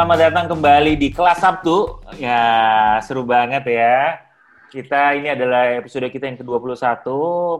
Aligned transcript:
Selamat 0.00 0.32
datang 0.32 0.56
kembali 0.56 0.96
di 0.96 1.12
kelas 1.12 1.44
Sabtu. 1.44 2.00
Ya, 2.16 2.40
seru 3.04 3.20
banget 3.20 3.68
ya. 3.68 4.16
Kita 4.72 5.12
ini 5.12 5.28
adalah 5.28 5.76
episode 5.76 6.08
kita 6.08 6.24
yang 6.24 6.40
ke-21, 6.40 7.04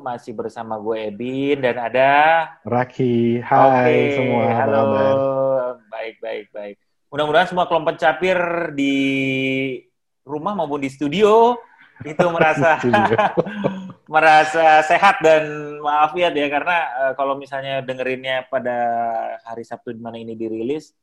masih 0.00 0.32
bersama 0.32 0.80
gue 0.80 1.12
Ebin 1.12 1.60
dan 1.60 1.76
ada 1.76 2.12
Raki. 2.64 3.44
Hai 3.44 3.60
Oke, 3.60 3.96
semua, 4.16 4.44
halo. 4.56 4.84
Baik, 5.92 6.16
baik, 6.24 6.46
baik. 6.48 6.80
Mudah-mudahan 7.12 7.44
semua 7.44 7.68
kelompok 7.68 8.00
capir 8.00 8.40
di 8.72 8.96
rumah 10.24 10.56
maupun 10.56 10.80
di 10.80 10.88
studio 10.88 11.60
itu 12.08 12.24
merasa 12.40 12.80
Studio. 12.80 13.20
merasa 14.16 14.80
sehat 14.88 15.20
dan 15.20 15.76
maafiat 15.84 16.32
ya 16.32 16.48
karena 16.48 16.78
eh, 17.04 17.12
kalau 17.20 17.36
misalnya 17.36 17.84
dengerinnya 17.84 18.48
pada 18.48 18.80
hari 19.44 19.60
Sabtu 19.60 19.92
di 19.92 20.00
mana 20.00 20.16
ini 20.16 20.32
dirilis 20.32 20.96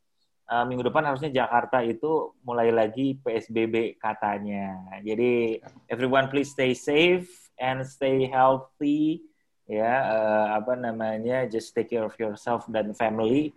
eh, 0.47 0.63
minggu 0.65 0.87
depan 0.87 1.03
harusnya 1.03 1.31
Jakarta 1.31 1.83
itu 1.83 2.33
mulai 2.47 2.71
lagi 2.71 3.19
PSBB 3.19 3.99
katanya. 3.99 4.99
Jadi 5.03 5.59
everyone 5.91 6.31
please 6.31 6.51
stay 6.51 6.71
safe 6.71 7.27
and 7.59 7.83
stay 7.83 8.25
healthy 8.31 9.23
ya 9.67 9.91
eh, 10.07 10.47
apa 10.63 10.79
namanya 10.79 11.43
just 11.51 11.75
take 11.75 11.91
care 11.91 12.07
of 12.07 12.15
yourself 12.15 12.63
dan 12.71 12.95
family. 12.95 13.51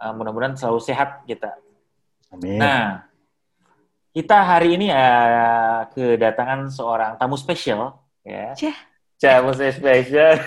Eh, 0.00 0.12
mudah-mudahan 0.12 0.58
selalu 0.58 0.80
sehat 0.82 1.22
kita. 1.28 1.54
Amin. 2.30 2.58
Nah, 2.58 3.06
kita 4.10 4.42
hari 4.42 4.74
ini 4.74 4.90
ya 4.90 5.08
kedatangan 5.94 6.66
seorang 6.70 7.14
tamu 7.14 7.38
spesial 7.38 8.02
ya. 8.26 8.54
Cih. 8.58 8.89
Tamu 9.20 9.52
spesial 9.52 10.40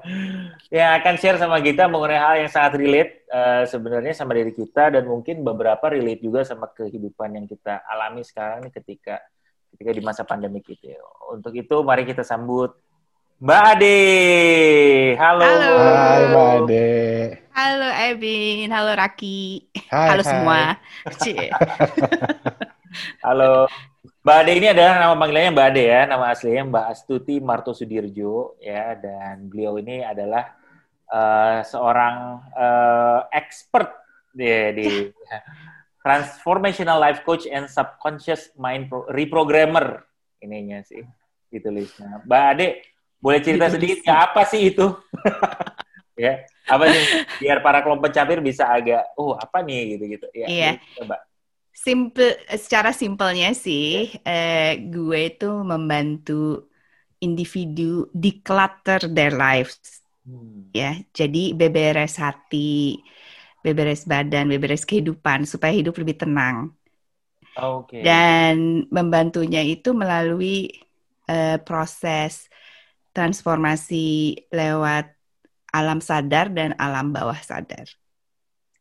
yang 0.72 0.96
akan 0.96 1.14
share 1.20 1.36
sama 1.36 1.60
kita 1.60 1.84
mengenai 1.92 2.16
hal 2.16 2.40
yang 2.40 2.48
sangat 2.48 2.80
relate 2.80 3.28
eh, 3.28 3.68
sebenarnya 3.68 4.16
sama 4.16 4.32
diri 4.32 4.56
kita 4.56 4.96
dan 4.96 5.04
mungkin 5.04 5.44
beberapa 5.44 5.92
relate 5.92 6.24
juga 6.24 6.40
sama 6.40 6.72
kehidupan 6.72 7.36
yang 7.36 7.44
kita 7.44 7.84
alami 7.84 8.24
sekarang 8.24 8.64
nih 8.64 8.72
ketika 8.80 9.20
ketika 9.76 9.92
di 9.92 10.00
masa 10.00 10.24
pandemi 10.24 10.64
itu. 10.64 11.04
Untuk 11.28 11.52
itu 11.52 11.84
mari 11.84 12.08
kita 12.08 12.24
sambut 12.24 12.80
Mbak 13.44 13.62
Ade. 13.76 14.00
Halo. 15.20 15.44
Halo. 15.44 15.72
Hai 15.76 16.24
Mbak 16.32 16.48
Ade. 16.64 16.88
Halo 17.52 17.88
Ebin, 18.08 18.72
halo 18.72 18.96
Raki, 18.96 19.68
Hai, 19.92 20.16
halo 20.16 20.24
hai. 20.24 20.30
semua. 20.32 20.60
Halo. 23.26 23.68
Mbak 24.28 24.44
Ade 24.44 24.52
ini 24.60 24.68
adalah 24.68 25.00
nama 25.00 25.16
panggilannya 25.16 25.56
Mbak 25.56 25.68
Ade 25.72 25.82
ya, 25.88 26.00
nama 26.04 26.28
aslinya 26.28 26.68
Mbak 26.68 26.86
Astuti 26.92 27.40
Marto 27.40 27.72
Sudirjo 27.72 28.60
ya, 28.60 28.92
dan 28.92 29.48
beliau 29.48 29.80
ini 29.80 30.04
adalah 30.04 30.52
eh, 31.08 31.64
seorang 31.64 32.36
eh, 32.52 33.20
expert 33.32 33.88
di, 34.28 34.52
di 34.76 34.88
transformational 36.04 37.00
life 37.00 37.24
coach 37.24 37.48
and 37.48 37.72
subconscious 37.72 38.52
mind 38.60 38.92
pro- 38.92 39.08
reprogrammer 39.08 40.04
ininya 40.44 40.84
sih 40.84 41.00
ditulisnya. 41.48 42.20
Mbak 42.28 42.42
Ade 42.52 42.84
boleh 43.24 43.40
cerita 43.40 43.72
sedikit 43.72 44.04
nggak 44.04 44.20
apa 44.28 44.44
sih 44.44 44.76
itu? 44.76 44.92
ya, 46.20 46.44
apa 46.68 46.84
sih 46.92 47.02
biar 47.40 47.64
para 47.64 47.80
kelompok 47.80 48.12
capir 48.12 48.44
bisa 48.44 48.68
agak, 48.68 49.08
oh 49.16 49.40
apa 49.40 49.64
nih 49.64 49.96
gitu-gitu. 49.96 50.28
Ya, 50.36 50.52
Iya. 50.52 50.72
Coba. 51.00 51.16
Simple, 51.84 52.26
secara 52.64 52.90
simpelnya 53.02 53.48
sih, 53.64 53.84
eh, 54.28 54.58
gue 54.92 55.18
itu 55.30 55.44
membantu 55.72 56.32
individu 57.26 57.82
declutter 58.24 59.00
their 59.16 59.32
lives, 59.44 59.78
Hmm. 60.26 60.70
ya. 60.80 60.88
Jadi 61.18 61.38
beberes 61.60 62.12
hati, 62.24 62.56
beberes 63.64 64.02
badan, 64.12 64.44
beberes 64.52 64.82
kehidupan 64.88 65.40
supaya 65.52 65.72
hidup 65.78 65.94
lebih 66.02 66.16
tenang. 66.22 66.56
Oke. 67.56 68.04
Dan 68.06 68.86
membantunya 68.96 69.60
itu 69.72 69.88
melalui 70.02 70.70
eh, 71.30 71.58
proses 71.66 72.32
transformasi 73.16 73.96
lewat 74.58 75.04
alam 75.78 75.98
sadar 76.10 76.46
dan 76.58 76.70
alam 76.84 77.06
bawah 77.16 77.38
sadar, 77.50 77.88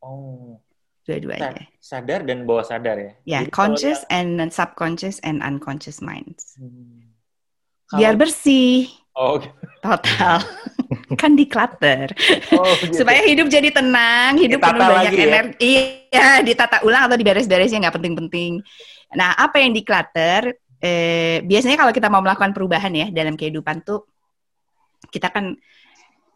Oh, 0.02 0.62
dua-duanya. 1.08 1.64
sadar 1.80 2.28
dan 2.28 2.44
bawah 2.44 2.62
sadar 2.62 3.00
ya. 3.00 3.12
Ya, 3.24 3.40
kalau 3.48 3.72
conscious 3.72 4.04
and 4.12 4.36
subconscious 4.52 5.18
and 5.24 5.40
unconscious 5.40 6.04
minds. 6.04 6.60
Hmm. 6.60 7.08
Biar 7.90 8.14
Kalau- 8.14 8.22
bersih 8.22 8.92
Oh, 9.18 9.42
total. 9.82 10.46
kan 11.22 11.34
declutter. 11.34 12.14
oh 12.54 12.70
gitu. 12.86 13.02
Supaya 13.02 13.26
hidup 13.26 13.50
jadi 13.50 13.74
tenang, 13.74 14.38
hidup 14.38 14.62
Ditata 14.62 14.74
penuh 14.76 14.86
banyak 14.86 15.00
lagi 15.10 15.18
ya? 15.18 15.26
energi. 15.26 15.76
Iya, 16.14 16.28
ditata 16.46 16.78
ulang 16.86 17.10
atau 17.10 17.18
diberes-beresnya 17.18 17.82
nggak 17.82 17.96
penting-penting. 17.98 18.62
Nah, 19.18 19.34
apa 19.34 19.58
yang 19.58 19.74
declutter? 19.74 20.54
Eh, 20.78 21.42
biasanya 21.42 21.82
kalau 21.82 21.90
kita 21.90 22.14
mau 22.14 22.22
melakukan 22.22 22.54
perubahan 22.54 22.94
ya 22.94 23.10
dalam 23.10 23.34
kehidupan 23.34 23.82
tuh, 23.82 24.06
kita 25.10 25.34
kan 25.34 25.58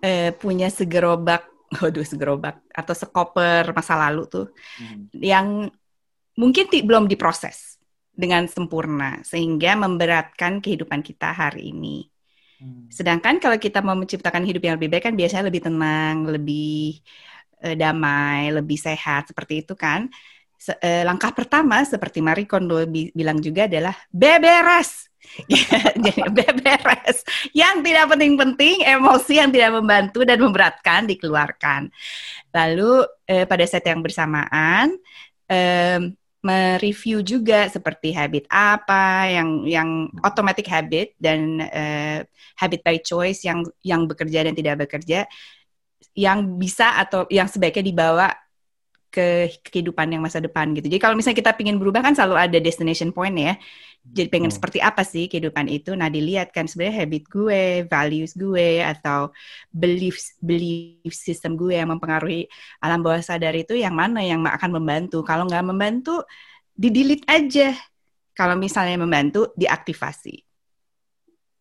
eh, 0.02 0.34
punya 0.34 0.74
segerobak, 0.74 1.46
waduh 1.80 2.04
segerobak 2.04 2.59
atau 2.72 2.92
sekoper 2.92 3.72
masa 3.72 3.96
lalu 3.96 4.28
tuh 4.28 4.48
Hmm. 4.80 5.08
yang 5.16 5.48
mungkin 6.36 6.66
ti- 6.68 6.84
belum 6.84 7.08
diproses 7.08 7.80
dengan 8.12 8.44
sempurna 8.48 9.24
sehingga 9.24 9.80
memberatkan 9.80 10.59
kehidupan 10.59 11.00
kita 11.04 11.32
hari 11.32 11.72
ini. 11.72 12.08
Hmm. 12.59 12.88
Sedangkan 12.92 13.40
kalau 13.40 13.56
kita 13.56 13.80
mau 13.80 13.96
menciptakan 13.96 14.44
hidup 14.44 14.64
yang 14.64 14.76
lebih 14.76 14.92
baik 14.92 15.12
kan 15.12 15.16
biasanya 15.16 15.48
lebih 15.48 15.64
tenang, 15.64 16.28
lebih 16.28 17.00
eh, 17.62 17.76
damai, 17.78 18.52
lebih 18.52 18.78
sehat 18.80 19.32
seperti 19.32 19.64
itu 19.64 19.74
kan. 19.78 20.09
Se- 20.59 20.78
eh, 20.80 21.02
langkah 21.08 21.34
pertama 21.34 21.82
seperti 21.84 22.22
Marie 22.22 22.48
Kondo 22.48 22.84
bi- 22.86 23.12
bilang 23.16 23.40
juga 23.42 23.66
adalah 23.66 23.96
beberes. 24.12 25.10
Jadi 26.06 26.22
beberes. 26.34 27.24
Yang 27.56 27.76
tidak 27.86 28.06
penting-penting, 28.12 28.76
emosi 28.84 29.34
yang 29.40 29.50
tidak 29.54 29.72
membantu 29.80 30.26
dan 30.28 30.38
memberatkan 30.42 31.08
dikeluarkan. 31.08 31.88
Lalu 32.52 33.06
eh, 33.30 33.46
pada 33.48 33.64
saat 33.64 33.86
yang 33.88 34.04
bersamaan 34.04 34.98
em, 35.48 36.12
mereview 36.42 37.22
juga 37.22 37.70
seperti 37.70 38.18
habit 38.18 38.50
apa 38.50 39.30
yang 39.30 39.50
yang 39.70 39.90
automatic 40.26 40.66
habit 40.66 41.14
dan 41.22 41.62
eh, 41.62 42.26
habit 42.58 42.82
by 42.82 42.98
choice 42.98 43.46
yang 43.46 43.62
yang 43.86 44.09
bekerja 44.09 44.50
dan 44.50 44.53
tidak 44.58 44.90
bekerja 44.90 45.30
yang 46.18 46.59
bisa 46.59 46.98
atau 46.98 47.30
yang 47.32 47.46
sebaiknya 47.48 47.86
dibawa 47.86 48.28
ke 49.12 49.52
kehidupan 49.68 50.08
yang 50.08 50.24
masa 50.24 50.40
depan 50.40 50.72
gitu. 50.72 50.88
Jadi 50.88 51.00
kalau 51.03 51.20
misalnya 51.20 51.38
kita 51.44 51.52
ingin 51.59 51.78
berubah 51.78 52.00
kan 52.00 52.16
selalu 52.16 52.36
ada 52.40 52.58
destination 52.64 53.12
point 53.12 53.36
ya. 53.36 53.53
Jadi 54.01 54.28
pengen 54.34 54.50
Hmm. 54.50 54.57
seperti 54.57 54.81
apa 54.81 55.06
sih 55.06 55.29
kehidupan 55.29 55.69
itu? 55.69 55.94
Nah 55.94 56.09
dilihat 56.09 56.50
kan 56.50 56.66
sebenarnya 56.66 57.06
habit 57.06 57.23
gue, 57.29 57.63
values 57.85 58.34
gue 58.34 58.81
atau 58.81 59.29
belief 59.69 60.17
belief 60.41 61.13
system 61.13 61.53
gue 61.53 61.78
yang 61.78 61.94
mempengaruhi 61.94 62.50
alam 62.81 63.06
bawah 63.06 63.22
sadar 63.22 63.53
itu 63.53 63.78
yang 63.78 63.94
mana 63.94 64.25
yang 64.25 64.41
akan 64.41 64.73
membantu. 64.73 65.22
Kalau 65.22 65.45
nggak 65.45 65.63
membantu, 65.63 66.25
di 66.73 66.90
delete 66.90 67.23
aja. 67.29 67.78
Kalau 68.34 68.57
misalnya 68.57 68.97
membantu, 68.97 69.53
diaktifasi. 69.53 70.41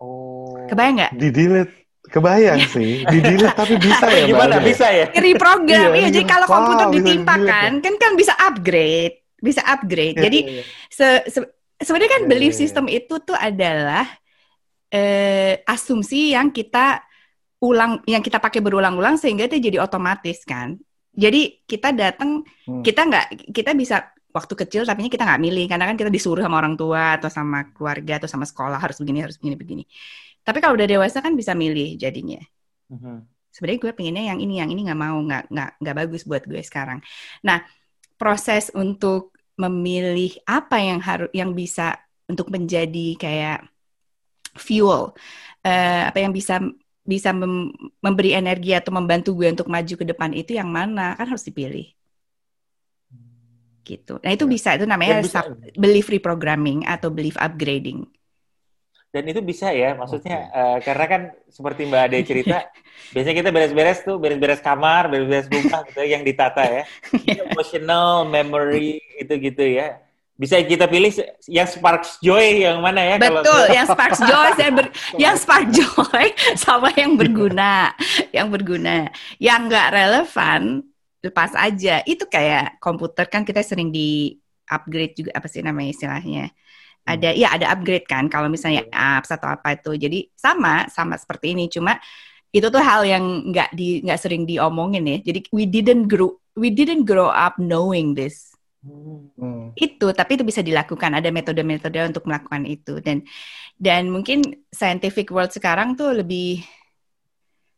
Oh. 0.01 0.57
Kebayang 0.65 0.97
nggak? 0.97 1.13
Di 1.21 1.29
delete. 1.29 1.75
Kebayang 2.01 2.61
sih. 2.65 3.05
Di 3.05 3.19
delete 3.21 3.53
tapi 3.53 3.77
bisa 3.85 4.07
ya 4.09 4.25
Mbak 4.25 4.29
Gimana 4.33 4.55
Ade? 4.57 4.65
bisa 4.65 4.87
ya? 4.89 5.07
Reprogram, 5.13 5.91
Iya, 5.93 5.99
iya. 6.01 6.09
Jadi 6.09 6.25
iya. 6.25 6.33
kalau 6.33 6.47
Wow, 6.49 6.53
komputer 6.57 6.87
ditimpa 6.97 7.35
kan, 7.37 7.71
kan 7.85 7.95
kan 8.01 8.13
bisa 8.17 8.33
upgrade, 8.41 9.15
bisa 9.37 9.61
upgrade. 9.69 10.17
Jadi 10.17 10.39
Iya, 10.41 10.53
iya. 10.57 10.65
se- 10.89 11.25
se- 11.29 11.53
sebenarnya 11.87 12.13
kan 12.21 12.25
Iya, 12.25 12.31
belief 12.31 12.53
iya, 12.53 12.59
iya. 12.59 12.61
system 12.63 12.87
itu 12.89 13.15
tuh 13.29 13.37
adalah 13.39 14.05
eh, 14.93 15.63
asumsi 15.67 16.35
yang 16.35 16.51
kita 16.51 17.03
ulang, 17.63 18.03
yang 18.09 18.23
kita 18.25 18.39
pakai 18.43 18.61
berulang-ulang 18.65 19.17
sehingga 19.21 19.47
itu 19.49 19.57
jadi 19.61 19.79
otomatis 19.85 20.43
kan. 20.49 20.77
Jadi 21.15 21.67
kita 21.67 21.91
datang, 21.93 22.43
Hmm. 22.67 22.83
kita 22.87 23.01
nggak, 23.09 23.27
kita 23.57 23.71
bisa 23.75 23.97
waktu 24.31 24.55
kecil 24.63 24.83
tapi 24.87 25.11
kita 25.11 25.27
nggak 25.27 25.43
milih 25.43 25.65
karena 25.67 25.91
kan 25.91 25.97
kita 25.99 26.11
disuruh 26.11 26.43
sama 26.47 26.63
orang 26.63 26.79
tua 26.79 27.19
atau 27.19 27.27
sama 27.27 27.67
keluarga 27.75 28.23
atau 28.23 28.31
sama 28.31 28.47
sekolah 28.47 28.79
harus 28.79 28.97
begini 29.03 29.19
harus 29.27 29.37
begini 29.43 29.57
begini. 29.59 29.85
Tapi 30.47 30.59
kalau 30.63 30.75
udah 30.79 30.89
dewasa 30.89 31.19
kan 31.21 31.35
bisa 31.37 31.53
milih 31.53 31.99
jadinya 32.01 32.41
Mhm. 32.91 33.23
sebenarnya 33.51 33.81
gue 33.83 33.93
pengennya 33.99 34.25
yang 34.35 34.39
ini 34.43 34.55
yang 34.63 34.71
ini 34.71 34.81
nggak 34.87 34.99
mau 34.99 35.19
nggak 35.23 35.43
nggak 35.51 35.71
nggak 35.83 35.97
bagus 36.01 36.23
buat 36.27 36.43
gue 36.47 36.63
sekarang 36.63 36.99
nah 37.43 37.63
proses 38.19 38.71
untuk 38.75 39.35
memilih 39.61 40.33
apa 40.49 40.81
yang 40.81 40.99
harus 41.05 41.29
yang 41.37 41.53
bisa 41.53 42.01
untuk 42.25 42.49
menjadi 42.49 43.07
kayak 43.21 43.59
fuel 44.57 45.13
eh, 45.61 46.09
apa 46.09 46.19
yang 46.25 46.33
bisa 46.33 46.65
bisa 47.05 47.31
mem- 47.35 47.75
memberi 48.01 48.33
energi 48.33 48.71
atau 48.73 48.93
membantu 48.95 49.35
gue 49.37 49.49
untuk 49.53 49.69
maju 49.69 49.95
ke 50.01 50.05
depan 50.07 50.31
itu 50.33 50.55
yang 50.57 50.71
mana? 50.71 51.13
Kan 51.19 51.27
harus 51.29 51.45
dipilih. 51.45 51.91
Gitu. 53.83 54.21
Nah 54.23 54.31
itu 54.31 54.45
Ya. 54.47 54.51
bisa. 54.55 54.69
Itu 54.79 54.87
namanya 54.87 55.19
Dan 55.19 55.25
bisa- 55.27 55.51
belief 55.75 56.07
reprogramming 56.13 56.87
atau 56.87 57.11
belief 57.11 57.35
upgrading 57.41 58.07
dan 59.11 59.27
itu 59.27 59.43
bisa 59.43 59.75
ya 59.75 59.99
maksudnya 59.99 60.47
uh, 60.55 60.79
karena 60.79 61.07
kan 61.11 61.23
seperti 61.51 61.83
Mbak 61.91 62.03
Ade 62.07 62.19
cerita 62.23 62.57
biasanya 63.15 63.37
kita 63.43 63.51
beres-beres 63.51 63.99
tuh 64.07 64.17
beres-beres 64.23 64.63
kamar 64.63 65.11
beres-beres 65.11 65.51
rumah 65.51 65.83
gitu 65.91 66.03
yang 66.07 66.23
ditata 66.23 66.63
ya. 66.63 66.83
Emotional 67.51 68.23
memory 68.31 69.03
itu 69.19 69.35
gitu 69.35 69.67
ya. 69.67 69.99
Bisa 70.41 70.57
kita 70.65 70.89
pilih 70.89 71.13
yang 71.51 71.69
sparks 71.69 72.17
joy 72.25 72.65
yang 72.65 72.81
mana 72.81 73.05
ya 73.05 73.17
betul 73.21 73.45
kalau... 73.45 73.69
yang 73.69 73.87
sparks 73.91 74.21
joy 74.25 74.49
yang 74.63 74.73
ber, 74.73 74.87
yang 75.21 75.35
spark 75.37 75.67
joy 75.69 76.27
sama 76.57 76.89
yang 76.95 77.19
berguna 77.19 77.93
yang 78.31 78.47
berguna. 78.47 79.11
Yang 79.43 79.61
nggak 79.75 79.89
relevan 79.91 80.63
lepas 81.21 81.51
aja. 81.59 82.01
Itu 82.07 82.31
kayak 82.31 82.79
komputer 82.79 83.27
kan 83.27 83.43
kita 83.43 83.61
sering 83.67 83.91
di 83.91 84.39
upgrade 84.71 85.19
juga 85.19 85.35
apa 85.35 85.51
sih 85.51 85.67
namanya 85.67 85.91
istilahnya 85.91 86.55
ada 87.17 87.31
ya 87.35 87.49
ada 87.55 87.75
upgrade 87.75 88.07
kan 88.07 88.31
kalau 88.31 88.47
misalnya 88.47 88.87
apps 88.93 89.31
atau 89.35 89.51
apa 89.51 89.75
itu. 89.75 89.97
Jadi 89.99 90.19
sama 90.39 90.87
sama 90.93 91.19
seperti 91.19 91.57
ini. 91.57 91.67
Cuma 91.67 91.99
itu 92.51 92.67
tuh 92.67 92.83
hal 92.83 93.07
yang 93.07 93.25
nggak 93.51 93.71
di 93.75 94.03
nggak 94.03 94.21
sering 94.21 94.43
diomongin 94.47 95.07
ya. 95.07 95.19
Jadi 95.33 95.51
we 95.55 95.67
didn't 95.67 96.07
grow 96.11 96.35
we 96.59 96.71
didn't 96.71 97.07
grow 97.07 97.31
up 97.31 97.59
knowing 97.59 98.15
this. 98.15 98.51
Hmm. 98.81 99.77
itu 99.77 100.09
tapi 100.17 100.41
itu 100.41 100.45
bisa 100.47 100.65
dilakukan. 100.65 101.13
Ada 101.13 101.29
metode-metode 101.29 102.17
untuk 102.17 102.25
melakukan 102.25 102.65
itu. 102.65 102.97
Dan 103.05 103.21
dan 103.77 104.09
mungkin 104.09 104.41
scientific 104.73 105.29
world 105.29 105.53
sekarang 105.53 106.01
tuh 106.01 106.17
lebih 106.17 106.65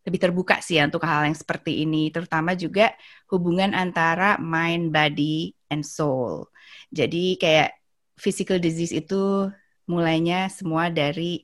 lebih 0.03 0.19
terbuka 0.19 0.59
sih 0.59 0.79
ya 0.79 0.87
untuk 0.87 1.03
hal 1.07 1.27
yang 1.27 1.35
seperti 1.35 1.83
ini. 1.83 2.11
Terutama 2.15 2.55
juga 2.55 2.95
hubungan 3.31 3.75
antara 3.75 4.39
mind 4.39 4.95
body 4.95 5.55
and 5.71 5.83
soul. 5.83 6.51
Jadi 6.95 7.39
kayak 7.39 7.82
physical 8.17 8.59
disease 8.61 8.93
itu 8.95 9.49
mulainya 9.89 10.47
semua 10.49 10.89
dari 10.89 11.43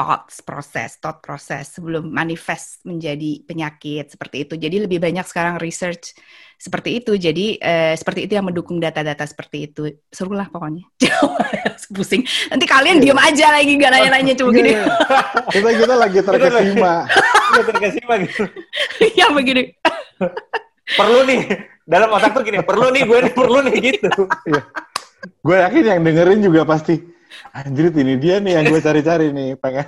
thoughts 0.00 0.40
proses, 0.40 0.96
thought 0.96 1.20
proses 1.20 1.76
sebelum 1.76 2.08
manifest 2.08 2.80
menjadi 2.88 3.44
penyakit 3.44 4.08
seperti 4.08 4.48
itu. 4.48 4.54
Jadi 4.56 4.76
lebih 4.88 4.96
banyak 4.96 5.26
sekarang 5.28 5.60
research 5.60 6.16
seperti 6.56 7.04
itu. 7.04 7.20
Jadi 7.20 7.60
eh, 7.60 7.92
seperti 7.98 8.24
itu 8.24 8.32
yang 8.38 8.48
mendukung 8.48 8.80
data-data 8.80 9.28
seperti 9.28 9.68
itu. 9.68 9.82
Seru 10.08 10.32
lah 10.32 10.48
pokoknya. 10.48 10.88
Pusing. 11.90 12.22
Nanti 12.54 12.64
kalian 12.70 13.02
diem 13.02 13.18
aja 13.18 13.50
lagi 13.50 13.74
gak 13.74 13.90
nanya-nanya 13.90 14.32
cuma 14.38 14.54
gini. 14.54 14.72
kita 15.50 15.68
kita 15.74 15.94
lagi 15.98 16.18
terkesima. 16.28 16.92
Kita 17.50 17.62
terkesima 17.74 18.12
gitu. 18.24 18.42
ya 19.18 19.26
begini. 19.34 19.74
perlu 20.94 21.26
nih 21.26 21.40
dalam 21.82 22.14
otak 22.14 22.30
tuh 22.38 22.46
gini, 22.46 22.62
perlu 22.62 22.94
nih 22.94 23.02
gue 23.02 23.18
nih 23.26 23.34
perlu 23.34 23.58
nih 23.66 23.74
gitu. 23.82 24.22
Iya 25.20 25.40
gue 25.44 25.56
yakin 25.56 25.84
yang 25.84 26.00
dengerin 26.04 26.40
juga 26.40 26.62
pasti 26.64 26.96
anjir 27.52 27.92
ini 27.92 28.16
dia 28.16 28.40
nih 28.40 28.56
yang 28.60 28.64
gue 28.72 28.80
cari-cari 28.80 29.32
nih 29.32 29.56
pengen 29.60 29.86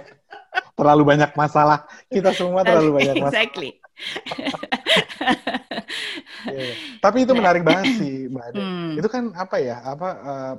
terlalu 0.76 1.02
banyak 1.16 1.32
masalah 1.32 1.88
kita 2.08 2.32
semua 2.36 2.64
terlalu 2.64 3.00
banyak 3.00 3.14
masalah 3.20 3.32
exactly. 3.32 3.70
yeah. 6.48 6.74
tapi 7.00 7.24
itu 7.24 7.32
menarik 7.32 7.62
banget 7.64 7.96
sih 8.00 8.28
mbak 8.28 8.44
Ade. 8.52 8.60
Hmm. 8.60 8.92
itu 8.96 9.08
kan 9.08 9.24
apa 9.36 9.56
ya 9.60 9.76
apa 9.84 10.08
uh, 10.20 10.54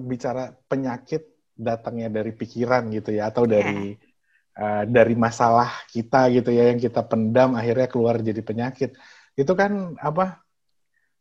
bicara 0.00 0.54
penyakit 0.66 1.22
datangnya 1.56 2.08
dari 2.10 2.32
pikiran 2.34 2.90
gitu 2.92 3.14
ya 3.14 3.30
atau 3.30 3.46
dari 3.46 3.94
yeah. 3.94 4.62
uh, 4.62 4.82
dari 4.86 5.14
masalah 5.18 5.70
kita 5.90 6.30
gitu 6.34 6.50
ya 6.54 6.70
yang 6.74 6.78
kita 6.78 7.02
pendam 7.06 7.54
akhirnya 7.58 7.86
keluar 7.90 8.18
jadi 8.22 8.42
penyakit 8.42 8.94
itu 9.36 9.52
kan 9.54 9.94
apa 9.98 10.40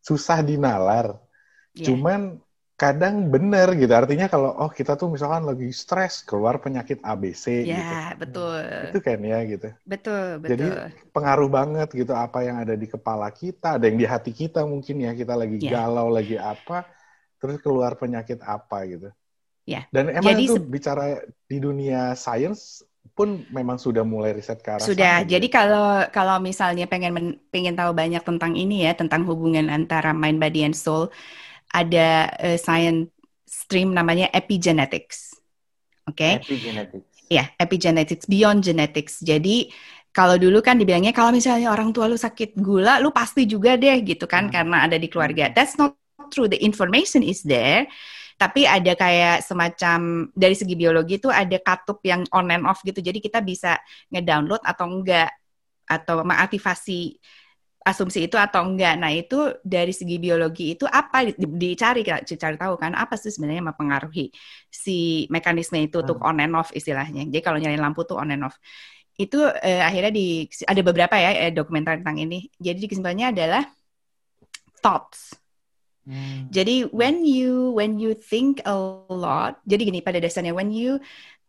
susah 0.05 0.45
dinalar 0.45 1.17
yeah. 1.73 1.85
cuman 1.89 2.44
kadang 2.75 3.31
benar 3.31 3.71
gitu. 3.79 3.91
Artinya 3.95 4.27
kalau 4.27 4.51
oh 4.51 4.67
kita 4.67 4.99
tuh 4.99 5.07
misalkan 5.07 5.47
lagi 5.47 5.71
stres 5.71 6.27
keluar 6.27 6.59
penyakit 6.59 6.99
ABC 6.99 7.63
ya, 7.63 8.11
gitu. 8.11 8.19
betul. 8.19 8.63
Itu 8.91 8.99
kan 8.99 9.19
ya 9.23 9.39
gitu. 9.47 9.69
Betul, 9.87 10.43
betul. 10.43 10.51
Jadi 10.51 10.67
pengaruh 11.15 11.47
banget 11.47 11.89
gitu 11.95 12.11
apa 12.11 12.43
yang 12.43 12.59
ada 12.59 12.75
di 12.75 12.87
kepala 12.91 13.31
kita, 13.31 13.79
ada 13.79 13.87
yang 13.87 13.95
di 13.95 14.07
hati 14.07 14.35
kita 14.35 14.67
mungkin 14.67 15.07
ya 15.07 15.11
kita 15.15 15.33
lagi 15.39 15.57
ya. 15.63 15.79
galau, 15.79 16.11
lagi 16.11 16.35
apa, 16.35 16.83
terus 17.39 17.63
keluar 17.63 17.95
penyakit 17.95 18.43
apa 18.43 18.77
gitu. 18.91 19.09
Ya. 19.65 19.87
Dan 19.89 20.11
emang 20.11 20.35
Jadi, 20.35 20.45
itu 20.45 20.59
bicara 20.61 21.23
di 21.47 21.57
dunia 21.57 22.13
sains 22.13 22.85
pun 23.15 23.45
memang 23.53 23.77
sudah 23.79 24.03
mulai 24.03 24.33
riset 24.33 24.59
ke 24.59 24.69
arah 24.69 24.83
Sudah. 24.83 25.23
Sana, 25.23 25.29
Jadi 25.29 25.47
gitu. 25.47 25.57
kalau 25.57 26.03
kalau 26.11 26.37
misalnya 26.43 26.85
pengen 26.89 27.11
men, 27.15 27.27
pengen 27.53 27.77
tahu 27.77 27.95
banyak 27.95 28.21
tentang 28.21 28.53
ini 28.57 28.83
ya, 28.83 28.97
tentang 28.97 29.23
hubungan 29.23 29.71
antara 29.71 30.11
mind 30.11 30.37
body 30.41 30.65
and 30.67 30.75
soul, 30.77 31.07
ada 31.71 32.29
uh, 32.41 32.57
science 32.59 33.09
stream 33.45 33.93
namanya 33.95 34.29
epigenetics. 34.33 35.37
Oke. 36.05 36.17
Okay? 36.17 36.33
Epigenetics. 36.41 37.07
Ya, 37.25 37.49
epigenetics, 37.57 38.25
beyond 38.29 38.61
genetics. 38.61 39.17
Jadi 39.25 39.73
kalau 40.15 40.39
dulu 40.39 40.61
kan 40.61 40.77
dibilangnya 40.79 41.11
kalau 41.11 41.33
misalnya 41.33 41.73
orang 41.73 41.91
tua 41.91 42.07
lu 42.07 42.15
sakit 42.15 42.55
gula, 42.55 43.01
lu 43.01 43.09
pasti 43.09 43.43
juga 43.49 43.75
deh 43.75 43.99
gitu 44.05 44.29
kan 44.29 44.47
hmm. 44.47 44.53
karena 44.53 44.77
ada 44.85 44.95
di 44.95 45.09
keluarga. 45.09 45.49
Hmm. 45.49 45.55
That's 45.57 45.75
not 45.75 45.97
true. 46.29 46.47
The 46.47 46.61
information 46.61 47.25
is 47.25 47.41
there. 47.41 47.89
Tapi 48.35 48.67
ada 48.67 48.99
kayak 48.99 49.47
semacam 49.47 50.27
dari 50.35 50.55
segi 50.59 50.75
biologi 50.75 51.23
itu 51.23 51.31
ada 51.31 51.55
katup 51.55 52.03
yang 52.03 52.27
on 52.35 52.51
and 52.51 52.67
off 52.67 52.83
gitu. 52.83 52.99
Jadi 52.99 53.23
kita 53.23 53.39
bisa 53.39 53.79
ngedownload 54.11 54.59
atau 54.59 54.85
enggak 54.91 55.31
atau 55.87 56.21
mengaktifasi 56.25 57.15
asumsi 57.85 58.25
itu 58.25 58.33
atau 58.33 58.65
enggak. 58.65 58.97
Nah, 58.97 59.13
itu 59.13 59.53
dari 59.61 59.93
segi 59.93 60.17
biologi 60.17 60.73
itu 60.73 60.89
apa 60.89 61.29
dicari 61.37 62.01
cari 62.01 62.57
tahu 62.57 62.73
kan 62.81 62.97
apa 62.97 63.13
sih 63.13 63.29
sebenarnya 63.29 63.61
yang 63.61 63.69
mempengaruhi 63.69 64.33
si 64.73 65.29
mekanisme 65.29 65.77
itu 65.77 66.01
untuk 66.01 66.17
hmm. 66.17 66.27
on 66.27 66.41
and 66.41 66.55
off 66.57 66.73
istilahnya. 66.73 67.29
Jadi 67.29 67.41
kalau 67.45 67.61
nyalain 67.61 67.77
lampu 67.77 68.01
tuh 68.01 68.17
on 68.17 68.33
and 68.33 68.41
off. 68.41 68.57
Itu 69.15 69.45
eh, 69.61 69.85
akhirnya 69.85 70.11
di 70.11 70.49
ada 70.65 70.81
beberapa 70.81 71.15
ya 71.15 71.47
eh, 71.47 71.53
dokumenter 71.53 72.01
tentang 72.01 72.17
ini. 72.17 72.49
Jadi 72.57 72.89
kesimpulannya 72.89 73.29
adalah 73.31 73.63
thoughts. 74.81 75.37
Hmm. 76.09 76.49
Jadi 76.49 76.89
when 76.89 77.21
you 77.21 77.69
when 77.77 78.01
you 78.01 78.17
think 78.17 78.65
a 78.65 78.77
lot, 79.09 79.61
jadi 79.61 79.93
gini 79.93 80.01
pada 80.01 80.17
dasarnya 80.17 80.57
when 80.57 80.73
you 80.73 80.97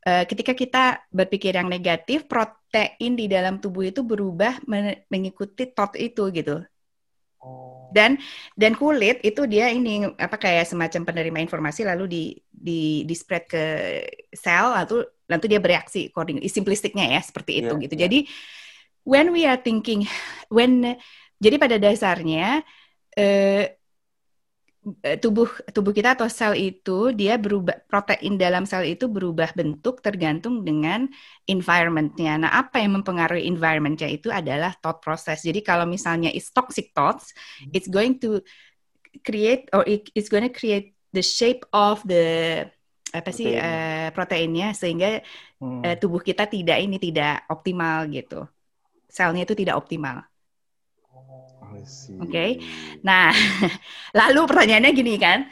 uh, 0.05 0.25
ketika 0.29 0.53
kita 0.53 0.85
berpikir 1.13 1.57
yang 1.57 1.69
negatif, 1.69 2.29
protein 2.77 3.13
di 3.17 3.27
dalam 3.27 3.57
tubuh 3.57 3.89
itu 3.89 4.05
berubah 4.05 4.61
mengikuti 5.09 5.65
thought 5.73 5.97
itu 5.97 6.29
gitu. 6.29 6.61
Oh. 7.41 7.89
Dan 7.89 8.21
dan 8.53 8.77
kulit 8.77 9.25
itu 9.25 9.49
dia 9.49 9.73
ini 9.73 10.05
apa 10.21 10.37
kayak 10.37 10.69
semacam 10.69 11.09
penerima 11.09 11.39
informasi 11.41 11.89
lalu 11.89 12.05
di 12.05 12.23
di 12.53 12.81
di 13.09 13.15
spread 13.17 13.49
ke 13.49 13.65
sel 14.37 14.77
lalu 14.77 15.09
lalu 15.25 15.45
dia 15.49 15.61
bereaksi 15.63 16.13
according 16.13 16.45
simplistiknya 16.45 17.17
ya 17.17 17.21
seperti 17.25 17.65
itu 17.65 17.73
yeah, 17.73 17.83
gitu. 17.89 17.95
Yeah. 17.97 18.03
Jadi 18.05 18.19
when 19.09 19.33
we 19.33 19.49
are 19.49 19.57
thinking 19.57 20.05
when 20.53 21.01
jadi 21.41 21.57
pada 21.57 21.77
dasarnya 21.81 22.61
Eh, 23.17 23.76
tubuh 25.19 25.51
tubuh 25.75 25.91
kita 25.91 26.15
atau 26.15 26.31
sel 26.31 26.55
itu 26.55 27.11
dia 27.11 27.35
berubah 27.35 27.75
protein 27.91 28.39
dalam 28.39 28.63
sel 28.63 28.87
itu 28.87 29.11
berubah 29.11 29.51
bentuk 29.59 29.99
tergantung 29.99 30.63
dengan 30.63 31.11
environmentnya. 31.51 32.39
Nah, 32.39 32.51
apa 32.55 32.79
yang 32.79 33.03
mempengaruhi 33.03 33.51
environmentnya 33.51 34.07
itu 34.07 34.31
adalah 34.31 34.79
thought 34.79 35.03
process. 35.03 35.43
Jadi 35.43 35.67
kalau 35.67 35.91
misalnya 35.91 36.31
it's 36.31 36.55
toxic 36.55 36.95
thoughts, 36.95 37.35
hmm. 37.59 37.75
it's 37.75 37.91
going 37.91 38.15
to 38.23 38.39
create 39.27 39.67
or 39.75 39.83
it, 39.91 40.07
it's 40.15 40.31
going 40.31 40.47
to 40.47 40.55
create 40.55 40.95
the 41.11 41.25
shape 41.25 41.67
of 41.75 42.07
the 42.07 42.63
apa 43.11 43.31
sih 43.35 43.59
uh, 43.59 44.15
proteinnya 44.15 44.71
sehingga 44.71 45.19
hmm. 45.59 45.83
uh, 45.83 45.97
tubuh 45.99 46.23
kita 46.23 46.47
tidak 46.47 46.79
ini 46.79 47.03
tidak 47.03 47.43
optimal 47.51 48.07
gitu. 48.07 48.47
Selnya 49.11 49.43
itu 49.43 49.59
tidak 49.59 49.83
optimal. 49.83 50.23
Oke. 52.21 52.31
Okay? 52.31 52.51
Nah, 53.03 53.31
lalu 54.21 54.41
pertanyaannya 54.47 54.93
gini 54.95 55.15
kan, 55.19 55.47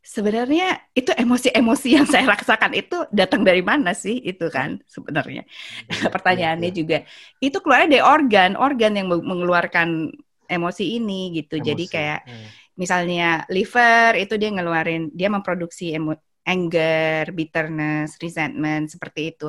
sebenarnya 0.00 0.80
itu 0.96 1.12
emosi-emosi 1.12 1.88
yang 1.94 2.06
saya 2.08 2.24
rasakan 2.26 2.72
itu 2.72 3.04
datang 3.12 3.44
dari 3.44 3.60
mana 3.60 3.92
sih 3.92 4.18
itu 4.18 4.48
kan 4.48 4.80
sebenarnya? 4.88 5.44
Ya, 5.86 6.08
Pertanyaannya 6.14 6.70
ya, 6.70 6.74
ya. 6.74 6.78
juga 6.78 6.98
itu 7.38 7.56
keluar 7.60 7.86
dari 7.86 8.02
organ, 8.02 8.56
organ 8.56 8.92
yang 8.96 9.06
mengeluarkan 9.08 10.10
emosi 10.50 10.98
ini 10.98 11.38
gitu. 11.38 11.60
Emosi. 11.60 11.68
Jadi 11.70 11.84
kayak 11.86 12.20
hmm. 12.26 12.48
misalnya 12.74 13.28
liver 13.52 14.18
itu 14.18 14.34
dia 14.34 14.50
ngeluarin, 14.50 15.14
dia 15.14 15.28
memproduksi 15.30 15.94
emo 15.94 16.18
anger, 16.40 17.30
bitterness, 17.36 18.16
resentment 18.18 18.90
seperti 18.90 19.36
itu. 19.36 19.48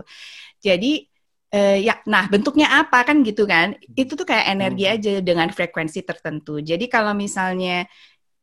Jadi 0.61 1.10
uh, 1.53 1.77
ya 1.77 2.01
nah 2.07 2.25
bentuknya 2.31 2.67
apa 2.81 3.05
kan 3.05 3.21
gitu 3.21 3.45
kan? 3.45 3.77
Itu 3.93 4.17
tuh 4.17 4.25
kayak 4.25 4.51
energi 4.51 4.85
hmm. 4.87 4.93
aja 4.97 5.13
dengan 5.21 5.47
frekuensi 5.51 6.01
tertentu. 6.01 6.59
Jadi 6.59 6.89
kalau 6.89 7.13
misalnya 7.13 7.85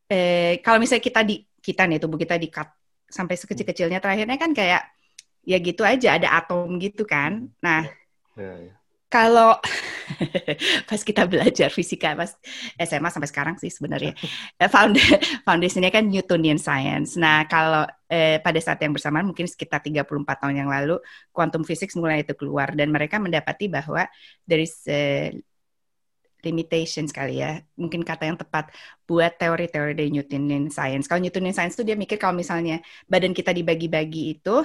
uh, 0.09 0.53
kalau 0.63 0.79
misalnya 0.79 1.05
kita 1.05 1.21
di 1.27 1.43
kita 1.59 1.85
nih 1.91 1.99
tubuh 1.99 2.17
kita 2.21 2.39
di 2.39 2.49
cut 2.49 2.69
sampai 3.09 3.35
sekecil-kecilnya 3.35 3.99
terakhirnya 3.99 4.39
kan 4.39 4.53
kayak 4.53 4.85
ya 5.49 5.57
gitu 5.59 5.83
aja 5.83 6.21
ada 6.21 6.29
atom 6.39 6.79
gitu 6.79 7.09
kan? 7.09 7.49
Nah 7.65 7.89
ya, 8.37 8.55
ya. 8.63 8.78
Kalau 9.09 9.57
pas 10.89 11.01
kita 11.01 11.25
belajar 11.25 11.73
fisika 11.73 12.13
pas 12.13 12.37
SMA 12.77 13.09
sampai 13.09 13.29
sekarang 13.29 13.57
sih 13.57 13.73
sebenarnya 13.73 14.13
eh, 14.61 14.69
found 14.69 15.01
foundationnya 15.49 15.89
kan 15.89 16.05
Newtonian 16.09 16.61
Science. 16.61 17.17
Nah 17.17 17.49
kalau 17.49 17.89
eh, 18.09 18.37
pada 18.41 18.61
saat 18.61 18.81
yang 18.85 18.93
bersamaan 18.93 19.25
mungkin 19.25 19.49
sekitar 19.49 19.81
34 19.81 20.05
tahun 20.45 20.55
yang 20.65 20.69
lalu 20.69 21.01
quantum 21.33 21.65
physics 21.65 21.97
mulai 21.97 22.21
itu 22.25 22.37
keluar 22.37 22.73
dan 22.77 22.93
mereka 22.93 23.17
mendapati 23.17 23.73
bahwa 23.73 24.05
dari 24.45 24.69
uh, 24.69 25.29
limitation 26.47 27.05
sekali 27.11 27.43
ya, 27.43 27.59
mungkin 27.75 28.07
kata 28.07 28.31
yang 28.31 28.39
tepat 28.39 28.71
buat 29.09 29.35
teori-teori 29.41 29.93
dari 29.99 30.11
Newtonian 30.15 30.71
Science. 30.71 31.11
Kalau 31.11 31.19
Newtonian 31.19 31.55
Science 31.55 31.75
itu 31.75 31.83
dia 31.83 31.99
mikir 31.99 32.15
kalau 32.21 32.37
misalnya 32.37 32.79
badan 33.11 33.35
kita 33.35 33.51
dibagi-bagi 33.51 34.39
itu 34.39 34.63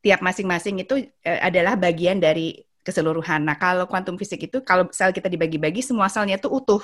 tiap 0.00 0.24
masing-masing 0.24 0.80
itu 0.80 0.94
uh, 1.28 1.40
adalah 1.44 1.76
bagian 1.76 2.16
dari 2.16 2.69
keseluruhan. 2.80 3.44
Nah, 3.44 3.56
kalau 3.60 3.84
kuantum 3.84 4.16
fisik 4.16 4.48
itu 4.48 4.64
kalau 4.64 4.88
sel 4.92 5.12
kita 5.12 5.28
dibagi-bagi 5.28 5.84
semua 5.84 6.08
selnya 6.08 6.40
itu 6.40 6.48
utuh, 6.48 6.80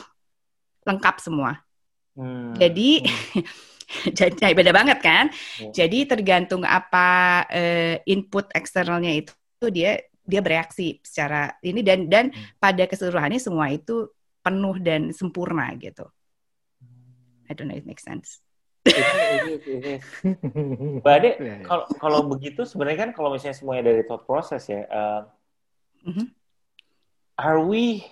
lengkap 0.84 1.16
semua. 1.20 1.60
Hmm. 2.16 2.56
Jadi 2.56 3.04
hmm. 3.04 4.12
jadi 4.18 4.56
beda 4.56 4.72
banget 4.72 4.98
kan? 5.00 5.32
Hmm. 5.32 5.72
Jadi 5.72 6.08
tergantung 6.08 6.64
apa 6.64 7.44
uh, 7.48 7.96
input 8.04 8.52
eksternalnya 8.52 9.24
itu, 9.24 9.32
itu 9.32 9.66
dia 9.72 9.92
dia 10.26 10.42
bereaksi 10.42 10.98
secara 11.06 11.54
ini 11.62 11.86
dan 11.86 12.10
dan 12.10 12.34
hmm. 12.34 12.58
pada 12.58 12.84
keseluruhannya 12.84 13.38
semua 13.38 13.70
itu 13.70 14.10
penuh 14.42 14.76
dan 14.82 15.10
sempurna 15.10 15.70
gitu. 15.78 16.06
I 17.46 17.54
don't 17.54 17.70
know 17.70 17.78
if 17.78 17.86
it 17.86 17.86
makes 17.86 18.02
sense. 18.02 18.42
Mbak 21.02 21.14
Ade, 21.18 21.30
iya, 21.42 21.42
iya. 21.42 21.66
kalau 21.66 21.84
kalau 21.98 22.20
begitu 22.30 22.62
sebenarnya 22.62 22.98
kan 23.06 23.10
kalau 23.18 23.34
misalnya 23.34 23.58
semuanya 23.58 23.90
dari 23.90 24.06
thought 24.06 24.22
process 24.22 24.70
ya, 24.70 24.86
uh, 24.86 25.26
Mm-hmm. 26.06 26.26
Are 27.36 27.60
we 27.60 28.06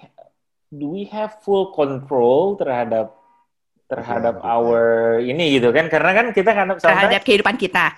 do 0.74 0.90
we 0.90 1.06
have 1.08 1.40
full 1.40 1.70
control 1.72 2.58
terhadap 2.58 3.14
terhadap 3.86 4.42
ya, 4.42 4.44
our 4.44 4.82
ya. 5.22 5.30
ini 5.30 5.56
gitu 5.56 5.70
kan? 5.70 5.86
Karena 5.86 6.10
kan 6.12 6.26
kita 6.34 6.50
kan 6.50 6.66
terhadap 6.76 7.22
kehidupan 7.22 7.56
kita. 7.56 7.94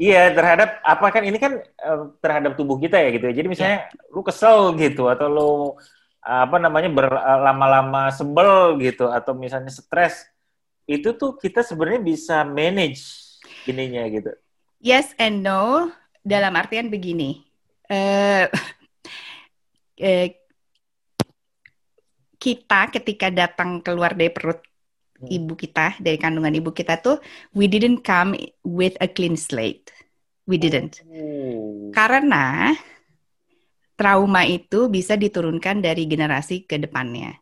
Iya, 0.00 0.32
terhadap 0.32 0.80
apa 0.80 1.06
kan 1.12 1.22
ini 1.28 1.36
kan 1.36 1.60
uh, 1.60 2.16
terhadap 2.24 2.56
tubuh 2.56 2.80
kita 2.80 2.96
ya 2.96 3.12
gitu. 3.12 3.28
Ya. 3.28 3.34
Jadi 3.36 3.48
misalnya 3.52 3.78
yeah. 3.90 4.14
lu 4.14 4.24
kesel 4.24 4.72
gitu 4.80 5.12
atau 5.12 5.28
lu 5.28 5.52
apa 6.20 6.56
namanya 6.60 6.88
berlama-lama 6.92 8.12
sebel 8.12 8.76
gitu 8.80 9.08
atau 9.08 9.32
misalnya 9.32 9.72
stres 9.72 10.28
itu 10.84 11.16
tuh 11.16 11.36
kita 11.36 11.64
sebenarnya 11.64 12.00
bisa 12.00 12.44
manage 12.44 13.36
ininya 13.68 14.04
gitu. 14.08 14.32
Yes 14.80 15.12
and 15.20 15.44
no 15.44 15.92
dalam 16.24 16.56
artian 16.56 16.88
begini. 16.88 17.44
Uh, 17.90 18.48
eh, 20.00 20.40
kita 22.40 22.88
ketika 22.88 23.28
datang 23.28 23.84
keluar 23.84 24.16
dari 24.16 24.32
perut 24.32 24.64
hmm. 25.20 25.28
ibu 25.28 25.52
kita, 25.52 26.00
dari 26.00 26.16
kandungan 26.16 26.56
ibu 26.56 26.72
kita 26.72 27.04
tuh, 27.04 27.20
we 27.52 27.68
didn't 27.68 28.00
come 28.00 28.32
with 28.64 28.96
a 29.04 29.06
clean 29.06 29.36
slate. 29.36 29.92
We 30.48 30.56
didn't. 30.56 31.04
Oh. 31.04 31.92
Karena 31.92 32.72
trauma 33.94 34.48
itu 34.48 34.88
bisa 34.88 35.14
diturunkan 35.20 35.84
dari 35.84 36.08
generasi 36.08 36.64
ke 36.64 36.80
depannya. 36.80 37.36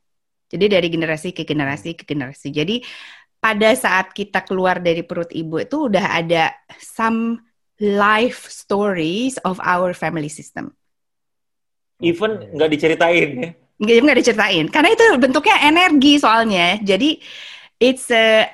Jadi 0.51 0.65
dari 0.67 0.89
generasi 0.91 1.31
ke 1.31 1.47
generasi 1.47 1.95
ke 1.95 2.03
generasi. 2.03 2.51
Jadi 2.51 2.83
pada 3.39 3.71
saat 3.79 4.11
kita 4.11 4.43
keluar 4.43 4.83
dari 4.83 5.07
perut 5.07 5.31
ibu 5.31 5.63
itu 5.63 5.87
udah 5.87 6.19
ada 6.19 6.51
some 6.83 7.39
life 7.79 8.51
stories 8.51 9.39
of 9.47 9.63
our 9.63 9.95
family 9.95 10.27
system 10.27 10.75
even 12.03 12.31
nggak 12.55 12.71
diceritain 12.71 13.31
ya. 13.35 13.51
Nggak 13.79 13.97
nggak 14.03 14.19
diceritain. 14.23 14.67
Karena 14.71 14.89
itu 14.95 15.05
bentuknya 15.19 15.57
energi 15.63 16.19
soalnya. 16.19 16.79
Jadi 16.83 17.19
it's 17.79 18.11
a 18.11 18.47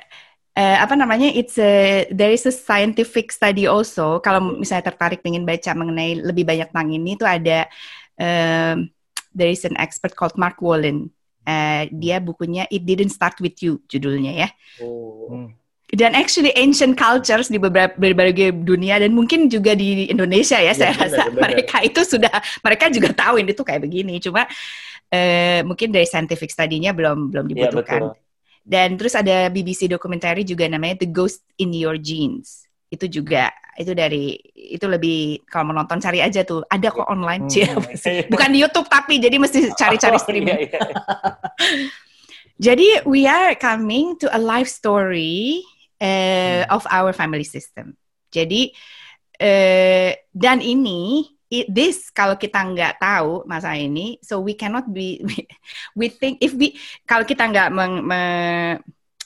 uh, 0.56 0.76
apa 0.84 0.94
namanya 0.96 1.28
it's 1.32 1.56
a 1.56 2.04
there 2.12 2.32
is 2.32 2.44
a 2.48 2.52
scientific 2.52 3.32
study 3.32 3.64
also. 3.68 4.20
Kalau 4.20 4.60
misalnya 4.60 4.92
tertarik 4.92 5.24
ingin 5.24 5.48
baca 5.48 5.70
mengenai 5.72 6.20
lebih 6.20 6.44
banyak 6.44 6.68
tentang 6.72 6.90
ini 6.92 7.16
itu 7.16 7.24
ada 7.24 7.68
um, 8.20 8.88
there 9.32 9.52
is 9.52 9.64
an 9.64 9.76
expert 9.80 10.12
called 10.16 10.36
Mark 10.36 10.60
Wallen 10.60 11.08
uh, 11.48 11.88
dia 11.88 12.20
bukunya 12.20 12.68
It 12.68 12.84
Didn't 12.84 13.12
Start 13.12 13.40
with 13.40 13.60
You 13.60 13.80
judulnya 13.88 14.32
ya. 14.32 14.48
Oh. 14.84 15.32
Hmm 15.32 15.63
dan 15.94 16.12
actually 16.18 16.50
ancient 16.58 16.98
cultures 16.98 17.46
di 17.46 17.58
beberapa 17.58 17.94
berbagai 17.94 18.50
dunia 18.66 18.98
dan 18.98 19.14
mungkin 19.14 19.46
juga 19.46 19.78
di 19.78 20.10
Indonesia 20.10 20.58
ya, 20.58 20.70
ya 20.70 20.74
saya 20.74 20.92
benar, 20.94 21.04
rasa 21.06 21.22
benar. 21.30 21.40
mereka 21.46 21.76
itu 21.86 22.00
sudah 22.02 22.34
mereka 22.60 22.84
juga 22.90 23.08
tahu 23.14 23.34
ini 23.38 23.50
tuh 23.54 23.64
kayak 23.66 23.82
begini 23.86 24.18
cuma 24.18 24.42
uh, 25.14 25.60
mungkin 25.62 25.94
dari 25.94 26.06
scientific 26.06 26.50
study-nya 26.50 26.90
belum 26.92 27.30
belum 27.30 27.46
iya, 27.46 27.50
dibutuhkan. 27.70 28.00
Ya, 28.10 28.12
dan 28.64 28.96
terus 28.96 29.12
ada 29.12 29.52
BBC 29.52 29.86
documentary 29.86 30.42
juga 30.42 30.64
namanya 30.64 31.04
The 31.04 31.08
Ghost 31.12 31.44
in 31.60 31.76
Your 31.76 32.00
Genes. 32.00 32.64
Itu 32.88 33.06
juga 33.12 33.52
itu 33.74 33.92
dari 33.92 34.38
itu 34.54 34.86
lebih 34.86 35.44
kalau 35.50 35.74
menonton 35.74 35.98
cari 35.98 36.22
aja 36.22 36.46
tuh 36.46 36.62
ada 36.70 36.94
kok 36.94 37.10
online 37.10 37.50
hmm. 37.50 38.30
bukan 38.30 38.48
di 38.54 38.62
YouTube 38.62 38.86
tapi 38.86 39.18
jadi 39.18 39.34
mesti 39.34 39.70
cari-cari 39.80 40.14
oh, 40.14 40.22
streaming. 40.22 40.58
iya, 40.62 40.70
iya. 40.70 40.80
jadi 42.70 42.88
we 43.02 43.26
are 43.26 43.58
coming 43.58 44.14
to 44.14 44.30
a 44.30 44.38
life 44.38 44.70
story 44.70 45.58
uh, 46.00 46.62
of 46.70 46.84
our 46.90 47.12
family 47.14 47.46
system. 47.46 47.94
Jadi 48.30 48.74
uh, 49.38 50.10
dan 50.34 50.58
ini 50.58 51.28
it, 51.50 51.66
this 51.70 52.10
kalau 52.10 52.34
kita 52.34 52.58
nggak 52.58 52.98
tahu 52.98 53.46
masa 53.46 53.74
ini, 53.78 54.18
so 54.20 54.42
we 54.42 54.58
cannot 54.58 54.86
be 54.90 55.20
we, 55.26 55.46
we 55.94 56.06
think 56.10 56.42
if 56.42 56.54
we 56.54 56.74
kalau 57.06 57.22
kita 57.22 57.46
nggak 57.46 57.70
meng, 57.70 58.02
me, 58.02 58.22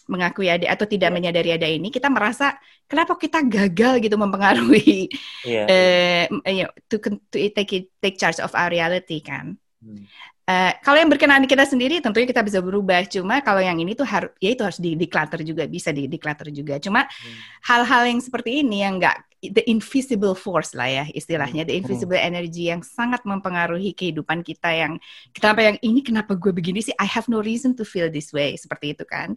mengakui 0.08 0.48
ada 0.48 0.72
atau 0.72 0.88
tidak 0.88 1.12
yeah. 1.12 1.16
menyadari 1.16 1.50
ada 1.52 1.68
ini, 1.68 1.92
kita 1.92 2.08
merasa 2.08 2.56
kenapa 2.88 3.12
kita 3.20 3.44
gagal 3.44 4.00
gitu 4.00 4.16
mempengaruhi 4.16 5.12
yeah. 5.44 6.26
uh, 6.32 6.68
to, 6.88 6.96
to 7.28 7.37
take 7.52 7.72
it, 7.76 7.84
take 8.00 8.16
charge 8.16 8.40
of 8.40 8.52
our 8.56 8.72
reality 8.72 9.20
kan. 9.20 9.60
Hmm. 9.84 10.08
Uh, 10.49 10.73
kalau 10.81 10.97
yang 10.97 11.12
berkenaan 11.12 11.45
di 11.45 11.50
kita 11.52 11.69
sendiri 11.69 12.00
tentunya 12.00 12.25
kita 12.25 12.40
bisa 12.40 12.64
berubah. 12.64 13.05
Cuma 13.05 13.45
kalau 13.45 13.61
yang 13.61 13.76
ini 13.76 13.93
tuh 13.93 14.09
harus 14.09 14.33
ya 14.40 14.57
itu 14.57 14.64
harus 14.64 14.81
di 14.81 14.97
declutter 14.97 15.45
juga 15.45 15.69
bisa 15.69 15.93
di 15.93 16.09
declutter 16.09 16.49
juga. 16.49 16.81
Cuma 16.81 17.05
hmm. 17.05 17.69
hal-hal 17.69 18.09
hmm. 18.09 18.11
yang 18.17 18.21
seperti 18.25 18.64
ini 18.64 18.81
yang 18.81 18.97
enggak 18.97 19.21
the 19.45 19.61
invisible 19.69 20.33
force 20.33 20.73
lah 20.73 20.88
ya 20.88 21.05
istilahnya 21.12 21.69
the 21.69 21.76
hmm. 21.76 21.85
invisible 21.85 22.17
energy 22.17 22.73
yang 22.73 22.81
sangat 22.81 23.23
mempengaruhi 23.28 23.93
kehidupan 23.93 24.40
kita 24.40 24.73
yang 24.73 24.97
kenapa 25.37 25.69
yang 25.69 25.76
ini 25.85 26.00
kenapa 26.00 26.33
gue 26.33 26.50
begini 26.50 26.81
sih 26.81 26.97
I 26.97 27.05
have 27.05 27.28
no 27.28 27.45
reason 27.45 27.76
to 27.76 27.85
feel 27.85 28.09
this 28.09 28.33
way 28.33 28.57
seperti 28.57 28.97
itu 28.97 29.05
kan. 29.05 29.37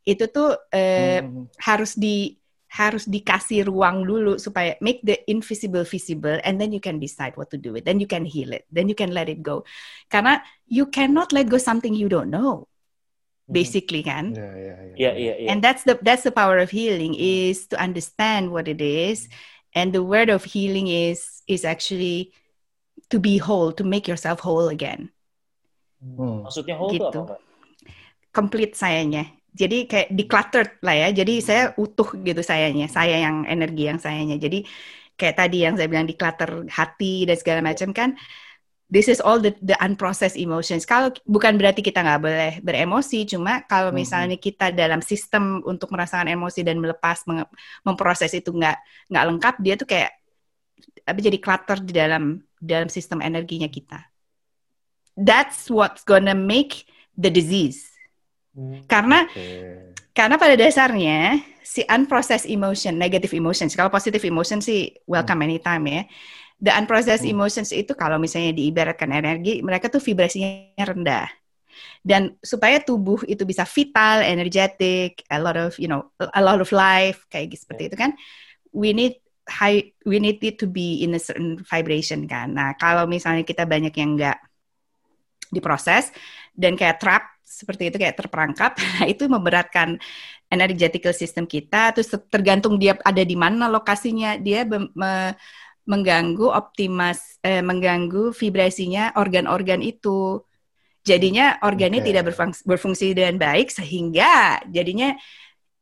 Itu 0.00 0.32
tuh 0.32 0.56
uh, 0.56 1.20
hmm. 1.20 1.52
harus 1.60 1.92
di 1.92 2.40
harus 2.68 3.08
dikasih 3.08 3.64
ruang 3.64 4.04
dulu 4.04 4.36
supaya 4.36 4.76
make 4.84 5.00
the 5.00 5.16
invisible 5.24 5.88
visible 5.88 6.36
and 6.44 6.60
then 6.60 6.68
you 6.68 6.80
can 6.80 7.00
decide 7.00 7.32
what 7.40 7.48
to 7.48 7.56
do 7.56 7.72
with 7.72 7.88
then 7.88 7.96
you 7.96 8.04
can 8.04 8.28
heal 8.28 8.52
it 8.52 8.68
then 8.68 8.92
you 8.92 8.94
can 8.94 9.16
let 9.16 9.32
it 9.32 9.40
go 9.40 9.64
karena 10.12 10.44
you 10.68 10.84
cannot 10.84 11.32
let 11.32 11.48
go 11.48 11.56
something 11.56 11.96
you 11.96 12.12
don't 12.12 12.28
know 12.28 12.68
hmm. 13.48 13.52
basically 13.56 14.04
kan 14.04 14.36
yeah, 14.36 14.52
yeah, 14.52 14.78
yeah. 14.84 14.96
Yeah, 15.00 15.14
yeah, 15.16 15.36
yeah. 15.40 15.48
and 15.48 15.64
that's 15.64 15.88
the 15.88 15.96
that's 16.04 16.28
the 16.28 16.34
power 16.34 16.60
of 16.60 16.68
healing 16.68 17.16
is 17.16 17.64
to 17.72 17.80
understand 17.80 18.52
what 18.52 18.68
it 18.68 18.84
is 18.84 19.32
and 19.72 19.96
the 19.96 20.04
word 20.04 20.28
of 20.28 20.44
healing 20.44 20.92
is 20.92 21.40
is 21.48 21.64
actually 21.64 22.36
to 23.08 23.16
be 23.16 23.40
whole 23.40 23.72
to 23.72 23.84
make 23.84 24.04
yourself 24.04 24.44
whole 24.44 24.68
again 24.68 25.08
hmm. 26.04 26.44
maksudnya 26.44 26.76
whole 26.76 26.92
gitu. 26.92 27.08
itu 27.08 27.20
apa 27.32 27.36
complete 28.36 28.76
sayanya 28.76 29.37
jadi 29.54 29.88
kayak 29.88 30.08
decluttered 30.12 30.70
lah 30.84 30.94
ya. 30.94 31.08
Jadi 31.12 31.34
saya 31.40 31.62
utuh 31.80 32.08
gitu 32.20 32.40
sayanya, 32.44 32.86
saya 32.90 33.16
yang 33.24 33.48
energi 33.48 33.88
yang 33.88 33.98
sayanya. 33.98 34.36
Jadi 34.36 34.64
kayak 35.18 35.34
tadi 35.34 35.66
yang 35.66 35.74
saya 35.74 35.88
bilang 35.90 36.06
declutter 36.06 36.68
hati 36.70 37.26
dan 37.26 37.36
segala 37.36 37.60
macam 37.64 37.90
kan. 37.90 38.14
This 38.88 39.04
is 39.12 39.20
all 39.20 39.36
the, 39.36 39.52
the 39.60 39.76
unprocessed 39.84 40.40
emotions. 40.40 40.88
Kalau 40.88 41.12
bukan 41.28 41.60
berarti 41.60 41.84
kita 41.84 42.00
nggak 42.00 42.20
boleh 42.24 42.52
beremosi, 42.64 43.28
cuma 43.28 43.60
kalau 43.68 43.92
hmm. 43.92 44.00
misalnya 44.00 44.36
kita 44.40 44.72
dalam 44.72 45.04
sistem 45.04 45.60
untuk 45.68 45.92
merasakan 45.92 46.32
emosi 46.32 46.64
dan 46.64 46.80
melepas 46.80 47.28
memproses 47.84 48.32
itu 48.32 48.48
nggak 48.48 48.80
nggak 49.12 49.24
lengkap, 49.28 49.54
dia 49.60 49.74
tuh 49.76 49.84
kayak 49.92 50.16
apa 51.04 51.20
jadi 51.20 51.36
clutter 51.36 51.78
di 51.84 51.92
dalam 51.92 52.40
dalam 52.56 52.88
sistem 52.88 53.20
energinya 53.20 53.68
kita. 53.68 54.08
That's 55.20 55.68
what's 55.68 56.00
gonna 56.08 56.32
make 56.32 56.88
the 57.12 57.28
disease 57.28 57.87
karena 58.90 59.24
okay. 59.28 59.94
karena 60.12 60.34
pada 60.34 60.54
dasarnya 60.58 61.38
si 61.68 61.84
unprocessed 61.84 62.48
emotion, 62.48 62.96
negative 62.96 63.36
emotions. 63.36 63.76
Kalau 63.76 63.92
positive 63.92 64.24
emotion 64.24 64.64
sih 64.64 64.88
welcome 65.04 65.44
hmm. 65.44 65.48
anytime 65.52 65.84
ya. 65.84 66.02
The 66.58 66.72
unprocessed 66.74 67.28
hmm. 67.28 67.36
emotions 67.38 67.70
itu 67.70 67.92
kalau 67.94 68.16
misalnya 68.16 68.56
diibaratkan 68.56 69.12
energi, 69.12 69.60
mereka 69.60 69.92
tuh 69.92 70.02
vibrasinya 70.02 70.80
rendah. 70.80 71.28
Dan 72.02 72.34
supaya 72.42 72.82
tubuh 72.82 73.22
itu 73.30 73.46
bisa 73.46 73.62
vital, 73.62 74.26
energetic, 74.26 75.22
a 75.30 75.38
lot 75.38 75.54
of 75.54 75.78
you 75.78 75.86
know, 75.86 76.10
a 76.18 76.42
lot 76.42 76.58
of 76.58 76.72
life 76.74 77.22
kayak 77.30 77.54
gitu, 77.54 77.68
seperti 77.68 77.82
itu 77.92 77.96
kan, 78.00 78.10
we 78.74 78.90
need 78.90 79.22
high, 79.46 79.94
we 80.02 80.18
need 80.18 80.42
it 80.42 80.58
to 80.58 80.66
be 80.66 81.06
in 81.06 81.14
a 81.14 81.22
certain 81.22 81.62
vibration 81.62 82.26
kan. 82.26 82.50
Nah 82.58 82.74
kalau 82.74 83.06
misalnya 83.06 83.46
kita 83.46 83.62
banyak 83.62 83.94
yang 83.94 84.18
enggak 84.18 84.42
diproses 85.54 86.10
dan 86.58 86.74
kayak 86.74 86.98
trap 86.98 87.37
seperti 87.48 87.88
itu 87.88 87.96
kayak 87.96 88.20
terperangkap 88.20 88.76
itu 89.12 89.24
memberatkan 89.24 89.96
energetical 90.52 91.16
system 91.16 91.48
kita 91.48 91.96
terus 91.96 92.12
tergantung 92.28 92.76
dia 92.76 93.00
ada 93.00 93.24
di 93.24 93.36
mana 93.36 93.72
lokasinya 93.72 94.36
dia 94.36 94.68
me, 94.68 95.32
mengganggu 95.88 96.52
optimas 96.52 97.40
eh, 97.40 97.64
mengganggu 97.64 98.36
vibrasinya 98.36 99.16
organ-organ 99.16 99.80
itu 99.80 100.44
jadinya 101.00 101.56
organnya 101.64 102.04
okay. 102.04 102.08
tidak 102.12 102.24
berfungsi, 102.28 102.60
berfungsi 102.68 103.06
dengan 103.16 103.40
baik 103.40 103.72
sehingga 103.72 104.60
jadinya 104.68 105.16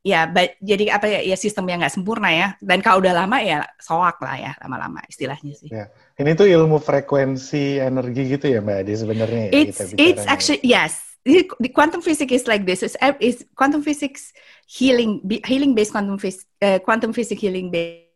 ya 0.06 0.30
jadi 0.62 0.94
apa 0.94 1.11
ya, 1.11 1.20
ya 1.26 1.35
sistem 1.35 1.66
yang 1.66 1.82
nggak 1.82 1.90
sempurna 1.90 2.30
ya 2.30 2.49
dan 2.62 2.78
kalau 2.78 3.02
udah 3.02 3.11
lama 3.11 3.42
ya 3.42 3.66
soak 3.82 4.23
lah 4.23 4.38
ya 4.38 4.52
lama-lama 4.62 5.02
istilahnya 5.11 5.58
sih. 5.58 5.66
Ya. 5.75 5.90
Ini 6.14 6.38
tuh 6.38 6.46
ilmu 6.46 6.78
frekuensi 6.78 7.82
energi 7.82 8.38
gitu 8.38 8.46
ya 8.46 8.62
mbak 8.62 8.87
Adi 8.87 8.94
sebenarnya. 8.94 9.44
Ya, 9.50 9.66
it's 9.66 9.82
it's 9.99 10.25
actually 10.30 10.62
yes. 10.62 11.05
The 11.26 11.71
quantum 11.75 12.02
physics 12.02 12.33
is 12.33 12.47
like 12.47 12.64
this. 12.64 12.87
It's, 12.87 12.97
it's 13.18 13.42
quantum 13.56 13.83
physics 13.83 14.33
healing 14.66 15.26
healing 15.45 15.75
based 15.75 15.90
quantum 15.90 16.18
physics 16.18 16.47
uh, 16.62 16.78
quantum 16.78 17.12
physics 17.12 17.40
healing 17.40 17.71
based. 17.71 18.06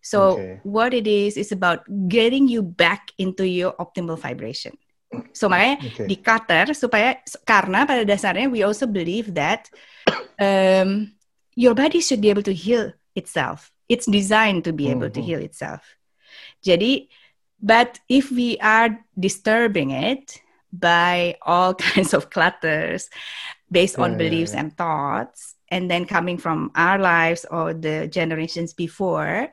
So 0.00 0.40
okay. 0.40 0.60
what 0.64 0.94
it 0.94 1.06
is 1.06 1.36
is 1.36 1.52
about 1.52 1.84
getting 2.08 2.48
you 2.48 2.62
back 2.62 3.12
into 3.18 3.46
your 3.46 3.76
optimal 3.76 4.18
vibration. 4.18 4.80
So 5.36 5.52
makanya 5.52 5.76
okay. 5.86 6.06
di 6.08 6.16
cutter 6.16 6.72
supaya 6.72 7.20
karena 7.44 7.84
pada 7.84 8.02
dasarnya 8.08 8.48
we 8.48 8.64
also 8.64 8.88
believe 8.88 9.36
that 9.36 9.68
um, 10.40 11.12
your 11.52 11.76
body 11.76 12.00
should 12.00 12.24
be 12.24 12.32
able 12.32 12.46
to 12.48 12.54
heal 12.54 12.96
itself. 13.12 13.70
It's 13.92 14.08
designed 14.08 14.64
to 14.64 14.72
be 14.72 14.88
able 14.88 15.12
mm 15.12 15.20
-hmm. 15.20 15.20
to 15.20 15.26
heal 15.26 15.42
itself. 15.44 15.82
Jadi, 16.62 17.10
but 17.62 18.00
if 18.08 18.30
we 18.30 18.58
are 18.58 18.98
disturbing 19.18 19.90
it 19.90 20.40
by 20.72 21.36
all 21.42 21.74
kinds 21.92 22.14
of 22.14 22.30
clutters 22.30 23.10
based 23.70 23.98
on 23.98 24.12
yeah, 24.12 24.18
beliefs 24.18 24.52
yeah, 24.52 24.56
yeah. 24.56 24.60
and 24.62 24.76
thoughts, 24.76 25.54
and 25.70 25.90
then 25.90 26.04
coming 26.04 26.36
from 26.36 26.70
our 26.74 26.98
lives 26.98 27.46
or 27.50 27.72
the 27.72 28.08
generations 28.08 28.74
before, 28.74 29.48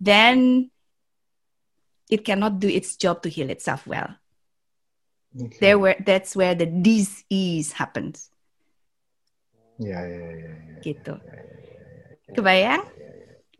then 0.00 0.70
it 2.08 2.24
cannot 2.24 2.60
do 2.60 2.68
its 2.68 2.96
job 2.96 3.22
to 3.22 3.28
heal 3.28 3.50
itself 3.50 3.86
well. 3.86 4.14
Okay. 5.34 5.58
There 5.60 5.78
where 5.78 5.96
that's 6.00 6.36
where 6.36 6.54
the 6.54 6.66
disease 6.66 7.72
happens. 7.72 8.30
Ya, 9.76 10.00
ya, 10.00 10.16
ya, 10.16 10.32
ya. 10.32 10.52
Gitu. 10.80 11.12
Ya, 11.20 11.36
ya, 11.36 11.56
ya, 11.60 12.32
Kebayang? 12.32 12.84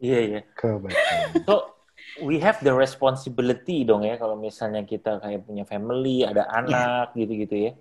Iya, 0.01 0.19
iya. 0.25 0.41
Kebayang. 0.57 1.45
So, 1.45 1.76
we 2.23 2.41
have 2.41 2.59
the 2.65 2.73
responsibility 2.73 3.83
dong 3.83 4.07
ya 4.07 4.17
kalau 4.17 4.39
misalnya 4.39 4.83
kita 4.83 5.21
kayak 5.21 5.45
punya 5.45 5.65
family, 5.69 6.25
ada 6.25 6.47
anak 6.51 7.13
gitu-gitu 7.19 7.71
ya. 7.71 7.73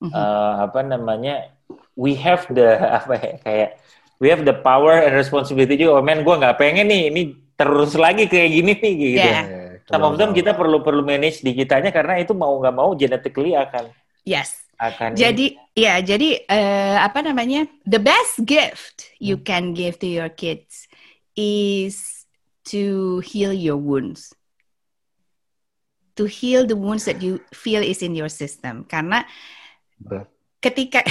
Mm 0.00 0.08
-hmm. 0.08 0.12
uh, 0.12 0.54
apa 0.68 0.80
namanya? 0.82 1.52
We 1.96 2.16
have 2.20 2.44
the 2.52 2.76
apa 3.02 3.14
ya 3.16 3.34
kayak 3.40 3.70
we 4.20 4.32
have 4.32 4.44
the 4.44 4.56
power 4.56 4.96
and 5.00 5.16
responsibility 5.16 5.80
juga. 5.80 6.00
Oh 6.00 6.04
man, 6.04 6.24
gue 6.24 6.34
nggak 6.34 6.56
pengen 6.60 6.88
nih 6.88 7.02
ini 7.12 7.22
terus 7.56 7.96
lagi 7.96 8.28
kayak 8.28 8.50
gini 8.52 8.72
nih 8.76 8.94
gitu. 8.94 9.28
Yeah 9.32 9.66
sama 9.86 10.10
of 10.10 10.34
kita 10.34 10.52
perlu 10.58 10.82
perlu 10.82 11.06
manage 11.06 11.46
di 11.46 11.54
kitanya 11.54 11.94
karena 11.94 12.18
itu 12.18 12.34
mau 12.34 12.58
nggak 12.58 12.74
mau 12.74 12.90
genetically 12.98 13.54
akan 13.54 13.86
yes 14.26 14.66
akan 14.82 15.14
jadi 15.14 15.54
ya 15.78 16.02
jadi 16.02 16.42
uh, 16.50 17.06
apa 17.06 17.22
namanya 17.22 17.70
the 17.86 18.02
best 18.02 18.42
gift 18.42 19.14
you 19.22 19.38
hmm. 19.38 19.46
can 19.46 19.64
give 19.72 19.96
to 20.02 20.10
your 20.10 20.28
kids 20.28 20.90
is 21.38 22.15
to 22.66 23.22
heal 23.22 23.54
your 23.54 23.78
wounds 23.78 24.34
to 26.18 26.26
heal 26.26 26.66
the 26.66 26.74
wounds 26.74 27.06
that 27.06 27.22
you 27.22 27.38
feel 27.54 27.84
is 27.84 28.02
in 28.02 28.16
your 28.16 28.32
system 28.32 28.82
karena 28.90 29.22
ketika 30.58 31.04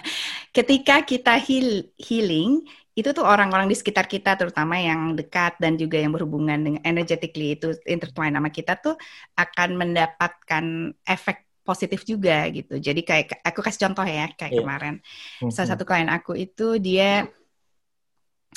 ketika 0.56 1.02
kita 1.02 1.34
heal, 1.40 1.82
healing 1.98 2.62
itu 2.94 3.16
tuh 3.16 3.24
orang-orang 3.24 3.70
di 3.70 3.76
sekitar 3.78 4.04
kita 4.04 4.36
terutama 4.36 4.76
yang 4.76 5.16
dekat 5.16 5.56
dan 5.56 5.80
juga 5.80 5.96
yang 5.96 6.12
berhubungan 6.12 6.58
dengan 6.60 6.82
energetically 6.84 7.56
itu 7.56 7.72
intertwine 7.88 8.36
sama 8.36 8.50
kita 8.52 8.76
tuh 8.76 8.98
akan 9.38 9.78
mendapatkan 9.78 10.64
efek 11.08 11.48
positif 11.64 12.02
juga 12.02 12.50
gitu. 12.50 12.82
Jadi 12.82 13.00
kayak 13.06 13.46
aku 13.46 13.62
kasih 13.62 13.88
contoh 13.88 14.02
ya 14.02 14.26
kayak 14.34 14.52
yeah. 14.52 14.60
kemarin 14.60 14.94
mm-hmm. 14.98 15.52
salah 15.54 15.70
satu 15.72 15.86
klien 15.86 16.10
aku 16.10 16.34
itu 16.34 16.82
dia 16.82 17.30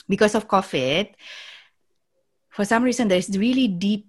because 0.09 0.33
of 0.33 0.49
COVID 0.49 1.13
for 2.53 2.63
some 2.63 2.85
reason 2.85 3.09
there's 3.09 3.33
really 3.35 3.67
deep 3.67 4.07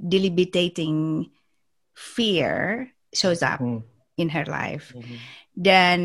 debilitating 0.00 1.30
fear 1.94 2.90
shows 3.12 3.42
up 3.44 3.60
mm. 3.60 3.84
in 4.16 4.28
her 4.32 4.44
life. 4.48 4.92
Mm-hmm. 4.96 5.16
Dan 5.54 6.00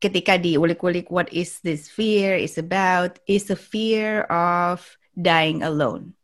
ketika 0.00 0.38
diulik-ulik 0.38 1.10
what 1.10 1.28
is 1.34 1.60
this 1.60 1.90
fear 1.90 2.38
is 2.38 2.56
about 2.56 3.18
is 3.26 3.50
a 3.50 3.58
fear 3.58 4.22
of 4.30 4.96
dying 5.12 5.66
alone. 5.66 6.14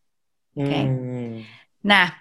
Okay. 0.56 0.86
Mm. 0.86 1.44
Nah, 1.82 2.14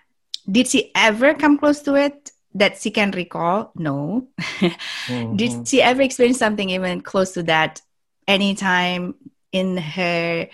did 0.49 0.67
she 0.67 0.89
ever 0.95 1.37
come 1.37 1.61
close 1.61 1.85
to 1.85 1.95
it 1.95 2.31
that 2.55 2.81
she 2.81 2.89
can 2.89 3.11
recall? 3.11 3.71
No. 3.75 4.27
mm-hmm. 4.39 5.35
Did 5.39 5.67
she 5.67 5.81
ever 5.81 6.01
experience 6.01 6.39
something 6.39 6.71
even 6.71 7.01
close 7.01 7.31
to 7.35 7.43
that 7.43 7.81
anytime 8.27 9.15
in 9.51 9.77
her 9.77 10.47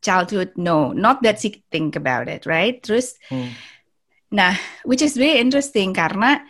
childhood? 0.00 0.52
No, 0.56 0.92
not 0.92 1.22
that 1.22 1.40
she 1.40 1.64
think 1.70 1.96
about 1.96 2.28
it, 2.28 2.46
right? 2.46 2.82
Terus, 2.82 3.14
mm. 3.30 3.50
nah, 4.30 4.54
which 4.84 5.02
is 5.02 5.16
very 5.16 5.38
interesting 5.38 5.94
karena 5.94 6.40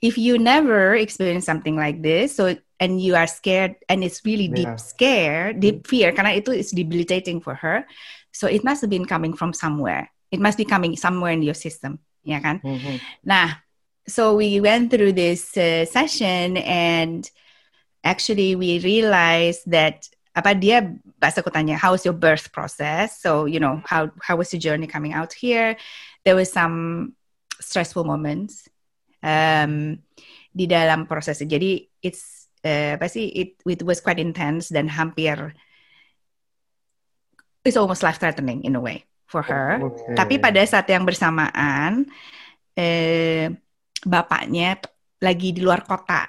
if 0.00 0.16
you 0.16 0.38
never 0.38 0.94
experience 0.94 1.44
something 1.44 1.76
like 1.76 2.02
this, 2.02 2.36
so 2.36 2.56
and 2.80 3.00
you 3.00 3.14
are 3.14 3.26
scared 3.26 3.76
and 3.88 4.02
it's 4.02 4.24
really 4.24 4.48
deep 4.48 4.66
yeah. 4.66 4.76
scare, 4.76 5.52
deep 5.52 5.86
fear 5.86 6.12
karena 6.12 6.32
itu 6.32 6.50
is 6.50 6.72
debilitating 6.72 7.40
for 7.40 7.54
her. 7.54 7.84
So 8.32 8.48
it 8.48 8.64
must 8.64 8.80
have 8.80 8.90
been 8.90 9.04
coming 9.04 9.36
from 9.36 9.52
somewhere. 9.52 10.08
It 10.32 10.40
must 10.40 10.56
be 10.56 10.64
coming 10.64 10.96
somewhere 10.96 11.32
in 11.36 11.44
your 11.44 11.54
system, 11.58 12.00
ya 12.24 12.40
kan? 12.40 12.64
Mm-hmm. 12.64 12.96
Nah, 13.28 13.60
so 14.08 14.34
we 14.34 14.60
went 14.64 14.88
through 14.90 15.12
this 15.12 15.52
uh, 15.60 15.84
session 15.84 16.56
and 16.56 17.28
actually 18.02 18.56
we 18.56 18.80
realized 18.80 19.68
that 19.68 20.08
apa 20.30 20.54
dia 20.54 20.94
pas 21.18 21.34
aku 21.34 21.50
tanya 21.50 21.74
how's 21.74 22.06
your 22.06 22.14
birth 22.14 22.54
process 22.54 23.18
so 23.18 23.50
you 23.50 23.58
know 23.58 23.82
how 23.82 24.06
how 24.22 24.38
was 24.38 24.54
your 24.54 24.62
journey 24.62 24.86
coming 24.86 25.10
out 25.10 25.34
here 25.34 25.74
there 26.22 26.38
was 26.38 26.48
some 26.50 27.10
stressful 27.58 28.06
moments 28.06 28.70
um, 29.26 29.98
di 30.54 30.70
dalam 30.70 31.10
prosesnya 31.10 31.50
jadi 31.58 31.82
it's 32.00 32.50
uh, 32.62 32.94
apa 32.94 33.10
sih 33.10 33.26
it, 33.34 33.50
it 33.66 33.82
was 33.82 33.98
quite 33.98 34.22
intense 34.22 34.70
dan 34.70 34.86
hampir 34.86 35.50
it's 37.64 37.76
almost 37.76 38.02
life 38.02 38.18
threatening 38.18 38.64
in 38.64 38.76
a 38.76 38.82
way 38.82 39.04
for 39.30 39.46
her. 39.46 39.78
Okay. 39.78 40.16
Tapi 40.18 40.34
pada 40.42 40.58
saat 40.66 40.90
yang 40.90 41.06
bersamaan 41.06 42.02
eh, 42.74 43.46
bapaknya 44.02 44.80
lagi 45.22 45.54
di 45.54 45.62
luar 45.62 45.86
kota. 45.86 46.26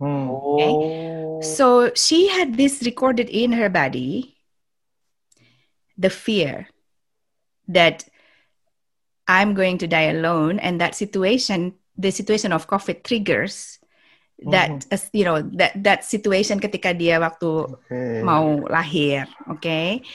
Okay? 0.00 0.70
Oh. 0.70 1.40
So 1.42 1.90
she 1.94 2.28
had 2.28 2.56
this 2.56 2.82
recorded 2.82 3.28
in 3.28 3.52
her 3.52 3.68
body 3.68 4.38
the 5.98 6.10
fear 6.10 6.68
that 7.66 8.06
I'm 9.26 9.54
going 9.54 9.78
to 9.78 9.86
die 9.86 10.08
alone 10.14 10.58
and 10.58 10.80
that 10.80 10.94
situation 10.94 11.74
the 11.98 12.10
situation 12.10 12.54
of 12.54 12.70
COVID 12.70 13.02
triggers 13.02 13.78
that 14.46 14.86
oh. 14.90 14.96
you 15.12 15.26
know 15.26 15.42
that 15.58 15.74
that 15.82 16.06
situation 16.06 16.62
ketika 16.62 16.94
dia 16.94 17.18
waktu 17.18 17.66
okay. 17.66 18.22
mau 18.22 18.62
lahir, 18.70 19.26
oke? 19.50 19.58
Okay? 19.58 20.06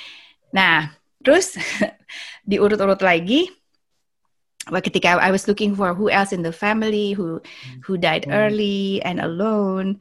Nah, 0.56 0.96
terus 1.19 1.60
diurut-urut 2.50 3.04
lagi 3.04 3.52
ketika 4.69 5.19
I 5.19 5.34
was 5.34 5.47
looking 5.49 5.76
for 5.76 5.91
who 5.91 6.08
else 6.08 6.32
in 6.32 6.45
the 6.45 6.56
family 6.56 7.12
who 7.12 7.43
who 7.84 7.99
died 7.99 8.28
hmm. 8.28 8.36
early 8.36 9.04
and 9.04 9.19
alone. 9.19 9.99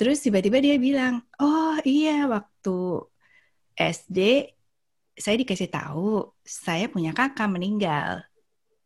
Terus 0.00 0.24
tiba-tiba 0.24 0.64
dia 0.64 0.76
bilang, 0.80 1.24
"Oh, 1.36 1.76
iya 1.84 2.24
waktu 2.28 3.04
SD 3.76 4.48
saya 5.16 5.36
dikasih 5.36 5.68
tahu 5.68 6.32
saya 6.40 6.88
punya 6.88 7.12
kakak 7.12 7.48
meninggal 7.52 8.24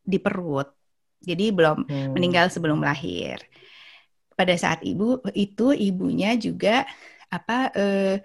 di 0.02 0.18
perut. 0.18 0.70
Jadi 1.22 1.54
belum 1.54 1.87
hmm. 1.87 2.11
meninggal 2.14 2.50
sebelum 2.50 2.83
lahir." 2.83 3.42
pada 4.35 4.54
saat 4.59 4.83
ibu 4.83 5.22
itu 5.33 5.70
ibunya 5.70 6.35
juga 6.35 6.83
apa 7.30 7.70
uh, 7.74 8.18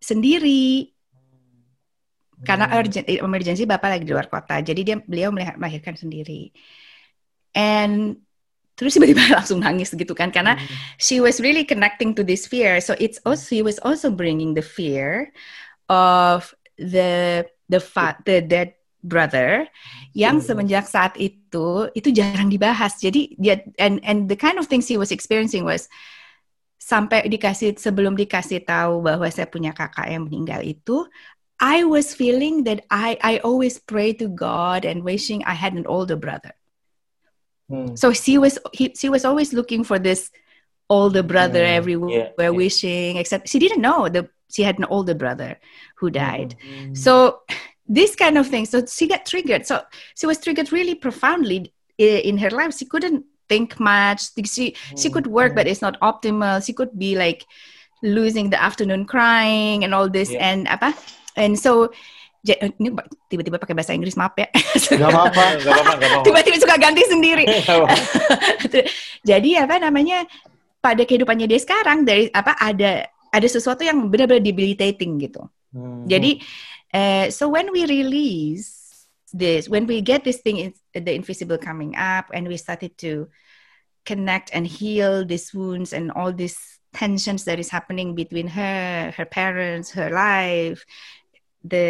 sendiri 0.00 0.92
karena 2.44 2.68
hmm. 2.68 2.76
urgent 2.78 3.06
emergency 3.08 3.64
bapak 3.64 3.98
lagi 3.98 4.04
di 4.06 4.12
luar 4.12 4.28
kota 4.28 4.60
jadi 4.60 4.80
dia 4.84 4.96
beliau 5.00 5.32
melahirkan 5.34 5.96
sendiri 5.96 6.52
and 7.56 8.20
terus 8.76 8.94
tiba-tiba 8.94 9.24
langsung 9.40 9.64
nangis 9.64 9.90
gitu 9.96 10.12
kan 10.12 10.28
karena 10.30 10.54
hmm. 10.54 11.00
she 11.00 11.18
was 11.18 11.40
really 11.40 11.64
connecting 11.64 12.12
to 12.12 12.22
this 12.22 12.44
fear 12.44 12.78
so 12.78 12.92
it's 13.00 13.18
also 13.24 13.42
she 13.48 13.64
was 13.64 13.80
also 13.82 14.12
bringing 14.12 14.52
the 14.52 14.62
fear 14.62 15.32
of 15.88 16.52
the 16.76 17.44
the 17.68 17.80
fa 17.80 18.18
the 18.28 18.44
dead 18.44 18.76
brother 19.04 19.68
yang 20.16 20.40
hmm. 20.40 20.46
semenjak 20.48 20.88
saat 20.88 21.14
itu 21.20 21.92
itu 21.92 22.08
jarang 22.08 22.48
dibahas. 22.48 22.96
Jadi 22.96 23.36
dia 23.36 23.60
and 23.76 24.00
and 24.00 24.32
the 24.32 24.38
kind 24.38 24.56
of 24.56 24.64
things 24.64 24.88
he 24.88 24.96
was 24.96 25.12
experiencing 25.12 25.68
was 25.68 25.92
sampai 26.80 27.24
dikasih 27.28 27.76
sebelum 27.76 28.16
dikasih 28.16 28.64
tahu 28.64 29.04
bahwa 29.04 29.28
saya 29.28 29.48
punya 29.48 29.72
kakak 29.76 30.08
yang 30.08 30.28
meninggal 30.28 30.60
itu 30.64 31.04
I 31.64 31.84
was 31.84 32.12
feeling 32.12 32.64
that 32.64 32.84
I 32.90 33.16
I 33.22 33.38
always 33.38 33.80
pray 33.80 34.12
to 34.20 34.28
God 34.28 34.84
and 34.84 35.02
wishing 35.02 35.40
I 35.48 35.54
had 35.56 35.72
an 35.72 35.86
older 35.86 36.16
brother. 36.16 36.52
Hmm. 37.72 37.96
So 37.96 38.12
she 38.12 38.36
was 38.36 38.58
he, 38.76 38.92
she 38.92 39.08
was 39.08 39.24
always 39.24 39.56
looking 39.56 39.82
for 39.82 39.98
this 39.98 40.30
older 40.90 41.22
brother 41.22 41.64
yeah, 41.64 41.80
everywhere 41.80 42.36
yeah, 42.36 42.50
wishing 42.52 43.16
except 43.16 43.48
she 43.48 43.58
didn't 43.58 43.80
know 43.80 44.12
that 44.12 44.28
she 44.52 44.62
had 44.62 44.78
an 44.78 44.84
older 44.84 45.14
brother 45.14 45.56
who 45.96 46.10
died. 46.10 46.54
Mm-hmm. 46.60 46.94
So 46.94 47.40
this 47.88 48.14
kind 48.14 48.36
of 48.36 48.46
thing. 48.46 48.66
So 48.66 48.84
she 48.84 49.08
got 49.08 49.24
triggered. 49.24 49.64
So 49.64 49.80
she 50.20 50.26
was 50.26 50.38
triggered 50.44 50.70
really 50.70 50.94
profoundly 50.94 51.72
in 51.96 52.36
her 52.44 52.50
life. 52.50 52.76
She 52.76 52.84
couldn't 52.84 53.24
think 53.48 53.80
much. 53.80 54.36
She 54.44 54.76
she 55.00 55.08
could 55.08 55.26
work, 55.26 55.56
but 55.56 55.66
it's 55.66 55.80
not 55.80 56.00
optimal. 56.00 56.60
She 56.60 56.76
could 56.76 56.92
be 56.92 57.16
like 57.16 57.48
losing 58.02 58.50
the 58.50 58.60
afternoon 58.60 59.08
crying 59.08 59.84
and 59.84 59.94
all 59.96 60.12
this 60.12 60.30
yeah. 60.30 60.52
and 60.52 60.68
apa. 60.68 60.92
And 61.34 61.58
so 61.58 61.90
ini 62.44 62.92
tiba-tiba 63.32 63.56
pakai 63.56 63.72
bahasa 63.72 63.96
Inggris 63.96 64.20
maaf 64.20 64.36
ya. 64.36 64.48
Gak 64.52 65.08
apa-apa, 65.08 65.44
Tiba-tiba 66.26 66.56
suka 66.60 66.76
ganti 66.76 67.00
sendiri. 67.08 67.48
Jadi 69.30 69.50
apa 69.56 69.80
namanya 69.80 70.28
pada 70.84 71.00
kehidupannya 71.08 71.48
dia 71.48 71.60
sekarang 71.60 72.04
dari 72.04 72.28
apa 72.28 72.52
ada 72.60 73.08
ada 73.32 73.46
sesuatu 73.48 73.80
yang 73.80 74.12
benar-benar 74.12 74.44
debilitating 74.44 75.16
gitu. 75.24 75.48
Hmm. 75.72 76.04
Jadi 76.04 76.44
uh, 76.92 77.32
so 77.32 77.48
when 77.48 77.72
we 77.72 77.88
release 77.88 78.84
this, 79.32 79.66
when 79.66 79.88
we 79.88 80.04
get 80.04 80.22
this 80.22 80.44
thing, 80.44 80.60
the 80.92 81.12
invisible 81.16 81.58
coming 81.58 81.96
up, 81.96 82.28
and 82.36 82.46
we 82.46 82.60
started 82.60 82.92
to 83.00 83.26
connect 84.04 84.52
and 84.52 84.68
heal 84.68 85.24
these 85.24 85.50
wounds 85.56 85.96
and 85.96 86.12
all 86.12 86.30
these 86.30 86.60
tensions 86.92 87.42
that 87.48 87.58
is 87.58 87.72
happening 87.72 88.14
between 88.14 88.46
her, 88.46 89.10
her 89.16 89.24
parents, 89.26 89.90
her 89.90 90.12
life, 90.12 90.84
the 91.64 91.86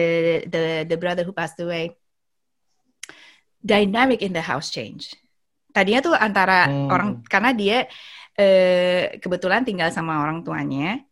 the 0.46 0.86
the 0.86 0.96
brother 0.96 1.26
who 1.26 1.34
passed 1.34 1.58
away. 1.58 1.98
Dynamic 3.64 4.22
in 4.22 4.32
the 4.32 4.44
house 4.44 4.70
change. 4.70 5.12
Tadinya 5.74 6.00
tuh 6.04 6.14
antara 6.14 6.70
hmm. 6.70 6.88
orang 6.88 7.10
karena 7.26 7.50
dia 7.50 7.78
eh, 8.36 9.18
kebetulan 9.18 9.66
tinggal 9.66 9.90
sama 9.90 10.22
orang 10.22 10.46
tuanya 10.46 11.02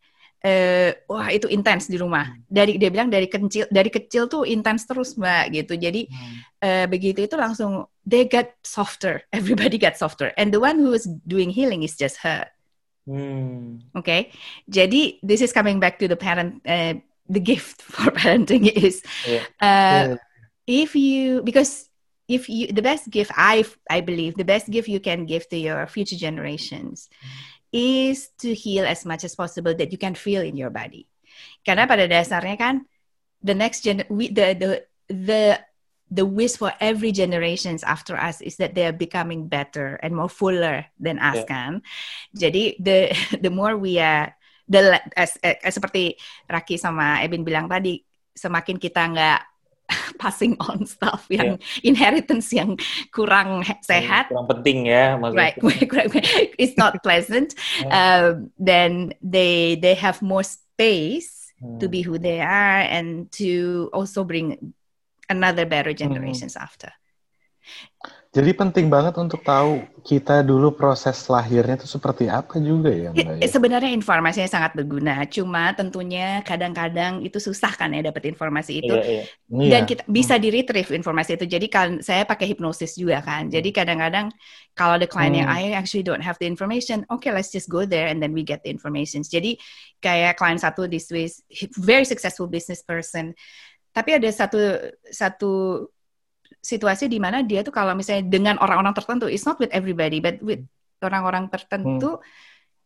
uh, 0.42 0.90
wah 1.08 1.28
itu 1.30 1.46
intens 1.48 1.86
di 1.88 1.96
rumah. 1.96 2.34
Dari 2.46 2.76
dia 2.76 2.90
bilang 2.90 3.08
dari 3.08 3.30
kecil 3.30 3.70
dari 3.70 3.90
kecil 3.90 4.26
tuh 4.26 4.42
intens 4.44 4.84
terus 4.84 5.14
mbak 5.14 5.54
gitu. 5.54 5.74
Jadi 5.78 6.06
hmm. 6.10 6.36
uh, 6.62 6.86
begitu 6.90 7.24
itu 7.24 7.34
langsung 7.38 7.86
they 8.04 8.26
get 8.26 8.58
softer. 8.66 9.24
Everybody 9.38 9.78
get 9.78 9.96
softer. 9.96 10.34
And 10.36 10.50
the 10.50 10.60
one 10.60 10.82
who 10.82 10.92
is 10.92 11.06
doing 11.24 11.50
healing 11.50 11.86
is 11.86 11.94
just 11.94 12.20
her. 12.26 12.50
Hmm. 13.06 13.82
Oke. 13.94 14.04
Okay? 14.04 14.20
Jadi 14.66 15.22
this 15.22 15.42
is 15.42 15.54
coming 15.54 15.78
back 15.78 15.98
to 16.02 16.06
the 16.06 16.18
parent. 16.18 16.62
Uh, 16.66 16.98
the 17.32 17.40
gift 17.40 17.80
for 17.94 18.12
parenting 18.12 18.68
is 18.68 19.00
yeah. 19.24 19.48
Uh, 19.56 20.04
yeah. 20.12 20.16
if 20.68 20.94
you 20.94 21.40
because 21.42 21.88
if 22.28 22.48
you 22.48 22.68
the 22.68 22.84
best 22.84 23.08
gift 23.10 23.32
I 23.34 23.64
I 23.88 24.00
believe 24.04 24.36
the 24.36 24.46
best 24.46 24.68
gift 24.68 24.88
you 24.88 25.00
can 25.00 25.24
give 25.24 25.48
to 25.48 25.56
your 25.56 25.86
future 25.88 26.16
generations. 26.16 27.08
Is 27.72 28.28
to 28.44 28.52
heal 28.52 28.84
as 28.84 29.08
much 29.08 29.24
as 29.24 29.32
possible 29.32 29.72
that 29.72 29.92
you 29.92 29.96
can 29.96 30.12
feel 30.12 30.44
in 30.44 30.60
your 30.60 30.68
body. 30.68 31.08
Karena 31.64 31.88
pada 31.88 32.04
dasarnya 32.04 32.60
kan 32.60 32.84
the 33.40 33.56
next 33.56 33.80
gen 33.80 34.04
we, 34.12 34.28
the 34.28 34.52
the 34.52 34.70
the 35.08 35.42
the 36.12 36.28
wish 36.28 36.60
for 36.60 36.68
every 36.84 37.16
generations 37.16 37.80
after 37.80 38.12
us 38.12 38.44
is 38.44 38.60
that 38.60 38.76
they 38.76 38.84
are 38.84 38.92
becoming 38.92 39.48
better 39.48 39.96
and 40.04 40.12
more 40.12 40.28
fuller 40.28 40.84
than 41.00 41.16
us 41.16 41.40
yeah. 41.40 41.48
kan. 41.48 41.72
Jadi 42.36 42.76
the 42.76 43.16
the 43.44 43.48
more 43.48 43.72
we 43.80 43.96
are 43.96 44.36
the 44.72 44.96
as, 45.12 45.36
as, 45.44 45.72
seperti 45.76 46.16
Raki 46.48 46.80
sama 46.80 47.20
Ebin 47.20 47.44
bilang 47.44 47.68
tadi 47.68 48.00
semakin 48.32 48.80
kita 48.80 49.12
nggak 49.12 49.40
passing 50.22 50.56
on 50.64 50.88
stuff 50.88 51.28
yang 51.28 51.60
yeah. 51.60 51.84
inheritance 51.84 52.48
yang 52.56 52.80
kurang 53.12 53.60
sehat 53.84 54.32
kurang 54.32 54.48
penting 54.48 54.88
ya 54.88 55.20
maksudnya. 55.20 55.52
right 55.52 55.56
it's 56.62 56.80
not 56.80 56.96
pleasant 57.04 57.52
um, 57.92 58.48
then 58.56 59.12
they 59.20 59.76
they 59.76 59.92
have 59.92 60.24
more 60.24 60.42
space 60.42 61.52
hmm. 61.60 61.76
to 61.76 61.92
be 61.92 62.00
who 62.00 62.16
they 62.16 62.40
are 62.40 62.80
and 62.88 63.28
to 63.28 63.92
also 63.92 64.24
bring 64.24 64.72
another 65.28 65.68
better 65.68 65.92
hmm. 65.92 66.00
generations 66.00 66.56
hmm. 66.56 66.64
after 66.64 66.88
jadi 68.32 68.56
penting 68.56 68.88
banget 68.88 69.12
untuk 69.20 69.44
tahu 69.44 69.84
kita 70.00 70.40
dulu 70.40 70.72
proses 70.72 71.20
lahirnya 71.28 71.76
itu 71.76 71.84
seperti 71.84 72.32
apa 72.32 72.56
juga 72.56 72.88
ya 72.88 73.12
Mbak. 73.12 73.44
Ya? 73.44 73.44
Sebenarnya 73.44 73.92
informasinya 73.92 74.48
sangat 74.48 74.72
berguna, 74.72 75.28
cuma 75.28 75.76
tentunya 75.76 76.40
kadang-kadang 76.40 77.20
itu 77.20 77.36
susah 77.36 77.76
kan 77.76 77.92
ya 77.92 78.00
dapat 78.00 78.32
informasi 78.32 78.80
itu. 78.80 78.88
Iya, 78.88 79.04
iya. 79.04 79.24
Dan 79.76 79.84
iya. 79.84 79.88
kita 79.92 80.02
bisa 80.08 80.40
di 80.40 80.48
retrieve 80.48 80.96
informasi 80.96 81.36
itu. 81.36 81.44
Jadi 81.44 81.68
kan 81.68 82.00
saya 82.00 82.24
pakai 82.24 82.56
hipnosis 82.56 82.96
juga 82.96 83.20
kan. 83.20 83.52
Jadi 83.52 83.68
hmm. 83.68 83.76
kadang-kadang 83.76 84.26
kalau 84.72 84.96
ada 84.96 85.04
klien 85.04 85.36
hmm. 85.36 85.40
yang 85.44 85.48
I 85.52 85.76
actually 85.76 86.00
don't 86.00 86.24
have 86.24 86.40
the 86.40 86.48
information, 86.48 87.04
okay 87.12 87.36
let's 87.36 87.52
just 87.52 87.68
go 87.68 87.84
there 87.84 88.08
and 88.08 88.24
then 88.24 88.32
we 88.32 88.48
get 88.48 88.64
the 88.64 88.72
information. 88.72 89.20
Jadi 89.20 89.60
kayak 90.00 90.40
klien 90.40 90.56
satu 90.56 90.88
this 90.88 91.12
was 91.12 91.44
very 91.76 92.08
successful 92.08 92.48
business 92.48 92.80
person. 92.80 93.36
Tapi 93.92 94.16
ada 94.16 94.32
satu 94.32 94.56
satu 95.12 95.52
situasi 96.62 97.10
di 97.10 97.18
mana 97.18 97.42
dia 97.42 97.66
tuh 97.66 97.74
kalau 97.74 97.92
misalnya 97.92 98.30
dengan 98.30 98.54
orang-orang 98.62 98.94
tertentu, 98.94 99.26
it's 99.26 99.42
not 99.42 99.58
with 99.58 99.68
everybody, 99.74 100.22
but 100.22 100.38
with 100.38 100.62
orang-orang 101.02 101.50
tertentu, 101.50 102.22
hmm. 102.22 102.22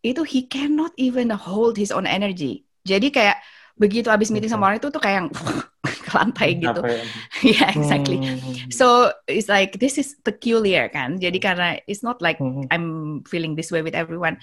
itu 0.01 0.25
he 0.25 0.49
cannot 0.49 0.97
even 0.97 1.29
hold 1.29 1.77
his 1.77 1.93
own 1.93 2.09
energy. 2.09 2.65
Jadi 2.89 3.13
kayak 3.13 3.37
begitu 3.77 4.09
abis 4.09 4.33
meeting 4.33 4.49
sama 4.49 4.73
orang 4.73 4.81
itu 4.81 4.89
tuh 4.89 5.03
kayak 5.05 5.17
yang 5.21 5.29
ke 6.09 6.13
lantai 6.17 6.57
gitu. 6.57 6.81
Ya? 6.81 7.05
yeah, 7.61 7.71
exactly. 7.77 8.17
Hmm. 8.25 8.73
So 8.73 9.13
it's 9.29 9.53
like 9.53 9.77
this 9.77 10.01
is 10.01 10.17
peculiar 10.25 10.89
kan. 10.89 11.21
Jadi 11.21 11.37
karena 11.37 11.77
it's 11.85 12.01
not 12.01 12.25
like 12.25 12.41
hmm. 12.41 12.65
I'm 12.73 13.21
feeling 13.29 13.53
this 13.55 13.69
way 13.69 13.85
with 13.85 13.93
everyone. 13.93 14.41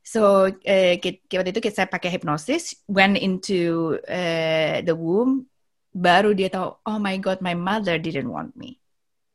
So 0.00 0.48
uh, 0.48 0.94
waktu 0.96 1.52
itu 1.52 1.60
kita 1.60 1.84
pakai 1.84 2.08
hipnosis, 2.08 2.80
went 2.88 3.20
into 3.20 4.00
uh, 4.08 4.80
the 4.80 4.96
womb, 4.96 5.49
baru 5.90 6.30
dia 6.34 6.48
tahu 6.50 6.78
oh 6.86 6.98
my 7.02 7.18
god 7.18 7.42
my 7.42 7.54
mother 7.54 7.98
didn't 7.98 8.30
want 8.30 8.54
me. 8.54 8.78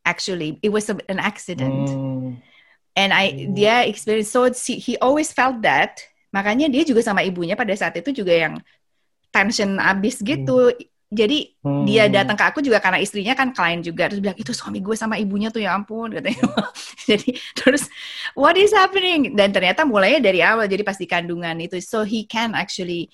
Actually 0.06 0.60
it 0.64 0.72
was 0.72 0.88
a, 0.88 0.96
an 1.12 1.20
accident. 1.20 1.90
Mm. 1.92 2.40
and 2.96 3.12
I 3.12 3.32
mm. 3.32 3.60
dia 3.60 3.84
experience 3.84 4.32
so 4.32 4.48
he 4.68 4.96
always 5.04 5.36
felt 5.36 5.62
that. 5.68 6.00
Makanya 6.32 6.68
dia 6.68 6.84
juga 6.84 7.04
sama 7.04 7.24
ibunya 7.24 7.56
pada 7.56 7.72
saat 7.76 7.96
itu 7.96 8.12
juga 8.24 8.32
yang 8.36 8.56
tension 9.32 9.80
abis 9.80 10.24
gitu. 10.24 10.72
Mm. 10.72 10.88
jadi 11.16 11.38
hmm. 11.64 11.86
dia 11.86 12.04
datang 12.10 12.36
ke 12.36 12.44
aku 12.44 12.60
juga 12.66 12.82
karena 12.82 13.00
istrinya 13.00 13.38
kan 13.38 13.54
klien 13.56 13.80
juga. 13.80 14.12
Terus 14.12 14.20
bilang 14.20 14.36
itu 14.36 14.52
suami 14.52 14.84
gue 14.84 14.98
sama 14.98 15.16
ibunya 15.16 15.48
tuh 15.48 15.64
ya 15.64 15.78
ampun 15.78 16.12
katanya. 16.12 16.44
Jadi 17.08 17.38
terus 17.54 17.88
what 18.34 18.58
is 18.58 18.74
happening? 18.74 19.38
Dan 19.38 19.54
ternyata 19.54 19.86
mulainya 19.86 20.20
dari 20.20 20.42
awal 20.42 20.66
jadi 20.66 20.82
pas 20.82 20.98
di 20.98 21.06
kandungan 21.06 21.56
itu. 21.62 21.78
So 21.78 22.02
he 22.02 22.26
can 22.26 22.58
actually 22.58 23.14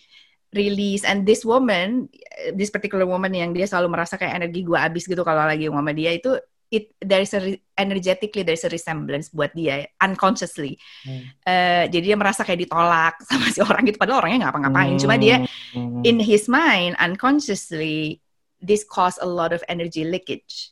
release 0.51 1.07
and 1.07 1.23
this 1.23 1.47
woman 1.47 2.11
this 2.55 2.69
particular 2.69 3.07
woman 3.07 3.31
yang 3.31 3.55
dia 3.55 3.63
selalu 3.63 3.95
merasa 3.95 4.19
kayak 4.19 4.35
energi 4.35 4.67
gue 4.67 4.75
habis 4.75 5.07
gitu 5.07 5.23
kalau 5.23 5.47
lagi 5.47 5.71
sama 5.71 5.95
dia 5.95 6.11
itu 6.11 6.35
it 6.71 6.95
there 7.03 7.19
is 7.19 7.35
a 7.35 7.59
energetically 7.75 8.47
there 8.47 8.55
is 8.55 8.63
a 8.63 8.71
resemblance 8.71 9.27
buat 9.27 9.51
dia 9.51 9.91
unconsciously 9.99 10.79
hmm. 11.03 11.23
uh, 11.43 11.83
jadi 11.91 12.15
dia 12.15 12.17
merasa 12.17 12.47
kayak 12.47 12.63
ditolak 12.67 13.19
sama 13.27 13.51
si 13.51 13.59
orang 13.59 13.83
gitu 13.83 13.99
padahal 13.99 14.23
orangnya 14.23 14.47
nggak 14.47 14.53
apa-ngapain 14.55 14.95
hmm. 14.95 15.01
cuma 15.03 15.15
dia 15.19 15.43
hmm. 15.75 16.01
in 16.07 16.17
his 16.17 16.47
mind 16.47 16.95
unconsciously 16.97 18.23
this 18.63 18.87
caused 18.87 19.19
a 19.19 19.27
lot 19.27 19.51
of 19.51 19.59
energy 19.67 20.07
leakage 20.07 20.71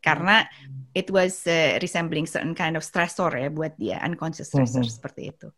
karena 0.00 0.48
hmm. 0.48 0.88
it 0.96 1.12
was 1.12 1.44
uh, 1.44 1.76
resembling 1.80 2.24
certain 2.24 2.56
kind 2.56 2.76
of 2.76 2.84
stressor 2.84 3.28
ya 3.36 3.52
buat 3.52 3.76
dia 3.76 4.00
unconscious 4.00 4.48
stressor 4.48 4.80
mm 4.80 4.88
-hmm. 4.88 4.96
seperti 4.96 5.22
itu 5.32 5.48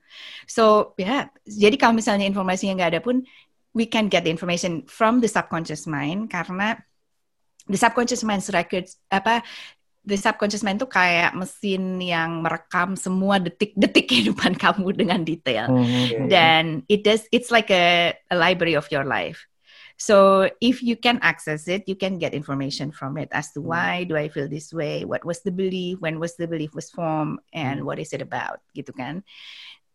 so 0.51 0.95
ya 0.99 1.07
yeah, 1.07 1.23
jadi 1.47 1.79
kalau 1.79 1.95
misalnya 1.95 2.27
informasinya 2.27 2.83
nggak 2.83 2.91
ada 2.99 3.03
pun 3.03 3.23
we 3.77 3.85
can 3.85 4.09
get 4.09 4.25
the 4.25 4.33
information 4.33 4.89
from 4.89 5.21
the 5.21 5.29
subconscious 5.29 5.85
mind 5.85 6.33
karena 6.33 6.81
the 7.69 7.77
subconscious 7.77 8.25
mind 8.25 8.41
records 8.57 8.97
apa 9.13 9.45
the 10.07 10.17
subconscious 10.17 10.65
mind 10.65 10.81
itu 10.81 10.89
kayak 10.89 11.37
mesin 11.37 12.01
yang 12.01 12.41
merekam 12.41 12.97
semua 12.97 13.37
detik-detik 13.37 14.07
kehidupan 14.11 14.57
kamu 14.57 14.97
dengan 14.97 15.21
detail 15.21 15.69
mm-hmm. 15.69 16.33
dan 16.33 16.81
it 16.89 17.05
does 17.05 17.29
it's 17.35 17.53
like 17.53 17.69
a, 17.69 18.17
a 18.33 18.37
library 18.39 18.79
of 18.79 18.89
your 18.89 19.05
life 19.05 19.45
so 20.01 20.47
if 20.63 20.81
you 20.81 20.97
can 20.97 21.21
access 21.21 21.69
it 21.69 21.85
you 21.85 21.99
can 21.99 22.17
get 22.17 22.33
information 22.33 22.89
from 22.89 23.21
it 23.21 23.29
as 23.37 23.53
to 23.53 23.61
mm-hmm. 23.61 23.77
why 23.77 24.09
do 24.09 24.17
I 24.17 24.33
feel 24.33 24.49
this 24.49 24.73
way 24.73 25.05
what 25.05 25.27
was 25.27 25.45
the 25.45 25.53
belief 25.53 26.01
when 26.01 26.17
was 26.17 26.39
the 26.41 26.49
belief 26.49 26.73
was 26.73 26.89
formed 26.89 27.45
and 27.53 27.83
mm-hmm. 27.83 27.87
what 27.91 28.01
is 28.01 28.15
it 28.17 28.23
about 28.25 28.63
gitu 28.73 28.95
kan 28.97 29.27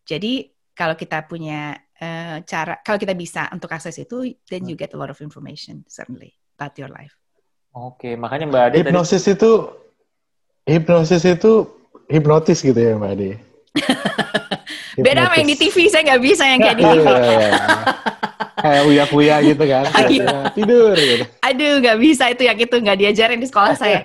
jadi 0.05 0.51
kalau 0.75 0.99
kita 0.99 1.23
punya 1.25 1.79
uh, 2.01 2.41
cara 2.43 2.81
kalau 2.81 2.97
kita 2.97 3.13
bisa 3.13 3.47
untuk 3.53 3.71
akses 3.71 3.95
itu 4.01 4.33
then 4.49 4.65
you 4.65 4.75
get 4.75 4.91
a 4.91 4.97
lot 4.97 5.07
of 5.07 5.17
information 5.21 5.85
certainly 5.87 6.33
about 6.57 6.75
your 6.75 6.89
life 6.89 7.21
Oke, 7.71 8.19
makanya 8.19 8.51
Mbak 8.51 8.63
Ade 8.67 8.77
hipnosis 8.83 9.23
tadi... 9.23 9.39
itu 9.39 9.51
hipnosis 10.67 11.23
itu 11.23 11.51
hipnotis 12.11 12.59
gitu 12.59 12.75
ya 12.75 12.99
Mbak 12.99 13.11
Ade. 13.15 13.31
Beda 15.07 15.31
sama 15.31 15.39
yang 15.39 15.47
di 15.47 15.55
TV, 15.55 15.87
saya 15.87 16.03
nggak 16.03 16.19
bisa 16.21 16.43
yang 16.43 16.59
kayak 16.59 16.77
di 16.77 16.83
TV. 16.91 17.07
Iya, 18.59 18.67
iya, 18.67 18.79
iya. 18.81 18.83
kayak 18.83 18.83
uya-uya 18.87 19.35
gitu 19.45 19.63
kan. 19.63 19.83
Tidur 20.57 20.95
gitu. 20.97 21.25
Aduh, 21.39 21.73
nggak 21.79 21.97
bisa 21.99 22.23
itu 22.31 22.43
yang 22.43 22.57
itu 22.59 22.75
nggak 22.75 22.99
diajarin 22.99 23.39
di 23.39 23.47
sekolah 23.47 23.73
saya. 23.77 23.99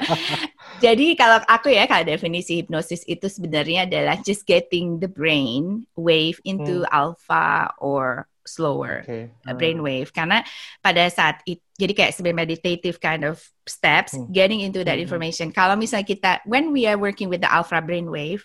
Jadi 0.84 1.16
kalau 1.16 1.40
aku 1.48 1.72
ya 1.72 1.88
kalau 1.88 2.04
definisi 2.04 2.60
hipnosis 2.60 3.06
itu 3.08 3.24
sebenarnya 3.30 3.88
adalah 3.88 4.20
just 4.20 4.44
getting 4.44 5.00
the 5.00 5.08
brain 5.08 5.88
wave 5.96 6.36
into 6.44 6.84
hmm. 6.84 6.92
alpha 6.92 7.72
or 7.80 8.28
slower 8.44 9.00
okay. 9.00 9.32
uh, 9.48 9.56
brain 9.56 9.80
wave 9.80 10.12
karena 10.12 10.44
pada 10.84 11.08
saat 11.08 11.40
itu 11.48 11.64
jadi 11.80 11.96
kayak 11.96 12.12
sebenarnya 12.12 12.42
meditative 12.44 13.00
kind 13.00 13.24
of 13.24 13.40
steps 13.64 14.12
hmm. 14.12 14.28
getting 14.28 14.60
into 14.60 14.84
that 14.84 15.00
hmm. 15.00 15.06
information. 15.08 15.48
Kalau 15.50 15.74
misalnya 15.78 16.04
kita 16.04 16.32
when 16.44 16.68
we 16.74 16.84
are 16.84 17.00
working 17.00 17.32
with 17.32 17.40
the 17.40 17.48
alpha 17.48 17.80
brain 17.80 18.12
wave 18.12 18.44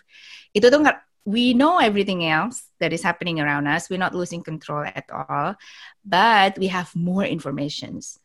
itu 0.55 0.65
tuh 0.71 0.81
we 1.27 1.53
know 1.53 1.77
everything 1.77 2.23
else 2.25 2.68
that 2.79 2.93
is 2.93 3.03
happening 3.03 3.39
around 3.39 3.67
us. 3.67 3.89
We're 3.89 4.01
not 4.01 4.15
losing 4.15 4.43
control 4.43 4.83
at 4.83 5.05
all, 5.11 5.55
but 6.05 6.57
we 6.57 6.67
have 6.67 6.95
more 6.95 7.23
informations 7.23 8.19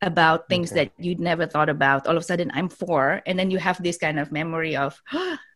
about 0.00 0.48
things 0.48 0.70
okay. 0.72 0.84
that 0.84 0.92
you'd 0.98 1.20
never 1.20 1.46
thought 1.46 1.68
about. 1.68 2.06
All 2.06 2.16
of 2.16 2.22
a 2.22 2.26
sudden, 2.26 2.50
I'm 2.54 2.68
four, 2.68 3.22
and 3.26 3.38
then 3.38 3.50
you 3.50 3.58
have 3.58 3.82
this 3.82 3.98
kind 3.98 4.18
of 4.18 4.32
memory 4.32 4.76
of, 4.76 5.00
oh, 5.12 5.36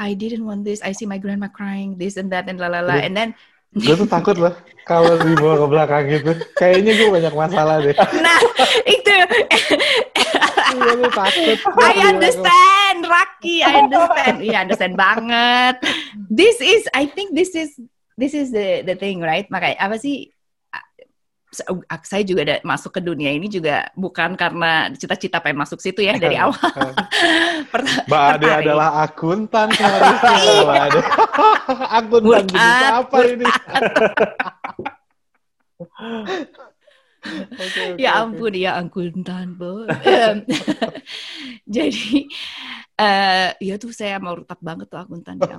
I 0.00 0.14
didn't 0.14 0.46
want 0.46 0.64
this. 0.64 0.80
I 0.80 0.92
see 0.92 1.04
my 1.04 1.18
grandma 1.18 1.48
crying, 1.48 1.98
this 1.98 2.16
and 2.16 2.32
that, 2.32 2.48
and 2.48 2.58
la 2.58 2.68
la 2.68 2.80
la. 2.80 3.04
And 3.04 3.14
then 3.14 3.34
gue 3.70 3.94
tuh 3.94 4.08
takut 4.08 4.34
loh 4.34 4.50
kalau 4.82 5.14
dibawa 5.22 5.60
ke 5.60 5.66
belakang 5.68 6.04
gitu. 6.08 6.30
Kayaknya 6.56 6.92
gue 6.96 7.08
banyak 7.12 7.34
masalah 7.36 7.84
deh. 7.84 7.94
Nah, 8.24 8.40
itu. 8.88 9.16
I 10.70 11.94
understand, 12.06 13.06
Raki. 13.06 13.62
I 13.62 13.84
understand. 13.84 14.36
Yeah, 14.44 14.62
understand 14.62 14.94
banget. 14.96 15.82
This 16.30 16.62
is, 16.62 16.86
I 16.94 17.06
think 17.06 17.34
this 17.34 17.54
is, 17.58 17.74
this 18.20 18.36
is 18.36 18.52
the 18.52 18.84
the 18.84 18.92
thing, 18.94 19.24
right? 19.24 19.48
Makanya 19.48 19.80
apa 19.80 19.96
sih? 19.96 20.28
saya 22.06 22.22
juga 22.22 22.46
ada 22.46 22.56
masuk 22.62 22.94
ke 22.94 23.00
dunia 23.02 23.34
ini 23.34 23.50
juga 23.50 23.90
bukan 23.98 24.38
karena 24.38 24.86
cita-cita 24.94 25.42
pengen 25.42 25.66
masuk 25.66 25.82
situ 25.82 26.06
ya 26.06 26.14
dari 26.14 26.38
awal. 26.42 26.54
Mbak 28.06 28.22
Ade 28.38 28.48
adalah 28.62 29.02
akuntan 29.02 29.68
harusnya 29.78 30.62
Mbak 30.62 30.82
Ade. 30.86 31.00
akuntan 31.90 32.44
jenis 32.46 32.82
apa 32.86 33.18
ini? 33.26 33.46
okay, 37.50 37.58
okay, 37.58 37.98
ya 37.98 38.22
ampun 38.22 38.54
okay. 38.54 38.62
ya 38.62 38.70
akuntan 38.78 39.46
bu. 39.58 39.90
Jadi 41.66 42.30
uh, 42.94 43.48
ya 43.58 43.74
tuh 43.74 43.90
saya 43.90 44.22
mau 44.22 44.38
rutak 44.38 44.62
banget 44.62 44.86
tuh 44.86 45.02
akuntan 45.02 45.34
ya 45.42 45.58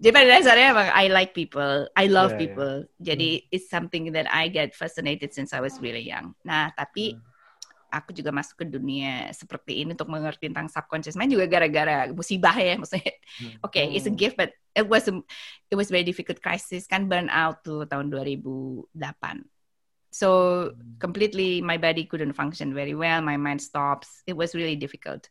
jadi 0.00 0.12
pada 0.16 0.26
dasarnya 0.32 0.66
emang 0.72 0.88
I 0.96 1.12
like 1.12 1.36
people, 1.36 1.84
I 1.92 2.08
love 2.08 2.32
yeah, 2.32 2.40
people. 2.40 2.74
Yeah. 2.96 3.12
Jadi 3.12 3.30
hmm. 3.36 3.52
it's 3.52 3.68
something 3.68 4.16
that 4.16 4.24
I 4.32 4.48
get 4.48 4.72
fascinated 4.72 5.36
since 5.36 5.52
I 5.52 5.60
was 5.60 5.76
really 5.76 6.00
young. 6.00 6.32
Nah, 6.40 6.72
tapi 6.72 7.20
hmm. 7.20 7.20
aku 7.92 8.16
juga 8.16 8.32
masuk 8.32 8.64
ke 8.64 8.66
dunia 8.72 9.28
seperti 9.36 9.84
ini 9.84 9.92
untuk 9.92 10.08
mengerti 10.08 10.48
tentang 10.48 10.72
subconscious 10.72 11.20
mind 11.20 11.36
juga 11.36 11.44
gara-gara 11.52 12.08
musibah 12.16 12.56
ya 12.56 12.80
maksudnya. 12.80 13.12
Hmm. 13.12 13.60
Oke, 13.60 13.76
okay, 13.76 13.86
it's 13.92 14.08
a 14.08 14.14
gift 14.14 14.40
but 14.40 14.56
it 14.72 14.88
was 14.88 15.04
a, 15.04 15.20
it 15.68 15.76
was 15.76 15.92
very 15.92 16.06
difficult 16.08 16.40
crisis 16.40 16.88
kan 16.88 17.04
burn 17.04 17.28
out 17.28 17.60
tuh 17.60 17.84
tahun 17.84 18.08
2008. 18.08 18.96
So 20.16 20.28
hmm. 20.72 20.96
completely 20.96 21.60
my 21.60 21.76
body 21.76 22.08
couldn't 22.08 22.32
function 22.32 22.72
very 22.72 22.96
well, 22.96 23.20
my 23.20 23.36
mind 23.36 23.60
stops. 23.60 24.24
It 24.24 24.32
was 24.32 24.56
really 24.56 24.80
difficult. 24.80 25.28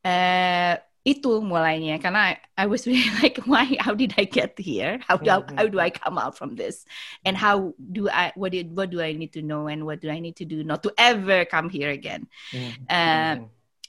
Uh, 0.00 0.80
itu 1.10 1.42
mulainya 1.42 1.98
karena 1.98 2.38
I, 2.54 2.64
I 2.64 2.66
was 2.70 2.86
really 2.86 3.10
like 3.22 3.42
why 3.50 3.66
how 3.82 3.98
did 3.98 4.14
I 4.14 4.30
get 4.30 4.54
here? 4.54 5.02
How 5.02 5.18
do 5.18 5.26
mm-hmm. 5.26 5.58
how 5.58 5.66
do 5.66 5.82
I 5.82 5.90
come 5.90 6.22
out 6.22 6.38
from 6.38 6.54
this? 6.54 6.86
And 7.26 7.34
how 7.34 7.74
do 7.76 8.06
I 8.06 8.30
what 8.38 8.54
did 8.54 8.70
what 8.70 8.94
do 8.94 9.02
I 9.02 9.10
need 9.18 9.34
to 9.34 9.42
know 9.42 9.66
and 9.66 9.82
what 9.82 9.98
do 9.98 10.06
I 10.06 10.22
need 10.22 10.38
to 10.38 10.46
do 10.46 10.62
not 10.62 10.86
to 10.86 10.94
ever 10.94 11.42
come 11.50 11.66
here 11.66 11.90
again. 11.90 12.30
Mm-hmm. 12.54 12.86
uh, 12.86 13.34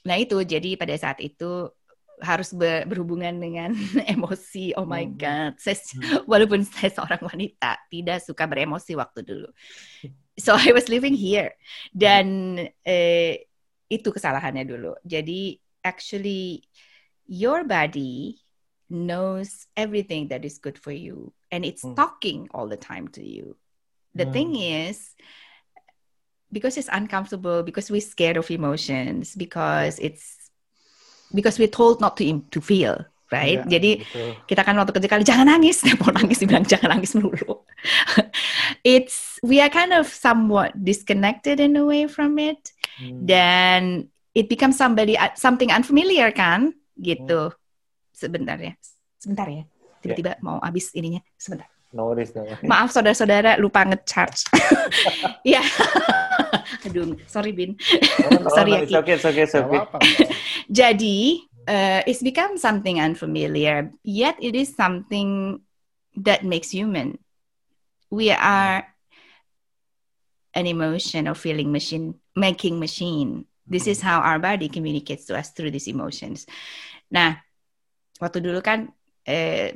nah 0.02 0.16
itu. 0.18 0.42
Jadi 0.42 0.74
pada 0.74 0.98
saat 0.98 1.22
itu 1.22 1.70
harus 2.22 2.54
ber, 2.54 2.86
berhubungan 2.90 3.34
dengan 3.38 3.70
emosi. 4.14 4.74
Oh 4.74 4.86
my 4.86 5.06
mm-hmm. 5.06 5.22
god. 5.22 5.52
Saya, 5.62 5.78
mm-hmm. 5.78 6.26
walaupun 6.30 6.66
saya 6.66 6.90
seorang 6.90 7.22
wanita 7.22 7.78
tidak 7.86 8.18
suka 8.26 8.50
beremosi 8.50 8.98
waktu 8.98 9.22
dulu. 9.22 9.48
So 10.34 10.58
I 10.58 10.74
was 10.74 10.90
living 10.90 11.14
here. 11.14 11.54
Dan 11.94 12.58
uh, 12.66 13.34
itu 13.86 14.08
kesalahannya 14.10 14.64
dulu. 14.66 14.96
Jadi 15.06 15.60
actually 15.84 16.62
your 17.26 17.64
body 17.64 18.38
knows 18.90 19.66
everything 19.76 20.28
that 20.28 20.44
is 20.44 20.58
good 20.58 20.78
for 20.78 20.92
you 20.92 21.32
and 21.50 21.64
it's 21.64 21.82
mm. 21.82 21.96
talking 21.96 22.48
all 22.52 22.68
the 22.68 22.76
time 22.76 23.08
to 23.08 23.24
you. 23.24 23.56
The 24.14 24.26
mm. 24.26 24.32
thing 24.32 24.56
is, 24.56 25.14
because 26.52 26.76
it's 26.76 26.88
uncomfortable, 26.92 27.62
because 27.62 27.90
we're 27.90 28.04
scared 28.04 28.36
of 28.36 28.50
emotions, 28.50 29.34
because 29.34 29.98
it's 29.98 30.36
because 31.34 31.58
we're 31.58 31.72
told 31.72 32.00
not 32.00 32.16
to 32.18 32.44
to 32.52 32.60
feel, 32.60 33.00
right? 33.32 33.64
Yeah, 33.64 33.72
Jadi 33.72 34.04
betul. 34.04 34.36
kita 34.44 34.60
kan 34.68 34.76
waktu 34.76 34.92
kecil 34.92 35.08
kali 35.08 35.24
jangan 35.24 35.48
nangis, 35.48 35.80
mau 36.04 36.12
nangis 36.12 36.44
dibilang 36.44 36.68
jangan 36.68 37.00
nangis 37.00 37.16
melulu. 37.16 37.64
it's 38.84 39.40
we 39.40 39.64
are 39.64 39.72
kind 39.72 39.96
of 39.96 40.04
somewhat 40.04 40.76
disconnected 40.76 41.56
in 41.56 41.76
a 41.80 41.84
way 41.88 42.04
from 42.04 42.36
it. 42.36 42.76
Hmm. 43.00 43.24
Then 43.24 43.82
it 44.36 44.52
becomes 44.52 44.76
somebody 44.76 45.16
something 45.40 45.72
unfamiliar 45.72 46.28
kan? 46.36 46.76
Gitu. 46.98 47.52
Hmm. 47.52 47.58
Sebentar 48.12 48.58
ya. 48.60 48.74
Sebentar 49.18 49.48
ya. 49.48 49.64
Tiba-tiba 50.02 50.36
yeah. 50.36 50.44
mau 50.44 50.58
habis 50.60 50.90
ininya. 50.92 51.22
Sebentar. 51.38 51.70
No 51.92 52.08
worries, 52.08 52.32
no 52.32 52.48
worries. 52.48 52.64
Maaf 52.64 52.88
saudara-saudara 52.90 53.60
lupa 53.60 53.84
ngecharge. 53.84 54.48
Iya. 55.42 55.62
Aduh, 56.86 57.18
sorry 57.26 57.50
Bin. 57.52 57.74
Oh, 58.30 58.48
sorry 58.56 58.72
no, 58.72 58.86
ya. 58.86 59.02
okay, 59.02 59.18
it's 59.18 59.26
okay, 59.26 59.44
it's 59.44 59.54
okay. 59.58 59.82
Jadi, 60.70 61.18
uh, 61.66 62.00
it's 62.06 62.22
become 62.22 62.56
something 62.56 63.02
unfamiliar, 63.02 63.90
yet 64.06 64.38
it 64.38 64.54
is 64.54 64.70
something 64.72 65.60
that 66.14 66.46
makes 66.46 66.70
human. 66.70 67.18
We 68.08 68.30
are 68.30 68.86
an 70.54 70.66
emotion 70.66 71.26
or 71.26 71.34
feeling 71.34 71.72
machine, 71.72 72.20
making 72.36 72.78
machine. 72.78 73.50
This 73.72 73.88
is 73.88 74.04
how 74.04 74.20
our 74.20 74.36
body 74.36 74.68
communicates 74.68 75.24
to 75.32 75.40
us 75.40 75.56
through 75.56 75.72
these 75.72 75.88
emotions. 75.88 76.44
Nah, 77.08 77.40
waktu 78.20 78.44
dulu 78.44 78.60
kan, 78.60 78.92
eh, 79.24 79.72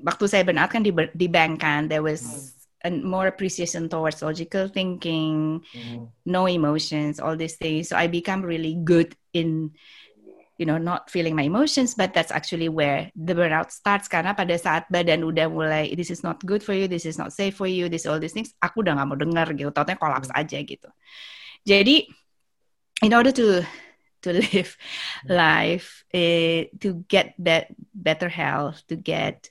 waktu 0.00 0.24
saya 0.24 0.48
burnout 0.48 0.72
kan 0.72 0.80
di, 0.80 0.90
di 1.12 1.28
bank 1.28 1.60
kan, 1.60 1.92
there 1.92 2.00
was 2.00 2.56
a 2.84 2.90
more 2.90 3.28
appreciation 3.28 3.92
towards 3.92 4.24
logical 4.24 4.72
thinking, 4.72 5.60
mm. 5.60 6.08
no 6.24 6.48
emotions, 6.48 7.20
all 7.20 7.36
these 7.36 7.60
things. 7.60 7.92
So 7.92 8.00
I 8.00 8.08
become 8.08 8.40
really 8.40 8.80
good 8.80 9.12
in 9.36 9.76
you 10.58 10.66
know 10.66 10.76
not 10.76 11.06
feeling 11.08 11.38
my 11.38 11.46
emotions 11.46 11.94
but 11.94 12.12
that's 12.12 12.34
actually 12.34 12.68
where 12.68 13.14
the 13.14 13.32
burnout 13.32 13.70
starts 13.70 14.10
karena 14.10 14.34
pada 14.34 14.58
saat 14.58 14.90
badan 14.90 15.22
udah 15.22 15.46
mulai 15.46 15.94
this 15.94 16.10
is 16.10 16.26
not 16.26 16.42
good 16.42 16.66
for 16.66 16.74
you 16.74 16.90
this 16.90 17.06
is 17.06 17.14
not 17.14 17.30
safe 17.30 17.54
for 17.54 17.70
you 17.70 17.86
this 17.86 18.10
all 18.10 18.18
these 18.18 18.34
things 18.34 18.50
aku 18.58 18.82
udah 18.82 18.98
nggak 18.98 19.06
mau 19.06 19.14
dengar 19.14 19.46
gitu 19.54 19.70
tautnya 19.70 19.94
kolaps 19.94 20.34
mm. 20.34 20.38
aja 20.42 20.58
gitu 20.58 20.90
jadi 21.62 22.10
in 23.02 23.14
order 23.14 23.32
to 23.32 23.64
to 24.22 24.32
live 24.52 24.76
life 25.28 26.04
uh, 26.14 26.66
to 26.80 27.04
get 27.08 27.34
that 27.38 27.68
better 27.94 28.28
health 28.28 28.82
to 28.88 28.96
get 28.96 29.50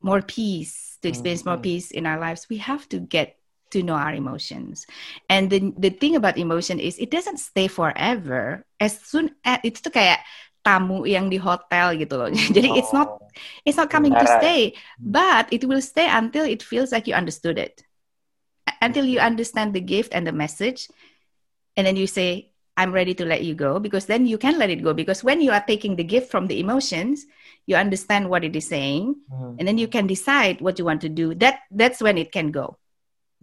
more 0.00 0.22
peace 0.22 0.98
to 1.02 1.08
experience 1.08 1.42
mm-hmm. 1.42 1.50
more 1.50 1.62
peace 1.62 1.90
in 1.90 2.06
our 2.06 2.18
lives 2.18 2.48
we 2.48 2.56
have 2.56 2.88
to 2.88 3.00
get 3.00 3.40
to 3.70 3.82
know 3.82 3.94
our 3.94 4.12
emotions. 4.12 4.86
And 5.30 5.48
the 5.48 5.72
the 5.78 5.90
thing 5.90 6.14
about 6.16 6.38
emotion 6.38 6.78
is 6.78 6.98
it 6.98 7.10
doesn't 7.10 7.38
stay 7.38 7.66
forever. 7.70 8.66
As 8.78 8.98
soon 8.98 9.34
as 9.46 9.62
it's 9.62 9.80
tuh 9.80 9.94
kayak 9.94 10.26
tamu 10.60 11.08
yang 11.08 11.30
di 11.32 11.40
hotel 11.40 11.96
gitu 11.96 12.14
loh. 12.18 12.30
Jadi 12.56 12.68
oh. 12.70 12.78
it's 12.78 12.92
not 12.92 13.08
it's 13.64 13.78
not 13.78 13.88
coming 13.88 14.12
to 14.12 14.26
stay. 14.42 14.74
But 14.98 15.48
it 15.54 15.64
will 15.64 15.82
stay 15.82 16.10
until 16.10 16.44
it 16.44 16.62
feels 16.62 16.92
like 16.92 17.06
you 17.06 17.14
understood 17.14 17.56
it. 17.56 17.80
Until 18.82 19.06
you 19.06 19.20
understand 19.20 19.72
the 19.72 19.82
gift 19.82 20.12
and 20.12 20.26
the 20.26 20.34
message 20.34 20.88
and 21.76 21.84
then 21.84 21.96
you 21.96 22.08
say 22.08 22.49
I'm 22.80 22.96
ready 22.96 23.12
to 23.20 23.28
let 23.28 23.44
you 23.44 23.52
go 23.52 23.76
because 23.76 24.08
then 24.08 24.24
you 24.24 24.40
can 24.40 24.56
let 24.56 24.72
it 24.72 24.80
go 24.80 24.96
because 24.96 25.20
when 25.20 25.44
you 25.44 25.52
are 25.52 25.60
taking 25.60 26.00
the 26.00 26.06
gift 26.06 26.32
from 26.32 26.48
the 26.48 26.56
emotions 26.56 27.28
you 27.68 27.76
understand 27.76 28.32
what 28.32 28.40
it 28.40 28.56
is 28.56 28.72
saying 28.72 29.20
hmm. 29.28 29.60
and 29.60 29.68
then 29.68 29.76
you 29.76 29.84
can 29.84 30.08
decide 30.08 30.64
what 30.64 30.80
you 30.80 30.88
want 30.88 31.04
to 31.04 31.12
do 31.12 31.36
that 31.36 31.68
that's 31.68 32.00
when 32.00 32.16
it 32.16 32.32
can 32.32 32.48
go 32.48 32.80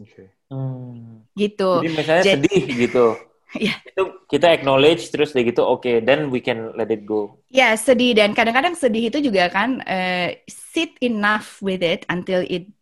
okay. 0.01 0.33
hmm. 0.49 1.21
gitu 1.37 1.85
jadi 1.85 1.93
misalnya 1.93 2.23
jadi, 2.25 2.49
sedih 2.49 2.65
gitu 2.89 3.05
yeah. 3.69 3.77
itu 3.85 4.03
kita 4.25 4.49
acknowledge 4.49 5.13
terus 5.13 5.31
kayak 5.31 5.53
gitu 5.53 5.61
oke 5.61 5.85
okay, 5.85 6.01
then 6.01 6.33
we 6.33 6.41
can 6.41 6.73
let 6.73 6.89
it 6.89 7.05
go 7.05 7.37
ya 7.53 7.69
yeah, 7.69 7.71
sedih 7.77 8.17
dan 8.17 8.33
kadang-kadang 8.33 8.73
sedih 8.73 9.13
itu 9.13 9.21
juga 9.21 9.53
kan 9.53 9.85
uh, 9.85 10.33
sit 10.49 10.97
enough 11.05 11.61
with 11.61 11.85
it 11.85 12.09
until 12.09 12.41
it 12.41 12.73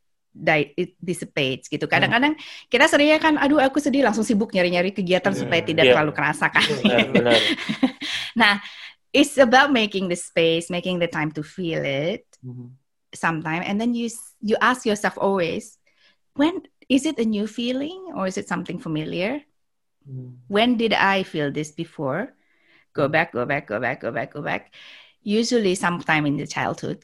it 0.76 1.00
dissipates 1.00 1.72
gitu. 1.72 1.88
Kadang-kadang 1.88 2.36
kita 2.68 2.86
seringnya 2.92 3.18
kan, 3.24 3.40
aduh 3.40 3.64
aku 3.64 3.80
sedih 3.80 4.04
langsung 4.04 4.28
sibuk 4.28 4.52
nyari-nyari 4.52 4.92
kegiatan 4.92 5.32
yeah. 5.32 5.40
supaya 5.40 5.62
tidak 5.64 5.84
yeah. 5.88 5.94
terlalu 5.96 6.12
kerasa 6.12 6.52
kan. 6.52 6.68
Benar, 7.16 7.40
nah, 8.40 8.60
it's 9.16 9.40
about 9.40 9.72
making 9.72 10.12
the 10.12 10.20
space, 10.20 10.68
making 10.68 11.00
the 11.00 11.08
time 11.08 11.32
to 11.32 11.42
feel 11.42 11.80
it 11.82 12.28
mm-hmm. 12.44 12.76
sometime, 13.16 13.64
and 13.64 13.80
then 13.80 13.96
you 13.96 14.12
you 14.44 14.60
ask 14.60 14.84
yourself 14.84 15.16
always, 15.16 15.80
when 16.36 16.68
is 16.92 17.08
it 17.08 17.18
a 17.18 17.26
new 17.26 17.48
feeling 17.48 18.12
or 18.14 18.28
is 18.28 18.38
it 18.38 18.52
something 18.52 18.78
familiar? 18.78 19.42
Mm. 20.06 20.46
When 20.48 20.78
did 20.78 20.94
I 20.94 21.24
feel 21.24 21.50
this 21.50 21.72
before? 21.72 22.36
Go 22.94 23.08
back, 23.08 23.34
go 23.34 23.46
back, 23.46 23.68
go 23.68 23.80
back, 23.80 24.02
go 24.02 24.12
back, 24.12 24.34
go 24.34 24.42
back. 24.42 24.74
Usually, 25.26 25.74
sometime 25.74 26.26
in 26.30 26.38
the 26.38 26.46
childhood, 26.46 27.04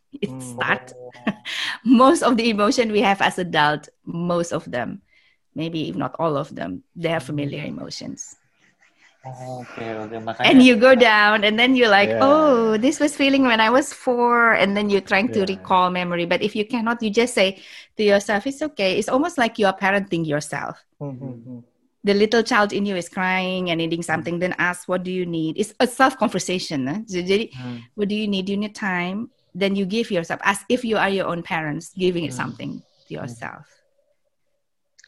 it 0.20 0.30
mm. 0.30 0.42
starts. 0.42 0.94
most 1.84 2.22
of 2.22 2.36
the 2.36 2.50
emotion 2.50 2.92
we 2.92 3.00
have 3.00 3.20
as 3.20 3.38
adult, 3.38 3.88
most 4.04 4.52
of 4.52 4.70
them, 4.70 5.02
maybe 5.54 5.88
if 5.88 5.96
not 5.96 6.14
all 6.18 6.36
of 6.36 6.54
them, 6.54 6.82
they 6.96 7.12
are 7.12 7.20
familiar 7.20 7.64
emotions. 7.64 8.36
okay, 9.22 9.94
okay. 9.94 10.18
Makanya, 10.18 10.50
and 10.50 10.62
you 10.62 10.74
go 10.74 10.94
down, 10.94 11.44
and 11.44 11.58
then 11.58 11.76
you're 11.76 11.92
like, 11.92 12.10
yeah. 12.10 12.18
oh, 12.22 12.76
this 12.76 12.98
was 12.98 13.14
feeling 13.14 13.42
when 13.42 13.60
I 13.60 13.70
was 13.70 13.92
four, 13.92 14.52
and 14.52 14.76
then 14.76 14.90
you're 14.90 15.04
trying 15.04 15.28
yeah. 15.28 15.46
to 15.46 15.52
recall 15.54 15.90
memory. 15.90 16.26
But 16.26 16.42
if 16.42 16.56
you 16.56 16.66
cannot, 16.66 17.02
you 17.02 17.10
just 17.10 17.34
say 17.34 17.62
to 17.96 18.02
yourself, 18.02 18.46
it's 18.46 18.62
okay. 18.62 18.98
It's 18.98 19.08
almost 19.08 19.38
like 19.38 19.58
you 19.58 19.66
are 19.66 19.76
parenting 19.76 20.26
yourself. 20.26 20.82
Mm-hmm 21.00 21.60
the 22.04 22.14
little 22.14 22.42
child 22.42 22.72
in 22.72 22.84
you 22.84 22.96
is 22.96 23.08
crying 23.08 23.70
and 23.70 23.78
needing 23.78 24.02
something, 24.02 24.38
then 24.38 24.54
ask, 24.58 24.88
what 24.88 25.04
do 25.04 25.10
you 25.10 25.24
need? 25.24 25.56
It's 25.58 25.74
a 25.78 25.86
self 25.86 26.18
conversation. 26.18 26.88
Eh? 26.88 26.98
Jadi, 27.06 27.54
hmm. 27.54 27.76
what 27.94 28.08
do 28.08 28.14
you 28.14 28.26
need? 28.26 28.46
Do 28.46 28.52
you 28.52 28.58
need 28.58 28.74
time? 28.74 29.30
Then 29.52 29.76
you 29.76 29.84
give 29.84 30.10
yourself, 30.10 30.40
as 30.42 30.64
if 30.68 30.84
you 30.84 30.96
are 30.96 31.12
your 31.12 31.28
own 31.28 31.44
parents, 31.44 31.92
giving 31.92 32.24
it 32.24 32.32
hmm. 32.32 32.40
something 32.40 32.72
to 32.80 33.10
hmm. 33.12 33.20
yourself. 33.20 33.68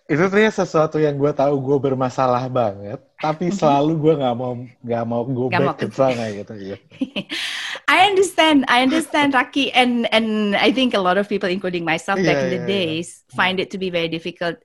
Itu 0.04 0.28
tuh 0.28 0.36
sesuatu 0.36 1.00
yang 1.00 1.16
gue 1.16 1.32
tahu 1.32 1.56
gue 1.64 1.78
bermasalah 1.80 2.44
banget, 2.52 3.00
tapi 3.16 3.48
selalu 3.56 3.96
gue 3.96 4.14
nggak 4.20 4.36
mau 4.36 4.52
nggak 4.84 5.04
mau 5.08 5.24
go 5.24 5.48
gak 5.48 5.64
back 5.64 5.78
ke 5.80 5.88
sana 5.88 6.28
gitu. 6.28 6.52
Ya. 6.60 6.76
I 7.88 8.12
understand, 8.12 8.68
I 8.68 8.84
understand, 8.84 9.32
Raki, 9.32 9.72
and 9.72 10.04
and 10.12 10.56
I 10.60 10.76
think 10.76 10.92
a 10.92 11.00
lot 11.00 11.16
of 11.16 11.24
people, 11.24 11.48
including 11.48 11.88
myself, 11.88 12.20
yeah, 12.20 12.28
back 12.36 12.38
in 12.44 12.50
the 12.52 12.62
yeah, 12.64 12.68
days, 12.68 13.24
yeah. 13.24 13.32
find 13.32 13.56
it 13.56 13.72
to 13.72 13.80
be 13.80 13.88
very 13.88 14.12
difficult. 14.12 14.60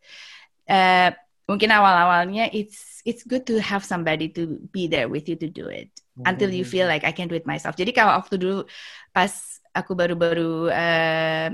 Uh, 0.68 1.16
mungkin 1.50 1.74
awal-awalnya 1.74 2.52
it's 2.54 3.02
it's 3.10 3.26
good 3.26 3.42
to 3.48 3.58
have 3.58 3.82
somebody 3.82 4.30
to 4.30 4.62
be 4.70 4.86
there 4.86 5.10
with 5.10 5.26
you 5.26 5.34
to 5.34 5.50
do 5.50 5.66
it 5.66 5.90
until 6.28 6.52
you 6.54 6.62
feel 6.62 6.86
like 6.86 7.02
I 7.08 7.16
can 7.16 7.32
do 7.32 7.34
it 7.34 7.48
myself. 7.48 7.74
Jadi 7.80 7.96
kalau 7.96 8.20
waktu 8.20 8.38
dulu 8.38 8.68
pas 9.16 9.32
aku 9.76 9.94
baru-baru 9.94 10.70
uh, 10.70 11.50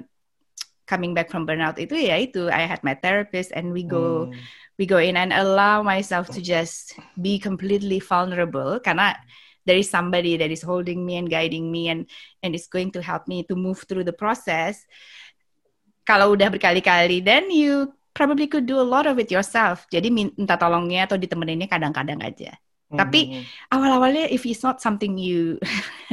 coming 0.85 1.17
back 1.17 1.33
from 1.33 1.43
burnout 1.43 1.75
itu 1.81 1.97
ya 1.97 2.15
itu 2.21 2.47
I 2.47 2.69
had 2.69 2.85
my 2.85 2.93
therapist 2.93 3.51
and 3.51 3.73
we 3.73 3.81
go 3.81 4.29
mm. 4.29 4.37
we 4.77 4.85
go 4.85 5.01
in 5.01 5.17
and 5.17 5.33
allow 5.33 5.81
myself 5.81 6.29
to 6.37 6.39
just 6.39 6.93
be 7.17 7.41
completely 7.41 7.97
vulnerable 7.97 8.77
karena 8.79 9.17
there 9.65 9.81
is 9.81 9.89
somebody 9.89 10.37
that 10.37 10.53
is 10.53 10.61
holding 10.61 11.03
me 11.03 11.17
and 11.17 11.27
guiding 11.27 11.73
me 11.73 11.89
and 11.89 12.05
and 12.45 12.53
is 12.53 12.69
going 12.69 12.93
to 12.93 13.01
help 13.01 13.25
me 13.27 13.41
to 13.49 13.57
move 13.57 13.83
through 13.89 14.05
the 14.05 14.13
process. 14.13 14.85
Kalau 16.05 16.37
udah 16.37 16.53
berkali-kali, 16.53 17.25
then 17.25 17.49
you 17.49 17.89
probably 18.13 18.45
could 18.45 18.69
do 18.69 18.77
a 18.77 18.85
lot 18.85 19.09
of 19.09 19.17
it 19.17 19.33
yourself. 19.33 19.89
Jadi 19.89 20.13
minta 20.13 20.53
tolongnya 20.53 21.09
atau 21.09 21.17
ditemeninnya 21.17 21.65
kadang-kadang 21.65 22.21
aja. 22.21 22.53
Mm-hmm. 22.95 23.03
Tapi 23.03 23.19
awal-awalnya 23.67 24.31
if 24.31 24.47
it's 24.47 24.63
not 24.63 24.79
something 24.79 25.19
you 25.19 25.59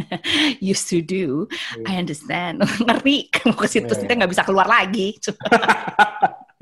used 0.59 0.91
to 0.91 0.99
do, 0.99 1.47
yeah. 1.79 1.95
I 1.95 2.03
understand. 2.03 2.67
Ngerti 2.87 3.31
mau 3.47 3.55
ke 3.55 3.71
situ 3.71 3.87
yeah. 3.87 4.01
kita 4.03 4.13
nggak 4.19 4.33
bisa 4.35 4.43
keluar 4.43 4.67
lagi. 4.67 5.15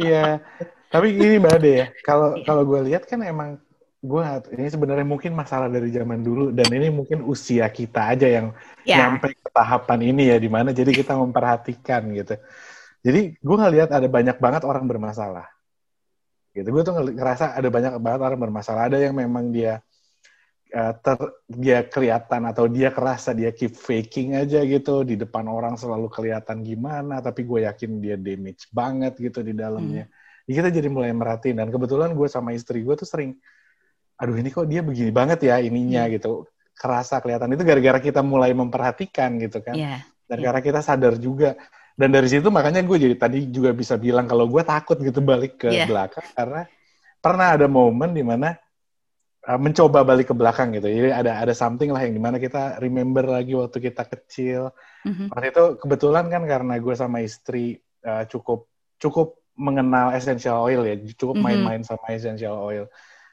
Iya. 0.00 0.40
Tapi 0.88 1.12
ini 1.12 1.36
Mbak 1.36 1.60
Ade 1.60 1.72
ya, 1.76 1.86
kalau 2.00 2.32
yeah. 2.32 2.48
kalau 2.48 2.64
gue 2.64 2.80
lihat 2.88 3.04
kan 3.04 3.20
emang 3.20 3.60
gue 4.00 4.22
ini 4.56 4.64
sebenarnya 4.72 5.04
mungkin 5.04 5.36
masalah 5.36 5.68
dari 5.68 5.92
zaman 5.92 6.24
dulu 6.24 6.56
dan 6.56 6.72
ini 6.72 6.88
mungkin 6.88 7.20
usia 7.20 7.68
kita 7.68 8.16
aja 8.16 8.24
yang 8.24 8.56
yeah. 8.88 9.12
nyampe 9.12 9.28
ke 9.36 9.48
tahapan 9.52 10.00
ini 10.00 10.32
ya 10.32 10.40
di 10.40 10.48
mana 10.48 10.72
jadi 10.72 10.88
kita 10.88 11.12
memperhatikan 11.20 12.08
gitu. 12.16 12.40
Jadi 13.04 13.36
gue 13.36 13.56
ngeliat 13.60 13.92
ada 13.92 14.08
banyak 14.08 14.40
banget 14.40 14.62
orang 14.64 14.88
bermasalah. 14.88 15.44
Gitu. 16.56 16.68
Gue 16.68 16.82
tuh 16.82 16.96
ngerasa 16.96 17.56
ada 17.56 17.68
banyak 17.68 17.92
banget 18.00 18.20
orang 18.24 18.40
bermasalah. 18.40 18.88
Ada 18.88 18.98
yang 19.04 19.14
memang 19.16 19.52
dia 19.52 19.84
uh, 20.72 20.94
ter, 20.98 21.18
dia 21.46 21.82
kelihatan 21.86 22.46
atau 22.48 22.66
dia 22.66 22.94
kerasa 22.94 23.34
dia 23.34 23.50
keep 23.50 23.74
faking 23.74 24.38
aja 24.38 24.62
gitu 24.64 25.02
di 25.02 25.18
depan 25.18 25.46
orang 25.46 25.74
selalu 25.76 26.10
kelihatan 26.10 26.62
gimana. 26.62 27.18
Tapi 27.20 27.46
gue 27.46 27.66
yakin 27.66 28.00
dia 28.02 28.16
damage 28.16 28.70
banget 28.70 29.18
gitu 29.18 29.42
di 29.42 29.54
dalamnya. 29.54 30.06
Hmm. 30.06 30.44
Jadi 30.46 30.54
kita 30.56 30.68
jadi 30.82 30.88
mulai 30.90 31.12
merhatiin 31.14 31.62
dan 31.62 31.68
kebetulan 31.70 32.10
gue 32.14 32.26
sama 32.26 32.50
istri 32.56 32.82
gue 32.82 32.94
tuh 32.98 33.06
sering, 33.06 33.38
aduh 34.18 34.34
ini 34.34 34.50
kok 34.50 34.66
dia 34.66 34.82
begini 34.82 35.14
banget 35.14 35.46
ya 35.46 35.62
ininya 35.62 36.06
hmm. 36.06 36.12
gitu. 36.18 36.48
Kerasa 36.74 37.20
kelihatan 37.20 37.52
itu 37.54 37.62
gara-gara 37.62 38.00
kita 38.00 38.24
mulai 38.24 38.56
memperhatikan 38.56 39.36
gitu 39.38 39.60
kan. 39.60 39.76
Yeah. 39.76 40.00
Dan 40.26 40.40
yeah. 40.40 40.46
karena 40.48 40.60
kita 40.64 40.80
sadar 40.80 41.14
juga 41.20 41.58
dan 42.00 42.16
dari 42.16 42.32
situ 42.32 42.48
makanya 42.48 42.80
gue 42.80 42.96
jadi 42.96 43.16
tadi 43.18 43.52
juga 43.52 43.76
bisa 43.76 44.00
bilang 44.00 44.24
kalau 44.24 44.48
gue 44.48 44.62
takut 44.64 44.96
gitu 44.96 45.20
balik 45.20 45.60
ke 45.60 45.68
yeah. 45.68 45.84
belakang 45.84 46.24
karena 46.32 46.64
pernah 47.20 47.52
ada 47.52 47.68
momen 47.68 48.16
di 48.16 48.24
mana 48.24 48.56
uh, 49.46 49.58
mencoba 49.60 50.04
balik 50.04 50.32
ke 50.32 50.34
belakang 50.36 50.74
gitu 50.76 50.88
jadi 50.88 51.16
ada 51.16 51.40
ada 51.40 51.54
something 51.56 51.92
lah 51.94 52.04
yang 52.04 52.16
di 52.16 52.22
mana 52.22 52.36
kita 52.36 52.76
remember 52.82 53.24
lagi 53.24 53.56
waktu 53.56 53.78
kita 53.80 54.04
kecil 54.04 54.74
mm-hmm. 55.06 55.32
waktu 55.32 55.46
itu 55.52 55.64
kebetulan 55.80 56.26
kan 56.28 56.42
karena 56.44 56.74
gue 56.76 56.94
sama 56.96 57.24
istri 57.24 57.80
uh, 58.04 58.24
cukup 58.28 58.68
cukup 59.00 59.40
mengenal 59.56 60.12
essential 60.12 60.60
oil 60.64 60.84
ya 60.84 60.96
cukup 61.16 61.40
mm-hmm. 61.40 61.44
main-main 61.44 61.82
sama 61.84 62.12
essential 62.12 62.60
oil 62.60 62.84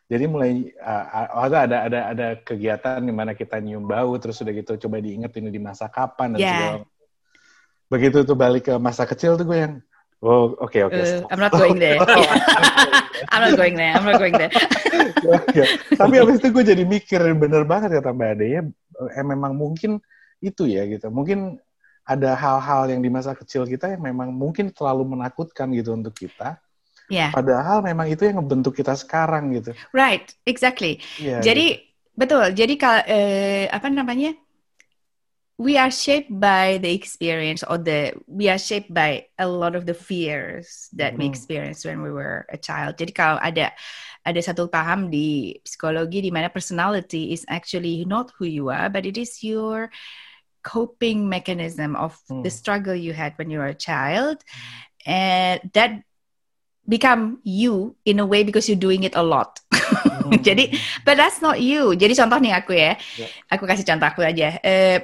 jadi 0.08 0.24
mulai 0.32 0.72
uh, 0.80 1.36
ada 1.44 1.68
ada 1.68 1.78
ada 1.92 2.00
ada 2.16 2.28
kegiatan 2.40 3.04
di 3.04 3.12
mana 3.12 3.36
kita 3.36 3.60
nyium 3.60 3.84
bau 3.84 4.16
terus 4.16 4.40
udah 4.40 4.54
gitu 4.56 4.80
coba 4.88 5.04
diinget 5.04 5.36
ini 5.36 5.52
di 5.52 5.60
masa 5.60 5.92
kapan 5.92 6.36
dan 6.36 6.40
yeah. 6.40 6.52
segala 6.52 6.78
begitu 7.88 8.18
tuh 8.28 8.36
balik 8.36 8.68
ke 8.68 8.76
masa 8.80 9.08
kecil 9.08 9.40
tuh 9.40 9.48
gue 9.48 9.60
yang 9.60 9.76
oh 10.24 10.54
oke 10.58 10.72
okay, 10.72 10.82
oke 10.86 10.94
okay, 10.94 11.22
uh, 11.22 11.28
I'm 11.32 11.42
not 11.42 11.54
going 11.54 11.78
there 11.78 12.00
I'm 13.34 13.42
not 13.44 13.54
going 13.58 13.76
there 13.76 13.94
I'm 13.94 14.06
not 14.06 14.18
going 14.18 14.36
there 14.38 14.52
tapi 15.94 16.16
abis 16.22 16.38
itu 16.42 16.48
gue 16.54 16.64
jadi 16.64 16.84
mikir 16.86 17.22
bener 17.38 17.64
banget 17.66 17.98
kata 18.02 18.14
Mbak 18.14 18.30
Ade 18.38 18.46
ya 18.50 18.62
eh, 19.14 19.26
memang 19.26 19.54
mungkin 19.54 20.02
itu 20.42 20.70
ya 20.70 20.86
gitu 20.86 21.10
mungkin 21.10 21.58
ada 22.08 22.40
hal-hal 22.40 22.88
yang 22.88 23.04
di 23.04 23.12
masa 23.12 23.36
kecil 23.36 23.68
kita 23.68 23.92
yang 23.92 24.00
memang 24.00 24.32
mungkin 24.32 24.72
terlalu 24.72 25.18
menakutkan 25.18 25.70
gitu 25.76 25.92
untuk 25.92 26.16
kita 26.16 26.62
Yeah. 27.08 27.32
Padahal 27.32 27.80
memang 27.88 28.12
itu 28.12 28.28
yang 28.28 28.44
ngebentuk 28.44 28.76
kita 28.76 28.92
sekarang 29.00 29.56
gitu. 29.56 29.72
Right, 29.96 30.28
exactly. 30.44 31.00
Yeah, 31.16 31.40
jadi 31.40 31.80
gitu. 31.80 32.20
betul. 32.20 32.46
Jadi 32.52 32.74
kalau 32.76 33.02
eh, 33.08 33.72
apa 33.72 33.88
namanya? 33.88 34.36
We 35.58 35.76
are 35.78 35.90
shaped 35.90 36.30
by 36.30 36.78
the 36.78 36.94
experience 36.94 37.66
or 37.66 37.82
the 37.82 38.14
we 38.30 38.48
are 38.48 38.62
shaped 38.62 38.94
by 38.94 39.26
a 39.42 39.48
lot 39.50 39.74
of 39.76 39.86
the 39.90 39.94
fears 39.94 40.90
that 40.94 41.14
mm. 41.14 41.18
we 41.18 41.26
mm-hmm. 41.26 41.34
experienced 41.34 41.86
when 41.86 42.02
we 42.02 42.14
were 42.14 42.46
a 42.54 42.58
child. 42.58 42.94
Jadi 42.94 43.12
kalau 43.18 43.42
ada 43.42 43.74
ada 44.22 44.40
satu 44.40 44.70
paham 44.70 45.10
di 45.10 45.58
psikologi 45.66 46.22
di 46.22 46.30
mana 46.30 46.54
personality 46.54 47.34
is 47.34 47.42
actually 47.50 48.06
not 48.06 48.30
who 48.38 48.46
you 48.46 48.70
are, 48.70 48.86
but 48.86 49.10
it 49.10 49.18
is 49.18 49.42
your 49.42 49.90
coping 50.62 51.26
mechanism 51.26 51.98
of 51.98 52.14
mm. 52.30 52.46
the 52.46 52.54
struggle 52.54 52.94
you 52.94 53.18
had 53.18 53.34
when 53.42 53.50
you 53.50 53.58
were 53.58 53.74
a 53.74 53.78
child, 53.78 54.46
and 55.10 55.58
that 55.74 56.06
become 56.86 57.42
you 57.42 57.98
in 58.06 58.22
a 58.22 58.28
way 58.30 58.46
because 58.46 58.70
you're 58.70 58.78
doing 58.78 59.10
it 59.10 59.18
a 59.18 59.26
lot. 59.26 59.58
mm. 59.74 60.38
Jadi, 60.46 60.78
but 61.02 61.18
that's 61.18 61.42
not 61.42 61.58
you. 61.58 61.98
Jadi 61.98 62.14
contoh 62.14 62.38
nih 62.38 62.54
aku 62.54 62.78
ya, 62.78 62.94
yeah. 63.18 63.32
aku 63.50 63.66
kasih 63.66 63.90
contoh 63.90 64.06
aku 64.06 64.22
aja. 64.22 64.62
Uh, 64.62 65.02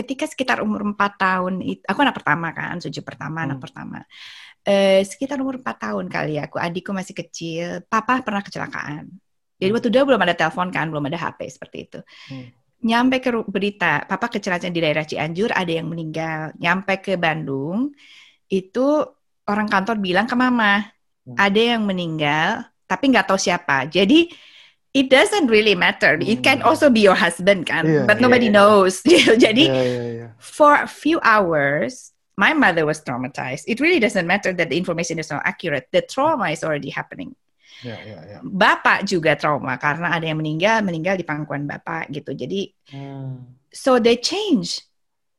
ketika 0.00 0.24
sekitar 0.24 0.64
umur 0.64 0.96
4 0.96 0.96
tahun 0.96 1.54
itu 1.60 1.82
aku 1.84 2.00
anak 2.00 2.16
pertama 2.16 2.48
kan 2.56 2.80
cucu 2.80 3.00
pertama 3.04 3.44
hmm. 3.44 3.46
anak 3.52 3.58
pertama 3.60 3.98
eh, 4.64 5.04
sekitar 5.04 5.36
umur 5.44 5.60
4 5.60 5.76
tahun 5.76 6.04
kali 6.08 6.40
ya 6.40 6.48
aku 6.48 6.56
adikku 6.56 6.90
masih 6.96 7.12
kecil 7.12 7.84
papa 7.84 8.24
pernah 8.24 8.40
kecelakaan 8.40 9.12
jadi 9.60 9.70
hmm. 9.70 9.76
waktu 9.76 9.88
dia 9.92 10.02
belum 10.08 10.20
ada 10.24 10.34
telepon 10.34 10.72
kan 10.72 10.88
belum 10.88 11.04
ada 11.12 11.18
HP 11.20 11.40
seperti 11.52 11.76
itu 11.84 12.00
hmm. 12.32 12.46
nyampe 12.88 13.20
ke 13.20 13.30
berita 13.44 14.08
papa 14.08 14.32
kecelakaan 14.32 14.72
di 14.72 14.80
daerah 14.80 15.04
Cianjur 15.04 15.52
ada 15.52 15.70
yang 15.70 15.86
meninggal 15.92 16.56
nyampe 16.56 17.04
ke 17.04 17.20
Bandung 17.20 17.92
itu 18.48 18.86
orang 19.44 19.68
kantor 19.68 20.00
bilang 20.00 20.24
ke 20.24 20.32
mama 20.32 20.80
hmm. 21.28 21.36
ada 21.36 21.60
yang 21.76 21.84
meninggal 21.84 22.64
tapi 22.88 23.12
nggak 23.12 23.28
tahu 23.28 23.38
siapa 23.38 23.84
jadi 23.86 24.32
it 24.94 25.10
doesn't 25.10 25.46
really 25.46 25.74
matter. 25.74 26.18
It 26.20 26.42
can 26.42 26.60
hmm. 26.60 26.66
also 26.66 26.90
be 26.90 27.00
your 27.00 27.14
husband, 27.14 27.66
kan? 27.66 27.86
Yeah, 27.86 28.06
but 28.06 28.20
nobody 28.20 28.46
yeah, 28.46 28.58
knows. 28.58 29.02
Jadi, 29.44 29.66
yeah, 29.66 30.34
for 30.38 30.74
a 30.74 30.90
few 30.90 31.20
hours, 31.22 32.12
my 32.36 32.52
mother 32.52 32.86
was 32.86 33.00
traumatized. 33.00 33.64
It 33.66 33.80
really 33.80 34.00
doesn't 34.00 34.26
matter 34.26 34.52
that 34.52 34.70
the 34.70 34.76
information 34.76 35.18
is 35.18 35.30
not 35.30 35.42
accurate. 35.44 35.88
The 35.92 36.02
trauma 36.02 36.50
is 36.50 36.64
already 36.64 36.90
happening. 36.90 37.36
Yeah, 37.80 38.00
yeah, 38.04 38.22
yeah. 38.36 38.40
Bapak 38.44 39.08
juga 39.08 39.38
trauma 39.40 39.80
karena 39.80 40.12
ada 40.12 40.26
yang 40.26 40.36
meninggal, 40.36 40.84
meninggal 40.84 41.16
di 41.16 41.24
pangkuan 41.24 41.64
bapak 41.64 42.12
gitu. 42.12 42.36
Jadi, 42.36 42.68
mm. 42.92 43.64
so 43.72 43.96
they 43.96 44.20
change 44.20 44.84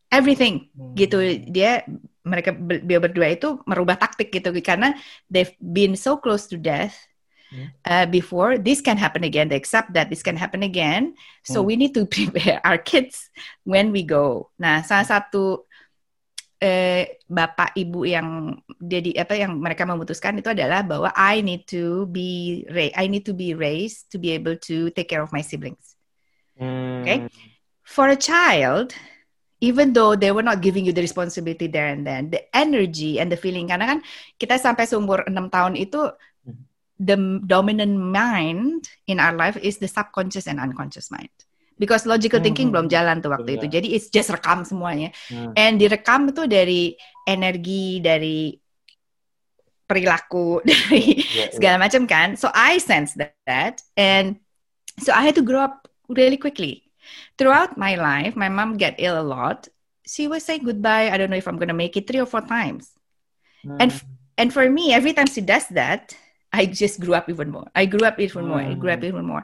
everything 0.09 0.73
mm. 0.73 0.97
gitu. 0.97 1.21
Dia 1.53 1.85
mereka 2.21 2.53
berdua 2.53 3.33
itu 3.33 3.57
merubah 3.65 3.97
taktik 3.97 4.29
gitu 4.29 4.53
karena 4.61 4.93
they've 5.25 5.53
been 5.57 5.97
so 5.97 6.17
close 6.21 6.45
to 6.45 6.53
death 6.53 6.93
hmm. 6.93 7.10
Uh, 7.85 8.05
before 8.07 8.57
this 8.57 8.79
can 8.79 8.97
happen 8.97 9.23
again 9.23 9.47
they 9.49 9.59
accept 9.59 9.93
that 9.93 10.09
this 10.09 10.23
can 10.23 10.37
happen 10.37 10.63
again 10.63 11.13
so 11.43 11.61
hmm. 11.61 11.67
we 11.67 11.73
need 11.75 11.93
to 11.93 12.05
prepare 12.13 12.59
our 12.63 12.77
kids 12.77 13.29
when 13.63 13.91
we 13.91 14.03
go 14.03 14.49
nah 14.55 14.81
salah 14.81 15.05
satu 15.05 15.67
eh, 16.61 17.19
bapak 17.27 17.75
ibu 17.75 18.07
yang 18.07 18.55
jadi 18.79 19.25
apa 19.25 19.33
yang 19.35 19.57
mereka 19.59 19.83
memutuskan 19.83 20.39
itu 20.39 20.51
adalah 20.51 20.85
bahwa 20.85 21.09
I 21.15 21.41
need 21.43 21.67
to 21.73 22.07
be 22.07 22.63
I 22.95 23.07
need 23.11 23.27
to 23.27 23.33
be 23.35 23.57
raised 23.57 24.11
to 24.13 24.17
be 24.21 24.31
able 24.31 24.55
to 24.71 24.93
take 24.93 25.11
care 25.11 25.23
of 25.23 25.33
my 25.35 25.43
siblings 25.43 25.99
hmm. 26.55 27.03
okay 27.03 27.27
for 27.83 28.07
a 28.07 28.19
child 28.19 28.95
even 29.61 29.93
though 29.93 30.17
they 30.17 30.33
were 30.33 30.41
not 30.41 30.59
giving 30.59 30.83
you 30.83 30.91
the 30.91 31.05
responsibility 31.05 31.69
there 31.69 31.93
and 31.93 32.01
then, 32.01 32.33
the 32.33 32.41
energy 32.49 33.21
and 33.21 33.29
the 33.29 33.37
feeling. 33.37 33.69
Karena 33.69 33.93
kan 33.95 33.99
kita 34.41 34.57
sampai 34.57 34.89
seumur 34.89 35.21
enam 35.29 35.53
tahun 35.53 35.77
itu, 35.77 36.09
the 37.01 37.17
dominant 37.49 37.97
mind 37.97 38.85
in 39.09 39.17
our 39.17 39.33
life 39.33 39.57
is 39.57 39.81
the 39.81 39.89
subconscious 39.89 40.45
and 40.45 40.61
unconscious 40.61 41.09
mind. 41.09 41.33
Because 41.81 42.05
logical 42.05 42.37
thinking 42.45 42.69
hmm. 42.69 42.77
belum 42.77 42.87
jalan 42.93 43.25
tuh 43.25 43.33
waktu 43.33 43.57
yeah. 43.57 43.57
itu. 43.57 43.65
Jadi 43.65 43.87
it's 43.97 44.13
just 44.13 44.29
rekam 44.29 44.61
semuanya. 44.61 45.09
Hmm. 45.33 45.57
And 45.57 45.81
direkam 45.81 46.29
itu 46.29 46.45
dari 46.45 46.93
energi, 47.25 47.97
dari 47.97 48.53
perilaku, 49.89 50.61
dari 50.69 51.25
yeah, 51.25 51.49
segala 51.49 51.81
yeah. 51.81 51.83
macam 51.89 52.05
kan. 52.05 52.37
So 52.37 52.53
I 52.53 52.77
sense 52.77 53.17
that. 53.17 53.81
And 53.97 54.37
so 55.01 55.09
I 55.09 55.25
had 55.25 55.33
to 55.41 55.43
grow 55.43 55.65
up 55.65 55.89
really 56.05 56.37
quickly 56.37 56.91
Throughout 57.37 57.77
my 57.77 57.95
life, 57.95 58.35
my 58.35 58.49
mom 58.49 58.77
get 58.77 58.95
ill 58.99 59.19
a 59.19 59.25
lot. 59.25 59.67
She 60.05 60.27
would 60.27 60.41
say 60.41 60.59
goodbye. 60.59 61.09
I 61.09 61.17
don't 61.17 61.29
know 61.29 61.39
if 61.39 61.47
I'm 61.47 61.57
gonna 61.57 61.77
make 61.77 61.97
it 61.97 62.07
three 62.07 62.19
or 62.19 62.25
four 62.25 62.41
times. 62.41 62.91
Mm. 63.65 63.77
And 63.79 63.91
and 64.37 64.49
for 64.53 64.69
me, 64.69 64.93
every 64.93 65.13
time 65.13 65.27
she 65.27 65.41
does 65.41 65.67
that, 65.73 66.15
I 66.53 66.65
just 66.65 66.99
grew 66.99 67.13
up 67.13 67.29
even 67.29 67.51
more. 67.51 67.67
I 67.75 67.85
grew 67.85 68.05
up 68.05 68.19
even 68.19 68.45
mm. 68.45 68.47
more. 68.49 68.59
I 68.59 68.73
grew 68.73 68.91
up 68.91 68.99
hmm. 68.99 69.05
even 69.05 69.25
more. 69.25 69.43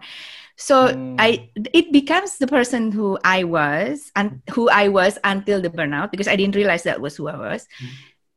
So 0.58 0.90
mm. 0.90 1.16
I 1.20 1.50
it 1.56 1.92
becomes 1.92 2.38
the 2.38 2.48
person 2.48 2.92
who 2.92 3.18
I 3.24 3.44
was 3.44 4.12
and 4.16 4.42
who 4.52 4.70
I 4.70 4.90
was 4.90 5.18
until 5.24 5.62
the 5.62 5.70
burnout 5.70 6.12
because 6.12 6.28
I 6.28 6.36
didn't 6.36 6.56
realize 6.56 6.84
that 6.84 7.00
was 7.00 7.16
who 7.16 7.28
I 7.28 7.38
was. 7.38 7.68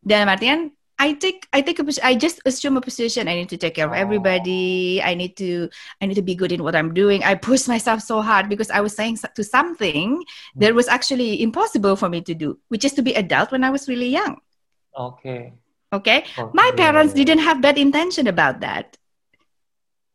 Mm. 0.06 0.28
Artian 0.28 0.72
I 1.00 1.14
take 1.14 1.48
I 1.54 1.62
take 1.62 1.80
a 1.80 1.84
I 2.04 2.14
just 2.14 2.44
assume 2.44 2.76
a 2.76 2.82
position. 2.82 3.26
I 3.26 3.34
need 3.34 3.48
to 3.48 3.56
take 3.56 3.74
care 3.74 3.88
of 3.88 3.94
everybody. 3.94 5.00
I 5.02 5.14
need 5.14 5.34
to 5.38 5.70
I 6.02 6.04
need 6.04 6.20
to 6.20 6.22
be 6.22 6.34
good 6.34 6.52
in 6.52 6.62
what 6.62 6.76
I'm 6.76 6.92
doing. 6.92 7.24
I 7.24 7.34
push 7.36 7.66
myself 7.66 8.02
so 8.02 8.20
hard 8.20 8.50
because 8.50 8.70
I 8.70 8.84
was 8.84 8.94
saying 8.94 9.16
to 9.34 9.42
something 9.42 10.22
that 10.56 10.74
was 10.74 10.88
actually 10.88 11.40
impossible 11.40 11.96
for 11.96 12.10
me 12.10 12.20
to 12.28 12.34
do, 12.34 12.60
which 12.68 12.84
is 12.84 12.92
to 13.00 13.02
be 13.02 13.14
adult 13.14 13.50
when 13.50 13.64
I 13.64 13.70
was 13.70 13.88
really 13.88 14.12
young. 14.12 14.36
Okay. 14.92 15.54
Okay. 15.92 16.22
okay. 16.38 16.50
My 16.54 16.70
parents 16.76 17.14
didn't 17.14 17.42
have 17.42 17.60
bad 17.60 17.78
intention 17.78 18.26
about 18.26 18.60
that. 18.60 18.96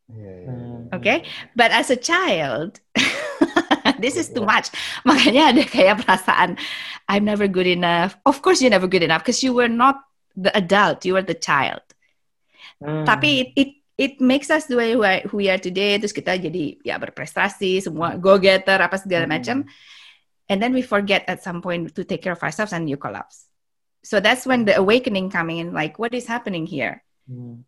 Yeah, 0.08 0.24
yeah, 0.24 0.44
yeah. 0.48 0.96
Okay. 0.96 1.18
But 1.56 1.72
as 1.72 1.92
a 1.92 2.00
child, 2.00 2.80
this 4.00 4.16
is 4.16 4.32
too 4.32 4.46
much. 4.46 4.72
Makanya 5.04 5.52
ada 5.52 5.64
kayak 5.68 6.06
perasaan 6.06 6.56
I'm 7.12 7.28
never 7.28 7.52
good 7.52 7.68
enough. 7.68 8.16
Of 8.24 8.40
course 8.42 8.64
you're 8.64 8.74
never 8.74 8.88
good 8.88 9.04
enough 9.04 9.22
because 9.22 9.44
you 9.44 9.52
were 9.52 9.72
not 9.72 10.00
the 10.36 10.56
adult, 10.56 11.04
you 11.04 11.20
are 11.20 11.26
the 11.26 11.38
child. 11.38 11.84
Hmm. 12.80 13.04
Tapi 13.04 13.30
it, 13.44 13.50
it 13.56 13.70
it 13.96 14.14
makes 14.20 14.52
us 14.52 14.68
the 14.68 14.76
way 14.80 14.96
who 15.28 15.38
we 15.38 15.52
are 15.52 15.60
today. 15.60 16.00
Terus 16.00 16.16
kita 16.16 16.40
jadi 16.40 16.80
ya 16.84 16.96
berprestasi, 16.96 17.84
semua 17.84 18.16
go 18.16 18.40
getter 18.40 18.80
apa 18.80 18.96
segala 18.96 19.28
hmm. 19.28 19.34
macam. 19.36 19.58
And 20.46 20.62
then 20.62 20.78
we 20.78 20.86
forget 20.86 21.26
at 21.26 21.42
some 21.42 21.60
point 21.60 21.90
to 21.98 22.06
take 22.06 22.22
care 22.22 22.38
of 22.38 22.44
ourselves 22.46 22.72
and 22.72 22.86
you 22.86 23.02
collapse. 23.02 23.45
So 24.06 24.22
that's 24.22 24.46
when 24.46 24.70
the 24.70 24.78
awakening 24.78 25.34
coming 25.34 25.58
in. 25.58 25.74
Like, 25.74 25.98
what 25.98 26.14
is 26.14 26.30
happening 26.30 26.70
here? 26.70 27.02
Hmm. 27.26 27.66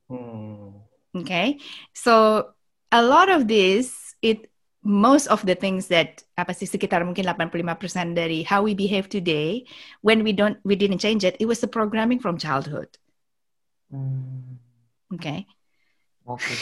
Okay, 1.18 1.58
so 1.98 2.54
a 2.94 3.02
lot 3.02 3.34
of 3.34 3.50
this 3.50 4.14
it 4.22 4.54
most 4.86 5.26
of 5.34 5.42
the 5.50 5.58
things 5.58 5.90
that 5.90 6.22
apa 6.38 6.54
sih 6.54 6.70
sekitar 6.70 7.02
mungkin 7.02 7.26
85% 7.26 8.14
dari 8.14 8.46
how 8.46 8.62
we 8.62 8.78
behave 8.78 9.10
today 9.10 9.66
when 10.06 10.22
we 10.22 10.30
don't 10.30 10.62
we 10.62 10.78
didn't 10.78 11.02
change 11.02 11.26
it 11.26 11.34
it 11.42 11.50
was 11.50 11.58
the 11.58 11.68
programming 11.68 12.22
from 12.22 12.38
childhood. 12.38 12.88
Hmm. 13.90 14.62
Okay. 15.18 15.50
Oke. 16.30 16.46
Okay. 16.46 16.60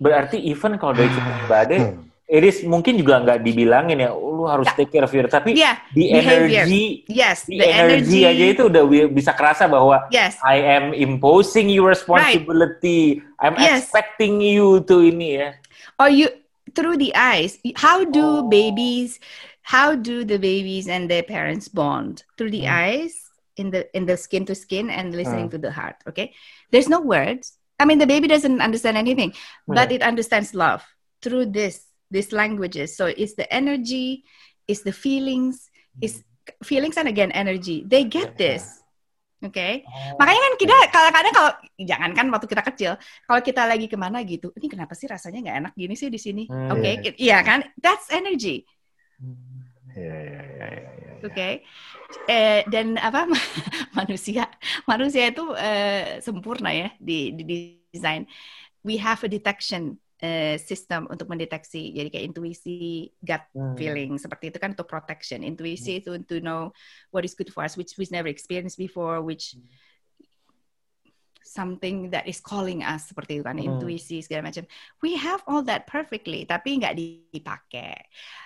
Berarti 0.00 0.40
even 0.40 0.80
kalau 0.80 0.96
dari 0.96 1.12
cerita 1.12 1.44
badai 1.44 2.00
Iris 2.30 2.62
mungkin 2.62 2.94
juga 2.94 3.18
nggak 3.18 3.42
dibilangin 3.42 4.06
ya, 4.06 4.14
oh, 4.14 4.38
lu 4.38 4.44
harus 4.46 4.70
take 4.78 4.94
care 4.94 5.02
of 5.02 5.10
your, 5.10 5.26
tapi 5.26 5.58
yeah, 5.58 5.82
di 5.90 6.14
energi, 6.14 7.02
yes, 7.10 7.50
di 7.50 7.58
energi 7.58 8.22
aja 8.22 8.44
itu 8.54 8.62
udah 8.70 8.86
bisa 9.10 9.34
kerasa 9.34 9.66
bahwa 9.66 10.06
yes. 10.14 10.38
I 10.46 10.62
am 10.62 10.94
imposing 10.94 11.66
your 11.66 11.90
responsibility, 11.90 13.18
right. 13.18 13.42
I'm 13.42 13.58
yes. 13.58 13.82
expecting 13.82 14.38
you 14.38 14.86
to 14.86 15.02
ini 15.02 15.42
ya. 15.42 15.50
Or 15.98 16.06
you 16.06 16.30
through 16.74 16.96
the 16.96 17.14
eyes 17.14 17.58
how 17.76 18.04
do 18.04 18.46
oh. 18.46 18.48
babies 18.48 19.18
how 19.62 19.94
do 19.94 20.24
the 20.24 20.38
babies 20.38 20.88
and 20.88 21.10
their 21.10 21.22
parents 21.22 21.68
bond 21.68 22.22
through 22.36 22.50
the 22.50 22.64
mm. 22.64 22.72
eyes 22.72 23.30
in 23.56 23.70
the 23.70 23.84
in 23.96 24.06
the 24.06 24.16
skin 24.16 24.44
to 24.44 24.54
skin 24.54 24.90
and 24.90 25.14
listening 25.14 25.48
mm. 25.48 25.50
to 25.50 25.58
the 25.58 25.70
heart 25.70 25.96
okay 26.06 26.32
there's 26.70 26.88
no 26.88 27.00
words 27.00 27.58
i 27.78 27.84
mean 27.84 27.98
the 27.98 28.06
baby 28.06 28.26
doesn't 28.26 28.60
understand 28.60 28.96
anything 28.96 29.30
mm. 29.30 29.74
but 29.74 29.92
it 29.92 30.02
understands 30.02 30.54
love 30.54 30.82
through 31.22 31.46
this 31.46 31.89
these 32.10 32.34
languages 32.34 32.96
so 32.96 33.06
it's 33.06 33.34
the 33.34 33.46
energy 33.52 34.22
it's 34.68 34.82
the 34.82 34.92
feelings 34.92 35.70
it's 36.02 36.22
feelings 36.62 36.98
and 36.98 37.08
again 37.08 37.30
energy 37.32 37.86
they 37.86 38.04
get 38.04 38.36
this 38.36 38.80
Oke, 39.40 39.56
okay? 39.56 39.72
oh, 39.88 40.20
makanya 40.20 40.40
kan 40.44 40.54
kita 40.60 40.76
kadang-kadang 40.92 41.32
kalau 41.32 41.50
jangan 41.80 42.10
kan 42.12 42.26
waktu 42.28 42.44
kita 42.44 42.60
kecil, 42.60 42.92
kalau 43.24 43.40
kita 43.40 43.62
lagi 43.64 43.88
ke 43.88 43.96
mana 43.96 44.20
gitu, 44.20 44.52
ini 44.52 44.68
kenapa 44.68 44.92
sih 44.92 45.08
rasanya 45.08 45.40
nggak 45.40 45.56
enak 45.64 45.72
gini 45.80 45.96
sih 45.96 46.12
di 46.12 46.20
sini? 46.20 46.44
Hmm, 46.44 46.76
Oke, 46.76 46.84
okay? 46.84 46.94
iya. 47.00 47.12
iya 47.16 47.38
kan? 47.40 47.64
That's 47.80 48.12
energy. 48.12 48.68
Iya, 49.96 49.96
iya, 49.96 50.42
iya, 50.44 50.66
iya. 50.68 50.90
iya. 50.92 51.10
Oke, 51.24 51.64
eh, 52.28 52.60
dan 52.68 53.00
apa 53.00 53.32
manusia, 53.96 54.44
manusia 54.84 55.32
itu 55.32 55.56
eh, 55.56 56.20
sempurna 56.20 56.76
ya 56.76 56.92
di, 57.00 57.32
di 57.32 57.80
desain. 57.96 58.28
We 58.84 59.00
have 59.00 59.24
a 59.24 59.28
detection 59.32 59.96
uh, 60.22 60.56
sistem 60.60 61.08
untuk 61.08 61.26
mendeteksi 61.28 61.92
jadi 61.96 62.08
kayak 62.12 62.24
intuisi 62.32 63.08
gut 63.20 63.44
hmm. 63.52 63.74
feeling 63.76 64.12
seperti 64.20 64.52
itu 64.52 64.58
kan 64.60 64.72
untuk 64.76 64.88
protection 64.88 65.42
intuisi 65.42 65.98
hmm. 65.98 66.00
itu 66.04 66.10
to 66.28 66.36
know 66.44 66.70
what 67.10 67.24
is 67.24 67.36
good 67.36 67.50
for 67.50 67.64
us 67.64 67.74
which 67.74 67.96
we 67.96 68.04
never 68.12 68.28
experienced 68.28 68.76
before 68.76 69.24
which 69.24 69.56
hmm. 69.56 69.64
something 71.40 72.12
that 72.12 72.28
is 72.30 72.38
calling 72.38 72.84
us 72.84 73.10
seperti 73.10 73.40
itu 73.40 73.44
kan 73.44 73.56
hmm. 73.58 73.66
intuisi 73.66 74.22
segala 74.22 74.52
macam 74.52 74.64
we 75.00 75.16
have 75.16 75.40
all 75.48 75.64
that 75.64 75.88
perfectly 75.88 76.44
tapi 76.44 76.78
nggak 76.78 76.94
dipakai 77.32 77.96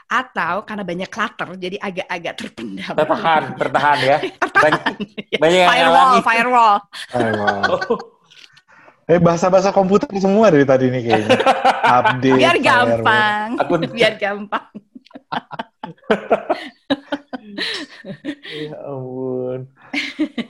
atau 0.08 0.62
karena 0.68 0.84
banyak 0.84 1.10
clutter 1.10 1.48
jadi 1.56 1.76
agak-agak 1.80 2.34
terpendam 2.36 2.94
tertahan 2.94 3.42
tertahan 3.56 3.98
ya 3.98 4.18
tertahan. 4.42 4.62
banyak, 4.62 5.38
banyak 5.42 5.66
firewall 5.68 6.12
firewall 6.22 6.76
firewall 7.10 7.72
Eh 9.04 9.20
bahasa-bahasa 9.20 9.68
komputer 9.68 10.08
semua 10.16 10.48
dari 10.48 10.64
tadi 10.64 10.88
nih 10.88 11.02
kayaknya. 11.04 11.36
Update. 12.00 12.40
Biar 12.40 12.56
gampang. 12.60 13.48
Akun. 13.60 13.80
Biar 13.96 14.16
gampang. 14.16 14.64
ya 18.64 18.72
ampun. 18.88 19.68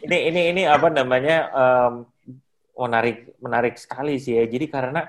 Ini 0.07 0.19
ini 0.31 0.41
ini 0.55 0.63
apa 0.71 0.87
namanya 0.95 1.51
um, 1.51 2.07
menarik 2.79 3.35
menarik 3.43 3.75
sekali 3.75 4.23
sih 4.23 4.39
ya. 4.39 4.47
Jadi 4.47 4.71
karena 4.71 5.03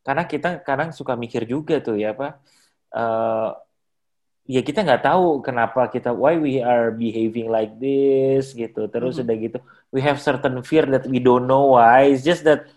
karena 0.00 0.24
kita 0.24 0.64
kadang 0.64 0.96
suka 0.96 1.12
mikir 1.18 1.44
juga 1.44 1.84
tuh 1.84 2.00
ya 2.00 2.16
apa 2.16 2.40
uh, 2.96 3.52
ya 4.46 4.62
kita 4.62 4.86
nggak 4.86 5.02
tahu 5.02 5.42
kenapa 5.42 5.90
kita 5.90 6.14
why 6.14 6.38
we 6.38 6.62
are 6.62 6.94
behaving 6.94 7.50
like 7.50 7.74
this 7.82 8.54
gitu 8.54 8.86
terus 8.86 9.18
mm 9.18 9.20
-hmm. 9.20 9.26
udah 9.26 9.36
gitu 9.42 9.58
we 9.90 9.98
have 9.98 10.22
certain 10.22 10.54
fear 10.62 10.86
that 10.86 11.02
we 11.10 11.18
don't 11.18 11.50
know 11.50 11.74
why 11.74 12.06
it's 12.06 12.22
just 12.22 12.46
that 12.46 12.70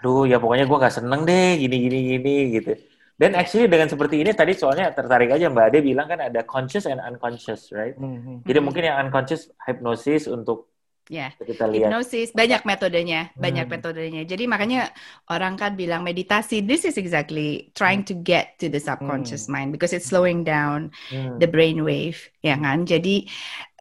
aduh 0.00 0.24
ya 0.24 0.40
pokoknya 0.40 0.64
gue 0.64 0.78
nggak 0.80 0.96
seneng 0.96 1.28
deh 1.28 1.60
gini 1.60 1.76
gini 1.76 1.98
gini 2.16 2.36
gitu 2.56 2.72
dan 3.20 3.36
actually 3.36 3.68
dengan 3.68 3.84
seperti 3.84 4.24
ini 4.24 4.32
tadi 4.32 4.56
soalnya 4.56 4.96
tertarik 4.96 5.28
aja 5.28 5.52
Mbak 5.52 5.64
Ade 5.68 5.78
bilang 5.84 6.08
kan 6.08 6.24
ada 6.24 6.40
conscious 6.48 6.88
and 6.88 7.04
unconscious 7.04 7.68
right 7.68 7.92
mm-hmm. 8.00 8.48
jadi 8.48 8.58
mungkin 8.64 8.88
yang 8.88 8.96
unconscious 9.04 9.52
hypnosis 9.68 10.24
untuk 10.24 10.70
Ya, 11.10 11.34
kita 11.42 11.66
lihat. 11.66 11.90
hipnosis 11.90 12.30
banyak 12.30 12.62
metodenya, 12.62 13.34
banyak 13.34 13.66
hmm. 13.66 13.74
metodenya. 13.74 14.22
Jadi 14.22 14.46
makanya 14.46 14.94
orang 15.26 15.58
kan 15.58 15.74
bilang 15.74 16.06
meditasi, 16.06 16.62
this 16.62 16.86
is 16.86 16.94
exactly 16.94 17.74
trying 17.74 18.06
to 18.06 18.14
get 18.14 18.54
to 18.62 18.70
the 18.70 18.78
subconscious 18.78 19.50
hmm. 19.50 19.58
mind 19.58 19.68
because 19.74 19.90
it's 19.90 20.06
slowing 20.06 20.46
down 20.46 20.94
hmm. 21.10 21.34
the 21.42 21.50
brain 21.50 21.82
wave, 21.82 22.30
ya 22.46 22.54
kan? 22.62 22.86
Jadi 22.86 23.26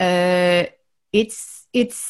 uh, 0.01 0.65
it's 1.13 1.69
it's 1.77 2.01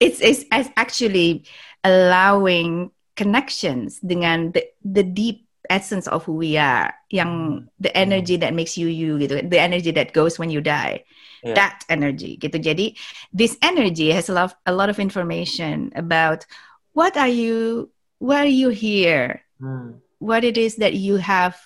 it's 0.00 0.48
it's 0.48 0.72
actually 0.80 1.44
allowing 1.84 2.90
connections 3.16 4.00
dengan 4.00 4.52
the, 4.52 4.64
the 4.84 5.02
deep 5.02 5.46
essence 5.68 6.08
of 6.08 6.24
who 6.24 6.34
we 6.34 6.56
are, 6.56 6.92
yang 7.10 7.68
the 7.78 7.94
energy 7.96 8.36
that 8.36 8.54
makes 8.54 8.76
you 8.76 8.88
you 8.88 9.16
gitu, 9.18 9.48
the 9.48 9.60
energy 9.60 9.90
that 9.90 10.12
goes 10.12 10.38
when 10.38 10.50
you 10.50 10.60
die. 10.60 11.04
Yeah. 11.44 11.54
That 11.54 11.84
energy 11.88 12.36
gitu. 12.36 12.60
Jadi 12.60 12.96
this 13.32 13.56
energy 13.62 14.12
has 14.12 14.28
a 14.28 14.34
lot 14.36 14.52
a 14.66 14.74
lot 14.76 14.92
of 14.92 15.00
information 15.00 15.88
about 15.96 16.44
what 16.92 17.16
are 17.16 17.30
you 17.30 17.88
why 18.20 18.44
are 18.44 18.52
you 18.52 18.68
here? 18.68 19.40
Hmm. 19.56 20.04
What 20.20 20.44
it 20.44 20.60
is 20.60 20.76
that 20.84 20.92
you 20.92 21.16
have 21.16 21.56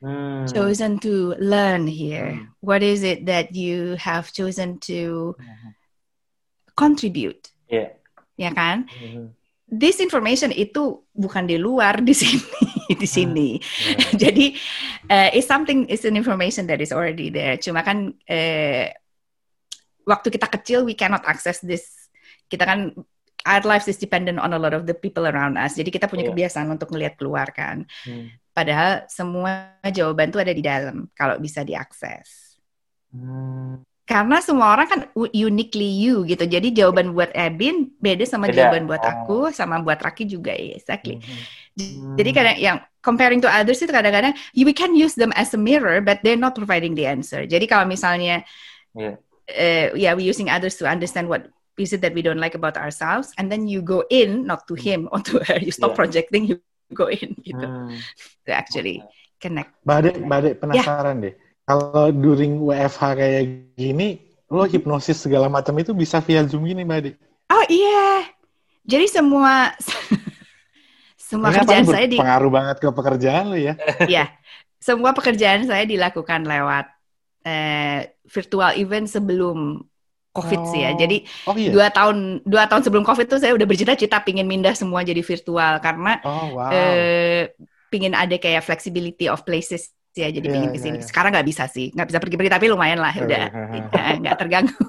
mm. 0.00 0.48
chosen 0.48 0.98
to 1.00 1.36
learn 1.36 1.86
here? 1.86 2.40
Mm. 2.40 2.48
What 2.60 2.82
is 2.82 3.04
it 3.04 3.26
that 3.26 3.54
you 3.54 3.96
have 4.00 4.32
chosen 4.32 4.80
to 4.88 5.36
mm-hmm. 5.36 5.70
contribute? 6.76 7.52
Yeah. 7.68 7.92
Ya 8.34 8.50
kan? 8.50 8.86
Mm-hmm. 8.90 9.26
This 9.74 9.98
information 9.98 10.52
itu 10.52 11.02
bukan 11.16 11.48
di 11.48 11.56
luar 11.56 12.04
di 12.04 12.12
sini 12.12 12.64
di 13.02 13.08
sini. 13.08 13.48
Mm. 13.56 13.62
Yeah. 13.64 14.12
Jadi 14.28 14.46
uh, 15.08 15.28
it's 15.32 15.48
something 15.48 15.88
it's 15.88 16.04
an 16.04 16.14
information 16.14 16.68
that 16.68 16.78
is 16.84 16.92
already 16.92 17.32
there. 17.32 17.56
Cuma 17.56 17.80
kan 17.80 18.12
uh, 18.12 18.86
waktu 20.04 20.28
kita 20.28 20.46
kecil 20.52 20.84
we 20.84 20.94
cannot 20.94 21.24
access 21.24 21.64
this. 21.64 22.10
Kita 22.46 22.68
kan 22.68 22.92
our 23.44 23.64
lives 23.64 23.88
is 23.88 24.00
dependent 24.00 24.40
on 24.40 24.52
a 24.52 24.60
lot 24.60 24.72
of 24.72 24.84
the 24.88 24.96
people 24.96 25.28
around 25.28 25.56
us. 25.60 25.76
Jadi 25.76 25.92
kita 25.92 26.08
punya 26.08 26.28
yeah. 26.28 26.32
kebiasaan 26.32 26.68
untuk 26.68 26.92
melihat 26.92 27.16
keluar 27.20 27.48
kan. 27.52 27.84
Hmm. 28.04 28.32
Padahal 28.54 29.04
semua 29.10 29.74
jawaban 29.90 30.30
itu 30.30 30.38
ada 30.40 30.52
di 30.54 30.62
dalam 30.64 31.08
kalau 31.12 31.36
bisa 31.40 31.66
diakses. 31.66 32.60
Hmm. 33.12 33.84
Karena 34.04 34.36
semua 34.44 34.76
orang 34.76 34.84
kan 34.84 35.00
uniquely 35.32 35.88
you 35.88 36.28
gitu. 36.28 36.44
Jadi 36.44 36.76
jawaban 36.76 37.16
buat 37.16 37.32
Ebin 37.32 37.88
beda 38.04 38.28
sama 38.28 38.52
beda. 38.52 38.68
jawaban 38.68 38.84
buat 38.84 39.00
oh. 39.00 39.08
aku, 39.08 39.38
sama 39.48 39.80
buat 39.80 39.96
Raki 39.96 40.28
juga 40.28 40.52
ya, 40.52 40.76
exactly. 40.76 41.24
Hmm. 41.24 42.12
Jadi 42.20 42.30
kadang 42.36 42.56
yang 42.60 42.76
comparing 43.00 43.40
to 43.40 43.48
others 43.48 43.80
itu 43.80 43.88
kadang-kadang 43.88 44.36
we 44.52 44.76
can 44.76 44.92
use 44.92 45.16
them 45.16 45.32
as 45.40 45.56
a 45.56 45.60
mirror, 45.60 46.04
but 46.04 46.20
they're 46.20 46.36
not 46.36 46.52
providing 46.52 46.92
the 46.92 47.08
answer. 47.08 47.48
Jadi 47.48 47.64
kalau 47.64 47.88
misalnya 47.88 48.44
yeah. 48.92 49.16
uh, 49.56 49.88
yeah, 49.96 50.12
we 50.12 50.28
using 50.28 50.52
others 50.52 50.76
to 50.76 50.84
understand 50.84 51.24
what 51.24 51.48
is 51.80 51.96
it 51.96 52.04
that 52.04 52.12
we 52.12 52.20
don't 52.20 52.38
like 52.38 52.52
about 52.52 52.76
ourselves, 52.76 53.32
and 53.40 53.48
then 53.48 53.64
you 53.64 53.80
go 53.80 54.04
in, 54.12 54.44
not 54.44 54.68
to 54.68 54.76
him 54.76 55.08
or 55.16 55.24
to 55.24 55.40
her, 55.48 55.56
you 55.64 55.72
stop 55.72 55.96
yeah. 55.96 56.00
projecting, 56.04 56.44
you 56.44 56.60
go 56.92 57.08
in 57.08 57.40
gitu. 57.40 57.64
Hmm. 57.64 57.96
To 58.44 58.50
actually 58.52 59.00
connect. 59.40 59.72
Bade, 59.80 60.12
Bade 60.28 60.60
penasaran 60.60 61.24
yeah. 61.24 61.32
deh. 61.32 61.34
Kalau 61.64 62.12
during 62.12 62.60
WFH 62.60 63.02
kayak 63.16 63.44
gini, 63.72 64.20
lo 64.52 64.68
hipnosis 64.68 65.24
segala 65.24 65.48
macam 65.48 65.72
itu 65.80 65.96
bisa 65.96 66.20
via 66.20 66.44
Zoom 66.44 66.68
gini, 66.68 66.84
Bade? 66.84 67.16
Oh 67.48 67.64
iya. 67.72 68.28
Jadi 68.84 69.08
semua 69.08 69.72
semua 71.28 71.48
Ini 71.48 71.56
kerjaan 71.64 71.84
saya 71.88 72.04
di 72.04 72.20
pengaruh 72.20 72.52
banget 72.52 72.76
ke 72.84 72.88
pekerjaan 72.92 73.44
lo 73.48 73.56
ya. 73.56 73.74
Iya. 74.12 74.28
Semua 74.76 75.16
pekerjaan 75.16 75.64
saya 75.64 75.88
dilakukan 75.88 76.44
lewat 76.44 76.86
eh, 77.48 78.12
virtual 78.28 78.76
event 78.76 79.08
sebelum 79.08 79.80
COVID 80.36 80.60
oh. 80.60 80.68
sih 80.68 80.84
ya. 80.84 80.92
Oh. 80.92 80.96
Jadi 81.00 81.16
oh, 81.48 81.56
iya. 81.56 81.72
dua 81.72 81.88
tahun 81.88 82.44
dua 82.44 82.68
tahun 82.68 82.84
sebelum 82.84 83.08
COVID 83.08 83.24
tuh 83.24 83.40
saya 83.40 83.56
udah 83.56 83.64
bercita-cita 83.64 84.20
pingin 84.20 84.44
mindah 84.44 84.76
semua 84.76 85.00
jadi 85.00 85.24
virtual 85.24 85.80
karena 85.80 86.20
oh, 86.28 86.60
wow. 86.60 86.68
eh, 86.68 87.56
pingin 87.88 88.12
ada 88.12 88.36
kayak 88.36 88.60
flexibility 88.60 89.32
of 89.32 89.40
places 89.48 89.88
ya 90.14 90.30
jadi 90.30 90.46
yeah, 90.46 90.54
pingin 90.54 90.70
ke 90.70 90.78
sini. 90.78 90.88
Yeah, 90.96 91.02
yeah. 91.02 91.08
Sekarang 91.10 91.30
nggak 91.34 91.48
bisa 91.50 91.64
sih, 91.66 91.90
nggak 91.90 92.08
bisa 92.08 92.18
pergi-pergi 92.22 92.50
tapi 92.54 92.66
lumayan 92.70 93.02
lah 93.02 93.14
udah 93.18 93.44
nggak 94.22 94.36
terganggu. 94.38 94.86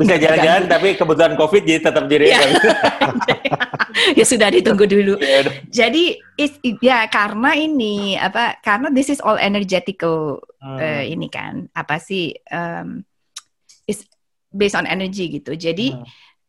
Bisa 0.00 0.16
jalan-jalan 0.16 0.64
tapi 0.72 0.88
kebetulan 0.96 1.32
COVID 1.36 1.62
jadi 1.68 1.80
tetap 1.84 2.04
di 2.08 2.16
yeah. 2.24 2.40
ya 4.18 4.24
sudah 4.24 4.48
ditunggu 4.48 4.88
dulu. 4.88 5.14
Yeah, 5.20 5.52
jadi 5.68 6.04
it, 6.40 6.52
ya 6.80 7.04
karena 7.12 7.52
ini 7.52 8.16
apa 8.16 8.56
karena 8.64 8.88
this 8.88 9.12
is 9.12 9.20
all 9.20 9.36
energetical 9.36 10.40
hmm. 10.64 10.80
uh, 10.80 11.04
ini 11.04 11.28
kan 11.28 11.68
apa 11.76 12.00
sih 12.00 12.32
um, 12.48 13.04
is 13.84 14.08
based 14.50 14.74
on 14.74 14.86
energy 14.86 15.30
gitu. 15.30 15.54
Jadi 15.54 15.94
hmm. 15.94 16.06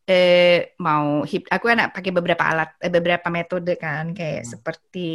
eh, 0.10 0.74
mau 0.82 1.22
hip, 1.24 1.46
aku 1.48 1.70
anak 1.70 1.94
pakai 1.94 2.12
beberapa 2.12 2.44
alat, 2.46 2.74
eh, 2.82 2.92
beberapa 2.92 3.30
metode 3.30 3.78
kan, 3.78 4.12
kayak 4.12 4.44
hmm. 4.46 4.50
seperti 4.50 5.08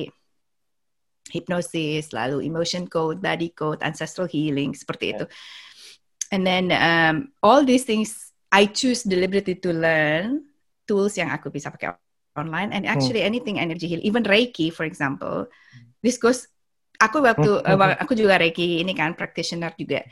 hipnosis, 1.30 2.14
lalu 2.14 2.46
emotion 2.46 2.86
code, 2.86 3.22
body 3.22 3.50
code, 3.50 3.82
ancestral 3.82 4.26
healing, 4.26 4.74
seperti 4.74 5.10
yeah. 5.10 5.14
itu. 5.18 5.26
And 6.34 6.42
then 6.42 6.74
um, 6.74 7.30
all 7.42 7.62
these 7.62 7.86
things 7.86 8.34
I 8.50 8.66
choose 8.66 9.02
deliberately 9.02 9.58
to 9.62 9.70
learn 9.70 10.46
tools 10.86 11.18
yang 11.18 11.30
aku 11.30 11.50
bisa 11.50 11.70
pakai 11.70 11.94
online 12.38 12.70
and 12.70 12.86
actually 12.86 13.22
hmm. 13.22 13.30
anything 13.30 13.56
energy 13.58 13.86
heal, 13.90 14.02
even 14.02 14.22
Reiki 14.22 14.70
for 14.70 14.86
example. 14.86 15.50
This 16.02 16.18
goes 16.18 16.46
aku 16.98 17.22
waktu 17.22 17.62
uh, 17.62 17.96
aku 17.98 18.14
juga 18.14 18.38
Reiki 18.38 18.82
ini 18.82 18.94
kan 18.94 19.14
practitioner 19.14 19.74
juga. 19.74 20.06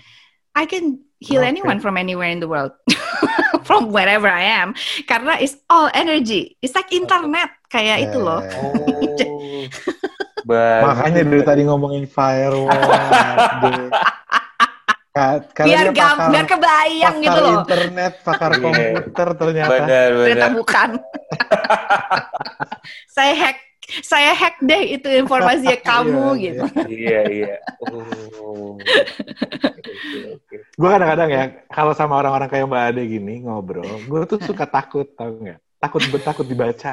I 0.54 0.70
can 0.70 1.02
heal 1.18 1.42
okay. 1.42 1.50
anyone 1.50 1.82
from 1.82 1.98
anywhere 1.98 2.30
in 2.30 2.38
the 2.38 2.46
world, 2.46 2.70
from 3.66 3.90
wherever 3.90 4.30
I 4.30 4.62
am, 4.62 4.78
karena 5.10 5.34
it's 5.42 5.58
all 5.66 5.90
energy. 5.90 6.54
It's 6.62 6.78
like 6.78 6.94
internet 6.94 7.50
kayak 7.74 7.98
yeah. 7.98 8.06
itu 8.06 8.18
loh. 8.22 8.38
Oh. 8.38 9.66
Makanya 10.48 11.20
dari 11.24 11.42
tadi 11.42 11.62
ngomongin 11.64 12.04
firewall. 12.04 12.70
biar 15.54 15.94
gam, 15.94 16.18
pakar, 16.18 16.30
biar 16.34 16.44
kebayang 16.50 17.16
gitu 17.22 17.38
loh. 17.38 17.62
internet, 17.62 18.12
pakar 18.26 18.50
iya. 18.50 18.58
komputer 18.58 19.28
ternyata. 19.38 19.70
Benar, 19.70 20.08
benar. 20.10 20.26
Ternyata 20.26 20.48
bukan. 20.50 20.90
Saya 23.14 23.32
hack 23.38 23.58
saya 24.00 24.32
hack 24.32 24.56
deh 24.64 24.96
itu 24.96 25.08
informasinya 25.12 25.78
kamu 25.92 26.26
iya, 26.34 26.44
gitu. 26.44 26.64
Iya 26.88 27.20
iya. 27.28 27.54
Oh. 27.92 28.80
gue 30.74 30.88
kadang-kadang 30.88 31.30
ya 31.30 31.44
kalau 31.70 31.92
sama 31.92 32.18
orang-orang 32.18 32.48
kayak 32.48 32.66
Mbak 32.66 32.84
Ade 32.90 33.02
gini 33.06 33.34
ngobrol, 33.44 34.00
gue 34.08 34.20
tuh 34.26 34.40
suka 34.42 34.64
takut 34.64 35.06
tau 35.14 35.36
nggak? 35.36 35.60
Takut 35.84 36.02
bertakut 36.08 36.46
dibaca. 36.48 36.92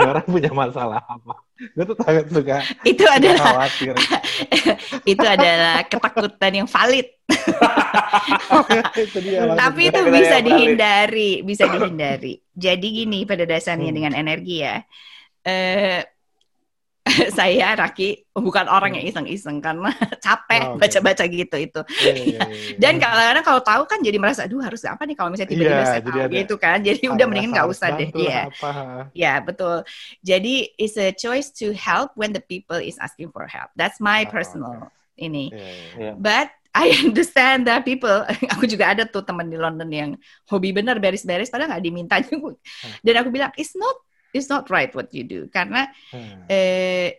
orang 0.00 0.24
punya 0.24 0.52
masalah 0.52 1.00
apa? 1.04 1.44
Gue 1.76 1.84
tuh 1.84 1.96
takut 1.96 2.24
suka. 2.28 2.64
Itu 2.84 3.04
adalah 3.04 3.40
khawatir. 3.40 3.94
itu 5.12 5.26
adalah 5.26 5.84
ketakutan 5.88 6.52
yang 6.64 6.68
valid. 6.68 7.08
itu 8.96 9.18
dia, 9.20 9.44
Tapi 9.56 9.80
itu 9.92 10.00
bisa 10.08 10.36
dihindari, 10.40 11.44
bisa 11.44 11.64
dihindari. 11.68 12.40
Jadi 12.52 12.86
gini 13.04 13.28
pada 13.28 13.44
dasarnya 13.44 13.92
hmm. 13.92 13.96
dengan 13.96 14.12
energi 14.16 14.56
ya 14.64 14.80
eh, 15.44 16.00
saya 17.38 17.74
Raki 17.76 18.28
bukan 18.32 18.66
orang 18.70 18.96
yang 18.96 19.04
hmm. 19.06 19.12
iseng-iseng 19.12 19.58
karena 19.58 19.90
capek 20.24 20.78
baca-baca 20.78 21.24
oh, 21.24 21.28
okay. 21.28 21.38
gitu 21.44 21.56
itu. 21.60 21.80
Yeah, 22.00 22.14
yeah, 22.14 22.26
yeah, 22.26 22.48
yeah. 22.48 22.78
Dan 22.78 22.94
kadang-kadang 23.02 23.44
kalau 23.44 23.60
tahu 23.62 23.82
kan 23.86 23.98
jadi 24.00 24.16
merasa, 24.16 24.46
aduh 24.46 24.62
harus 24.62 24.82
apa 24.86 25.02
nih 25.04 25.16
kalau 25.18 25.30
misalnya 25.32 25.50
tiba-tiba 25.52 25.82
yeah, 25.82 25.88
saya 25.88 26.02
tahu 26.02 26.20
gitu 26.32 26.54
kan. 26.56 26.78
Jadi 26.80 27.02
udah 27.08 27.26
mendingan 27.26 27.50
nggak 27.56 27.68
usah 27.68 27.88
deh. 27.96 28.10
Iya. 28.14 28.42
Ya 29.12 29.34
betul. 29.42 29.82
Jadi 30.22 30.72
it's 30.78 30.96
a 30.96 31.12
choice 31.12 31.50
to 31.50 31.72
help 31.74 32.14
when 32.14 32.32
the 32.32 32.42
people 32.42 32.78
is 32.78 32.96
asking 33.02 33.32
for 33.34 33.44
help. 33.48 33.70
That's 33.74 33.98
my 33.98 34.24
oh, 34.24 34.30
personal 34.30 34.74
okay. 34.88 35.26
ini. 35.26 35.50
Yeah, 35.50 35.60
yeah, 35.60 35.96
yeah. 35.98 36.14
But 36.16 36.48
I 36.70 36.94
understand 37.02 37.66
that 37.66 37.82
people, 37.82 38.22
aku 38.54 38.64
juga 38.70 38.94
ada 38.94 39.02
tuh 39.02 39.26
teman 39.26 39.50
di 39.50 39.58
London 39.58 39.90
yang 39.90 40.10
hobi 40.46 40.70
bener 40.70 41.02
beres-beres, 41.02 41.50
padahal 41.50 41.74
nggak 41.74 41.84
diminta 41.84 42.16
juga. 42.22 42.54
Dan 43.02 43.14
aku 43.18 43.28
bilang, 43.34 43.50
it's 43.58 43.74
not 43.74 43.98
it's 44.34 44.48
not 44.48 44.70
right 44.70 44.94
what 44.94 45.12
you 45.14 45.24
do 45.24 45.46
karena 45.50 45.88
hmm. 46.10 46.46
uh, 46.50 47.10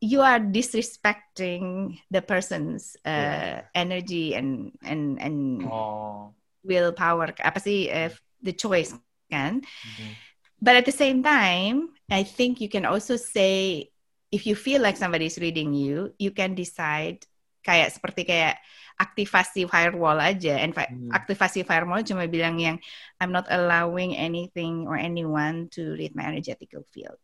you 0.00 0.22
are 0.22 0.38
disrespecting 0.38 1.98
the 2.10 2.22
person's 2.22 2.96
uh, 3.04 3.10
yeah. 3.10 3.62
energy 3.74 4.34
and 4.34 4.72
and 4.86 5.18
and 5.18 5.66
oh. 5.66 6.30
willpower 6.62 7.34
apa 7.42 7.58
sih 7.58 7.90
uh, 7.90 8.10
the 8.42 8.54
choice 8.54 8.94
kan 9.28 9.60
mm-hmm. 9.60 10.12
but 10.62 10.78
at 10.78 10.86
the 10.86 10.94
same 10.94 11.20
time 11.20 11.90
I 12.08 12.22
think 12.22 12.62
you 12.62 12.70
can 12.70 12.86
also 12.86 13.18
say 13.18 13.90
if 14.30 14.46
you 14.46 14.54
feel 14.54 14.80
like 14.80 14.96
somebody 14.96 15.26
is 15.26 15.42
reading 15.42 15.74
you 15.74 16.14
you 16.16 16.30
can 16.30 16.54
decide 16.54 17.26
kayak 17.66 17.90
seperti 17.90 18.22
kayak 18.24 18.62
aktivasi 18.98 19.64
firewall 19.70 20.18
aja. 20.18 20.58
And 20.58 20.74
fi 20.74 20.90
hmm. 20.90 21.14
aktivasi 21.14 21.64
firewall 21.64 22.02
cuma 22.02 22.26
bilang 22.26 22.58
yang 22.58 22.76
I'm 23.22 23.30
not 23.30 23.46
allowing 23.48 24.18
anything 24.18 24.84
or 24.90 24.98
anyone 24.98 25.70
to 25.78 25.94
read 25.94 26.12
my 26.18 26.26
energetical 26.26 26.82
field. 26.90 27.22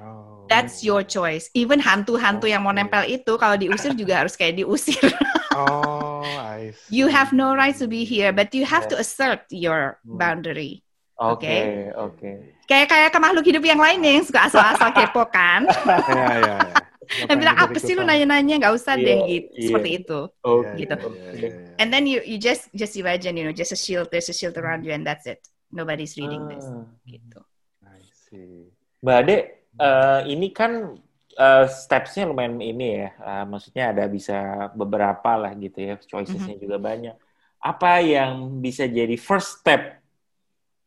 Oh. 0.00 0.48
That's 0.48 0.80
your 0.80 1.04
choice. 1.04 1.52
Even 1.52 1.76
hantu-hantu 1.76 2.48
okay. 2.48 2.56
yang 2.56 2.64
mau 2.64 2.72
nempel 2.72 3.04
itu 3.04 3.36
kalau 3.36 3.60
diusir 3.60 3.92
juga 3.92 4.24
harus 4.24 4.32
kayak 4.40 4.56
diusir. 4.64 4.96
oh, 5.56 6.24
I 6.24 6.72
see. 6.72 7.04
You 7.04 7.12
have 7.12 7.36
no 7.36 7.52
right 7.52 7.76
to 7.76 7.84
be 7.84 8.08
here, 8.08 8.32
but 8.32 8.56
you 8.56 8.64
have 8.64 8.88
yeah. 8.88 8.96
to 8.96 9.04
assert 9.04 9.44
your 9.52 10.00
hmm. 10.08 10.16
boundary. 10.16 10.80
Oke, 11.22 11.44
okay, 11.44 11.62
oke. 11.92 12.18
Okay. 12.18 12.34
Kayak 12.66 12.88
kayak 12.88 13.08
ke 13.12 13.18
makhluk 13.20 13.44
hidup 13.46 13.62
yang 13.62 13.78
lainnya 13.78 14.16
yang 14.16 14.24
suka 14.24 14.48
asal-asal 14.48 14.90
kepo 14.96 15.28
kan. 15.28 15.68
Iya, 15.68 16.00
iya, 16.08 16.56
iya. 16.56 16.82
Saya 17.10 17.34
bilang 17.34 17.56
apa 17.58 17.76
sih 17.82 17.98
lu 17.98 18.06
nanya-nanya 18.06 18.62
nggak 18.62 18.74
usah 18.78 18.94
yeah, 18.94 19.06
deh 19.06 19.18
gitu 19.26 19.50
yeah. 19.58 19.66
seperti 19.66 19.90
itu 19.98 20.20
oh, 20.46 20.60
gitu. 20.78 20.96
Yeah, 20.96 21.32
yeah. 21.34 21.80
And 21.82 21.88
then 21.90 22.06
you 22.06 22.22
you 22.22 22.38
just 22.38 22.70
just 22.72 22.94
imagine 22.94 23.34
you 23.34 23.44
know 23.46 23.54
just 23.54 23.74
a 23.74 23.78
shield 23.78 24.08
there's 24.14 24.30
a 24.30 24.36
shield 24.36 24.54
around 24.54 24.86
you 24.86 24.94
and 24.94 25.02
that's 25.02 25.26
it. 25.26 25.42
Nobody's 25.72 26.14
reading 26.14 26.46
ah. 26.46 26.50
this 26.54 26.66
gitu. 27.08 27.40
I 27.82 28.02
see. 28.28 28.70
Mbak 29.02 29.16
Ade, 29.26 29.36
uh, 29.82 30.20
ini 30.30 30.54
kan 30.54 30.94
uh, 31.34 31.64
stepsnya 31.66 32.30
lumayan 32.30 32.62
ini 32.62 33.02
ya. 33.02 33.08
Uh, 33.18 33.44
maksudnya 33.50 33.84
ada 33.90 34.04
bisa 34.06 34.70
beberapa 34.78 35.34
lah 35.34 35.52
gitu 35.58 35.78
ya. 35.82 35.94
Choicesnya 35.98 36.54
mm 36.54 36.60
-hmm. 36.60 36.64
juga 36.64 36.76
banyak. 36.78 37.16
Apa 37.62 38.02
yang 38.02 38.62
bisa 38.62 38.86
jadi 38.86 39.14
first 39.18 39.62
step 39.62 40.02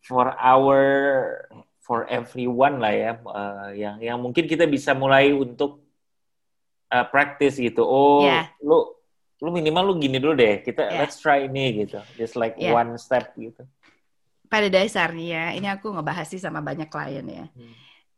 for 0.03 0.31
our 0.37 0.79
for 1.85 2.09
everyone 2.09 2.81
lah 2.81 2.93
ya, 2.93 3.11
uh, 3.21 3.69
yang 3.77 4.01
yang 4.01 4.17
mungkin 4.17 4.49
kita 4.49 4.65
bisa 4.65 4.97
mulai 4.97 5.29
untuk 5.29 5.84
uh, 6.95 7.05
practice 7.11 7.59
gitu. 7.59 7.83
Oh, 7.83 8.23
yeah. 8.23 8.47
lu 8.63 8.95
lu 9.43 9.51
minimal 9.51 9.91
lu 9.91 9.93
gini 9.99 10.15
dulu 10.15 10.39
deh. 10.39 10.63
Kita 10.63 10.87
yeah. 10.87 11.03
let's 11.03 11.19
try 11.19 11.43
ini 11.43 11.83
gitu. 11.83 11.99
Just 12.15 12.39
like 12.39 12.55
yeah. 12.55 12.71
one 12.71 12.95
step 12.95 13.35
gitu. 13.35 13.67
Pada 14.47 14.71
dasarnya, 14.71 15.57
ini 15.57 15.67
aku 15.67 15.91
ngebahas 15.91 16.31
sih 16.31 16.39
sama 16.39 16.63
banyak 16.63 16.87
klien 16.87 17.25
ya. 17.27 17.45
Hmm. 17.51 17.73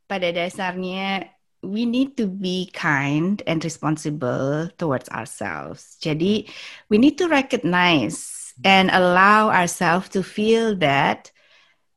Pada 0.06 0.30
dasarnya 0.30 1.34
we 1.66 1.90
need 1.90 2.14
to 2.14 2.30
be 2.30 2.70
kind 2.70 3.42
and 3.50 3.66
responsible 3.66 4.70
towards 4.78 5.10
ourselves. 5.10 5.98
Jadi 5.98 6.46
we 6.92 7.02
need 7.02 7.18
to 7.18 7.26
recognize 7.26 8.54
and 8.62 8.94
allow 8.94 9.50
ourselves 9.50 10.10
to 10.14 10.22
feel 10.22 10.78
that 10.78 11.34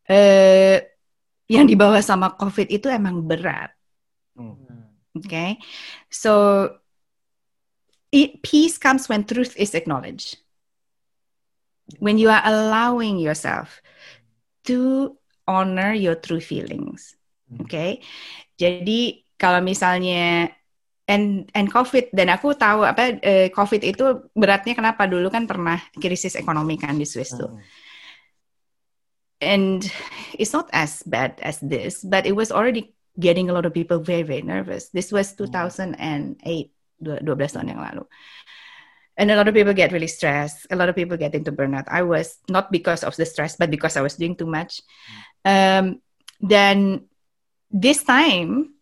uh, 0.09 0.81
yang 1.51 1.67
dibawa 1.67 2.01
sama 2.01 2.33
COVID 2.39 2.71
itu 2.71 2.87
emang 2.89 3.27
berat. 3.27 3.75
Hmm. 4.39 4.70
Okay, 5.19 5.59
so 6.07 6.79
it, 8.15 8.43
peace 8.43 8.79
comes 8.79 9.09
when 9.09 9.27
truth 9.27 9.59
is 9.59 9.75
acknowledged. 9.75 10.39
When 11.99 12.19
you 12.19 12.31
are 12.31 12.43
allowing 12.47 13.19
yourself 13.19 13.83
to 14.71 15.19
honor 15.51 15.91
your 15.91 16.15
true 16.15 16.39
feelings. 16.39 17.19
Hmm. 17.51 17.67
Okay, 17.67 18.07
jadi 18.55 19.27
kalau 19.35 19.59
misalnya 19.59 20.55
and 21.11 21.51
and 21.59 21.67
COVID 21.67 22.15
dan 22.15 22.31
aku 22.31 22.55
tahu 22.55 22.87
apa 22.87 23.19
uh, 23.19 23.49
COVID 23.51 23.83
itu 23.83 24.31
beratnya 24.39 24.79
kenapa 24.79 25.11
dulu 25.11 25.27
kan 25.27 25.51
pernah 25.51 25.83
krisis 25.99 26.39
ekonomi 26.39 26.79
kan 26.79 26.95
di 26.95 27.03
Swiss 27.03 27.35
tuh. 27.35 27.51
Hmm. 27.51 27.63
And 29.41 29.81
it's 30.37 30.53
not 30.53 30.69
as 30.71 31.01
bad 31.03 31.41
as 31.41 31.59
this, 31.65 32.05
but 32.05 32.29
it 32.29 32.37
was 32.37 32.53
already 32.53 32.93
getting 33.19 33.51
a 33.51 33.53
lot 33.53 33.67
of 33.67 33.75
people 33.75 33.99
very 33.99 34.23
very 34.23 34.43
nervous. 34.43 34.89
This 34.91 35.11
was 35.11 35.35
2008, 35.35 35.97
12 37.03 37.27
tahun 37.27 37.69
yang 37.69 37.81
lalu. 37.81 38.05
And 39.19 39.31
a 39.31 39.37
lot 39.37 39.49
of 39.49 39.55
people 39.55 39.75
get 39.75 39.93
really 39.93 40.09
stressed. 40.09 40.67
A 40.71 40.77
lot 40.77 40.89
of 40.89 40.97
people 40.97 41.21
get 41.21 41.35
into 41.35 41.53
burnout. 41.53 41.85
I 41.89 42.03
was 42.03 42.41
not 42.49 42.73
because 42.73 43.05
of 43.05 43.17
the 43.17 43.27
stress, 43.27 43.57
but 43.57 43.69
because 43.69 43.97
I 43.97 44.01
was 44.01 44.17
doing 44.17 44.35
too 44.35 44.49
much. 44.49 44.81
Um, 45.45 46.01
then 46.41 47.05
this 47.71 48.03
time 48.03 48.73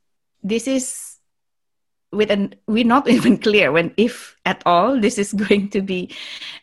this 0.43 0.69
is 0.69 1.08
with 2.13 2.31
an 2.31 2.55
we're 2.67 2.85
not 2.87 3.09
even 3.17 3.37
clear 3.37 3.73
when 3.73 3.93
if 3.97 4.37
at 4.47 4.63
all 4.65 4.99
this 5.01 5.19
is 5.19 5.33
going 5.33 5.69
to 5.69 5.81
be 5.81 6.09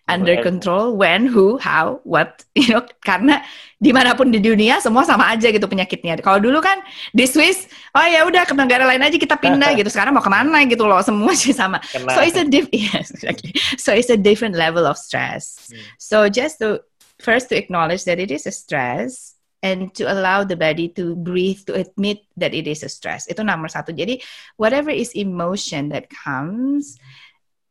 under 0.07 0.41
control 0.41 0.97
when 0.97 1.25
who 1.25 1.57
how 1.57 2.01
what 2.03 2.43
you 2.57 2.73
know 2.73 2.81
karena 3.05 3.41
di 3.81 3.93
mana 3.93 4.17
pun 4.17 4.33
di 4.33 4.41
dunia 4.41 4.81
semua 4.81 5.05
sama 5.05 5.29
aja 5.29 5.51
gitu 5.51 5.67
penyakitnya. 5.69 6.17
Kalau 6.23 6.41
dulu 6.41 6.63
kan 6.63 6.81
di 7.13 7.27
Swiss 7.29 7.69
oh 7.93 8.05
ya 8.07 8.25
udah 8.25 8.47
ke 8.47 8.57
negara 8.57 8.87
lain 8.87 9.03
aja 9.03 9.17
kita 9.19 9.37
pindah 9.37 9.75
gitu. 9.79 9.89
Sekarang 9.93 10.17
mau 10.17 10.25
ke 10.25 10.31
mana 10.31 10.65
gitu 10.65 10.89
loh 10.89 11.01
semua 11.05 11.37
sih 11.37 11.53
sama. 11.53 11.77
Kena. 11.93 12.15
so 12.17 12.19
it's 12.25 12.39
a 12.39 12.45
diff 12.47 12.65
yes 12.73 13.13
exactly. 13.13 13.53
So 13.77 13.93
it's 13.93 14.09
a 14.09 14.17
different 14.17 14.57
level 14.57 14.89
of 14.89 14.97
stress. 14.97 15.69
Hmm. 15.69 15.81
so 16.01 16.17
just 16.31 16.57
to 16.63 16.81
first 17.21 17.51
to 17.51 17.55
acknowledge 17.55 18.03
that 18.09 18.17
it 18.17 18.31
is 18.33 18.49
a 18.49 18.53
stress 18.55 19.34
and 19.65 19.89
to 19.97 20.05
allow 20.05 20.45
the 20.45 20.53
body 20.53 20.93
to 20.93 21.17
breathe 21.17 21.65
to 21.65 21.73
admit 21.73 22.21
that 22.37 22.53
it 22.53 22.69
is 22.69 22.85
a 22.85 22.89
stress. 22.89 23.25
Itu 23.25 23.41
nomor 23.41 23.65
satu. 23.65 23.97
Jadi 23.97 24.21
whatever 24.61 24.93
is 24.93 25.17
emotion 25.17 25.89
that 25.89 26.05
comes 26.13 27.01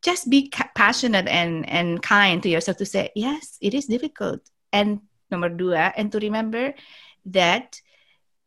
just 0.02 0.26
be 0.26 0.50
passionate 0.74 1.30
and 1.30 1.62
and 1.70 2.02
kind 2.02 2.42
to 2.42 2.50
yourself 2.50 2.76
to 2.76 2.84
say 2.84 3.14
yes 3.14 3.56
it 3.62 3.78
is 3.78 3.86
difficult. 3.86 4.42
And 4.74 5.06
nomor 5.30 5.54
dua 5.54 5.94
and 5.94 6.10
to 6.10 6.18
remember 6.18 6.74
that 7.30 7.78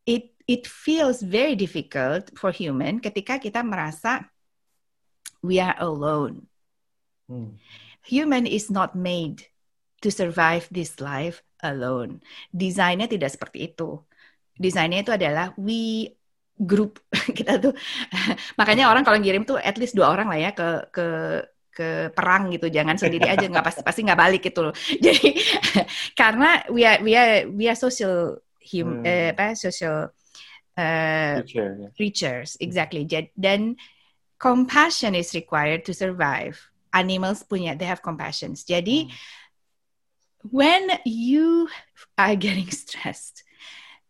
it 0.04 0.36
it 0.44 0.68
feels 0.68 1.24
very 1.24 1.56
difficult 1.56 2.36
for 2.36 2.52
human 2.52 3.00
ketika 3.00 3.40
kita 3.40 3.64
merasa 3.64 4.28
we 5.40 5.64
are 5.64 5.80
alone. 5.80 6.52
Hmm. 7.28 7.60
human 8.08 8.48
is 8.48 8.72
not 8.72 8.96
made 8.96 9.44
to 10.02 10.08
survive 10.08 10.68
this 10.72 11.00
life 11.04 11.44
alone. 11.64 12.22
Desainnya 12.54 13.10
tidak 13.10 13.34
seperti 13.34 13.74
itu. 13.74 13.98
Desainnya 14.58 15.06
itu 15.06 15.14
adalah 15.14 15.54
we 15.58 16.12
group 16.58 16.98
kita 17.38 17.62
tuh 17.62 17.74
makanya 18.60 18.90
orang 18.90 19.06
kalau 19.06 19.22
ngirim 19.22 19.46
tuh 19.46 19.62
at 19.62 19.78
least 19.78 19.94
dua 19.94 20.10
orang 20.10 20.26
lah 20.26 20.40
ya 20.42 20.52
ke 20.58 20.90
ke 20.90 21.06
ke 21.70 21.90
perang 22.18 22.50
gitu 22.50 22.74
jangan 22.74 22.98
sendiri 22.98 23.30
aja 23.30 23.46
nggak 23.46 23.62
pasti 23.62 23.82
pasti 23.86 24.02
nggak 24.02 24.18
balik 24.18 24.42
gitu 24.42 24.66
loh 24.66 24.74
jadi 25.06 25.38
karena 26.18 26.66
we 26.74 26.82
are 26.82 26.98
we 27.06 27.14
are 27.14 27.46
we 27.54 27.70
are 27.70 27.78
social 27.78 28.42
hum, 28.74 29.06
hmm. 29.06 29.06
eh, 29.06 29.30
apa 29.38 29.54
social 29.54 30.10
uh, 30.74 31.36
Creature, 31.46 31.72
yeah. 31.78 31.92
creatures 31.94 32.58
exactly 32.58 33.06
dan 33.38 33.78
compassion 34.42 35.14
is 35.14 35.38
required 35.38 35.86
to 35.86 35.94
survive 35.94 36.58
animals 36.98 37.46
punya 37.46 37.78
they 37.78 37.86
have 37.86 38.02
compassion 38.02 38.58
jadi 38.58 39.06
hmm 39.06 39.46
when 40.52 40.90
you 41.06 41.70
are 42.18 42.36
getting 42.36 42.70
stressed, 42.84 43.44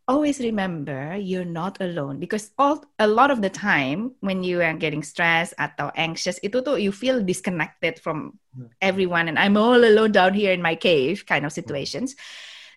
always 0.08 0.40
remember 0.40 1.18
you're 1.18 1.46
not 1.46 1.78
alone 1.82 2.18
because 2.18 2.52
all 2.58 2.84
a 2.98 3.08
lot 3.08 3.30
of 3.30 3.42
the 3.42 3.50
time 3.50 4.16
when 4.22 4.42
you 4.42 4.62
are 4.62 4.74
getting 4.74 5.04
stressed 5.04 5.54
atau 5.60 5.92
anxious 6.00 6.40
itu 6.40 6.64
tuh 6.64 6.80
you 6.80 6.96
feel 6.96 7.20
disconnected 7.20 8.00
from 8.00 8.40
hmm. 8.56 8.72
everyone 8.80 9.28
and 9.28 9.36
I'm 9.36 9.60
all 9.60 9.84
alone 9.84 10.16
down 10.16 10.32
here 10.32 10.56
in 10.56 10.64
my 10.64 10.80
cave 10.80 11.28
kind 11.28 11.44
of 11.44 11.52
hmm. 11.52 11.60
situations. 11.60 12.16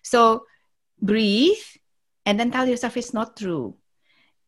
So 0.03 0.43
breathe 0.99 1.63
and 2.27 2.35
then 2.35 2.51
tell 2.51 2.67
yourself 2.67 2.99
it's 2.99 3.15
not 3.15 3.39
true. 3.39 3.79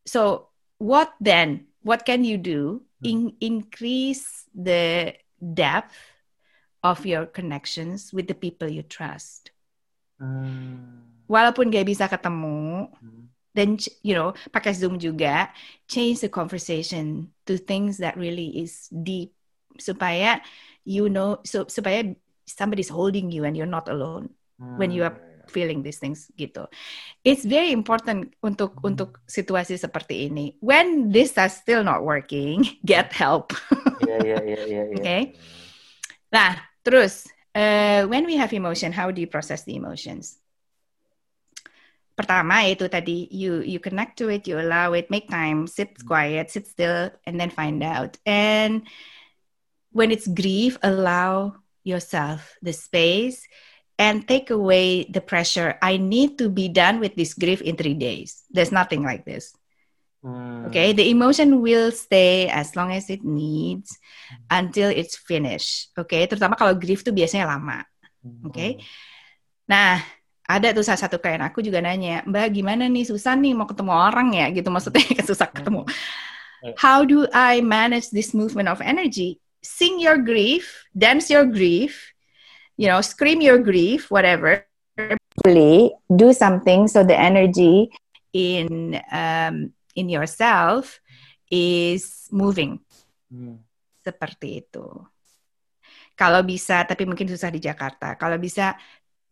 So 0.04 0.52
what 0.76 1.16
then? 1.24 1.72
What 1.80 2.04
can 2.04 2.24
you 2.24 2.36
do? 2.36 2.84
Hmm. 3.00 3.08
In, 3.08 3.20
increase 3.40 4.44
the 4.52 5.16
depth 5.40 5.96
of 6.84 7.08
your 7.08 7.24
connections 7.24 8.12
with 8.12 8.28
the 8.28 8.36
people 8.36 8.68
you 8.68 8.84
trust. 8.84 9.50
Hmm. 10.20 11.08
Walaupun 11.24 11.72
gak 11.72 11.88
bisa 11.88 12.04
ketemu, 12.04 12.92
hmm. 12.92 13.24
dan 13.56 13.80
you 14.04 14.12
know 14.12 14.36
pakai 14.52 14.76
Zoom 14.76 15.00
juga, 15.00 15.48
change 15.88 16.20
the 16.20 16.28
conversation 16.28 17.32
to 17.48 17.56
things 17.56 17.96
that 17.96 18.20
really 18.20 18.60
is 18.60 18.92
deep 18.92 19.32
supaya 19.80 20.44
you 20.84 21.08
know 21.08 21.40
so, 21.42 21.64
supaya 21.66 22.12
somebody's 22.44 22.92
holding 22.92 23.32
you 23.32 23.48
and 23.48 23.56
you're 23.56 23.66
not 23.66 23.88
alone 23.88 24.28
hmm. 24.60 24.76
when 24.76 24.92
you 24.92 25.02
are 25.02 25.16
feeling 25.48 25.80
these 25.80 25.96
things 25.96 26.28
gitu. 26.36 26.68
It's 27.24 27.48
very 27.48 27.72
important 27.72 28.36
untuk 28.44 28.76
hmm. 28.76 28.92
untuk 28.92 29.24
situasi 29.24 29.80
seperti 29.80 30.28
ini. 30.28 30.60
When 30.60 31.08
this 31.08 31.40
is 31.40 31.52
still 31.56 31.80
not 31.80 32.04
working, 32.04 32.68
get 32.84 33.16
help. 33.16 33.56
yeah, 34.04 34.20
yeah, 34.20 34.42
yeah, 34.44 34.64
yeah, 34.68 34.84
yeah. 34.92 35.00
Okay. 35.00 35.22
Nah, 36.28 36.73
Terus, 36.84 37.26
uh, 37.56 38.04
when 38.06 38.26
we 38.26 38.36
have 38.36 38.52
emotion, 38.52 38.92
how 38.92 39.10
do 39.10 39.20
you 39.20 39.26
process 39.26 39.64
the 39.64 39.74
emotions? 39.74 40.36
Pertama 42.14 42.62
itu 42.70 42.86
tadi 42.86 43.26
you 43.34 43.58
you 43.66 43.82
connect 43.82 44.14
to 44.22 44.30
it, 44.30 44.46
you 44.46 44.54
allow 44.54 44.94
it, 44.94 45.10
make 45.10 45.26
time, 45.26 45.66
sit 45.66 45.98
quiet, 46.06 46.46
sit 46.46 46.70
still, 46.70 47.10
and 47.26 47.40
then 47.40 47.50
find 47.50 47.82
out. 47.82 48.14
And 48.22 48.86
when 49.90 50.14
it's 50.14 50.30
grief, 50.30 50.78
allow 50.78 51.58
yourself 51.82 52.54
the 52.62 52.70
space 52.70 53.42
and 53.98 54.26
take 54.26 54.54
away 54.54 55.10
the 55.10 55.22
pressure. 55.22 55.74
I 55.82 55.98
need 55.98 56.38
to 56.38 56.46
be 56.46 56.70
done 56.70 57.02
with 57.02 57.18
this 57.18 57.34
grief 57.34 57.62
in 57.62 57.74
three 57.74 57.98
days. 57.98 58.46
There's 58.50 58.70
nothing 58.70 59.02
like 59.02 59.26
this. 59.26 59.50
Hmm. 60.24 60.72
Okay, 60.72 60.96
the 60.96 61.12
emotion 61.12 61.60
will 61.60 61.92
stay 61.92 62.48
as 62.48 62.72
long 62.72 62.96
as 62.96 63.12
it 63.12 63.20
needs 63.20 63.92
until 64.48 64.88
it's 64.88 65.20
finished. 65.20 65.92
Oke, 66.00 66.16
okay? 66.16 66.22
terutama 66.24 66.56
kalau 66.56 66.72
grief 66.72 67.04
tuh 67.04 67.12
biasanya 67.12 67.44
lama. 67.44 67.84
Oke. 68.48 68.48
Okay? 68.48 68.70
Hmm. 68.80 68.84
Nah, 69.68 69.92
ada 70.48 70.72
tuh 70.72 70.80
salah 70.80 71.04
satu 71.04 71.20
klien 71.20 71.44
aku 71.44 71.60
juga 71.60 71.84
nanya, 71.84 72.24
Mbak 72.24 72.56
gimana 72.56 72.88
nih 72.88 73.04
susah 73.04 73.36
nih 73.36 73.52
mau 73.52 73.68
ketemu 73.68 73.92
orang 73.92 74.28
ya 74.32 74.48
gitu 74.48 74.72
maksudnya 74.72 75.04
susah 75.28 75.48
ketemu. 75.52 75.84
Hmm. 75.84 76.72
How 76.80 77.04
do 77.04 77.28
I 77.36 77.60
manage 77.60 78.08
this 78.08 78.32
movement 78.32 78.72
of 78.72 78.80
energy? 78.80 79.44
Sing 79.60 80.00
your 80.00 80.16
grief, 80.16 80.88
dance 80.96 81.28
your 81.28 81.44
grief, 81.44 82.16
you 82.80 82.88
know, 82.88 83.04
scream 83.04 83.44
your 83.44 83.60
grief, 83.60 84.08
whatever. 84.08 84.64
Do 85.44 86.32
something 86.32 86.88
so 86.88 87.04
the 87.04 87.16
energy 87.16 87.92
in 88.32 88.96
um, 89.12 89.76
in 89.94 90.10
yourself 90.10 91.00
is 91.50 92.26
moving. 92.30 92.82
Hmm. 93.30 93.62
Seperti 94.04 94.66
itu. 94.66 94.86
Kalau 96.14 96.46
bisa, 96.46 96.86
tapi 96.86 97.08
mungkin 97.08 97.26
susah 97.26 97.50
di 97.50 97.58
Jakarta. 97.58 98.14
Kalau 98.14 98.38
bisa 98.38 98.78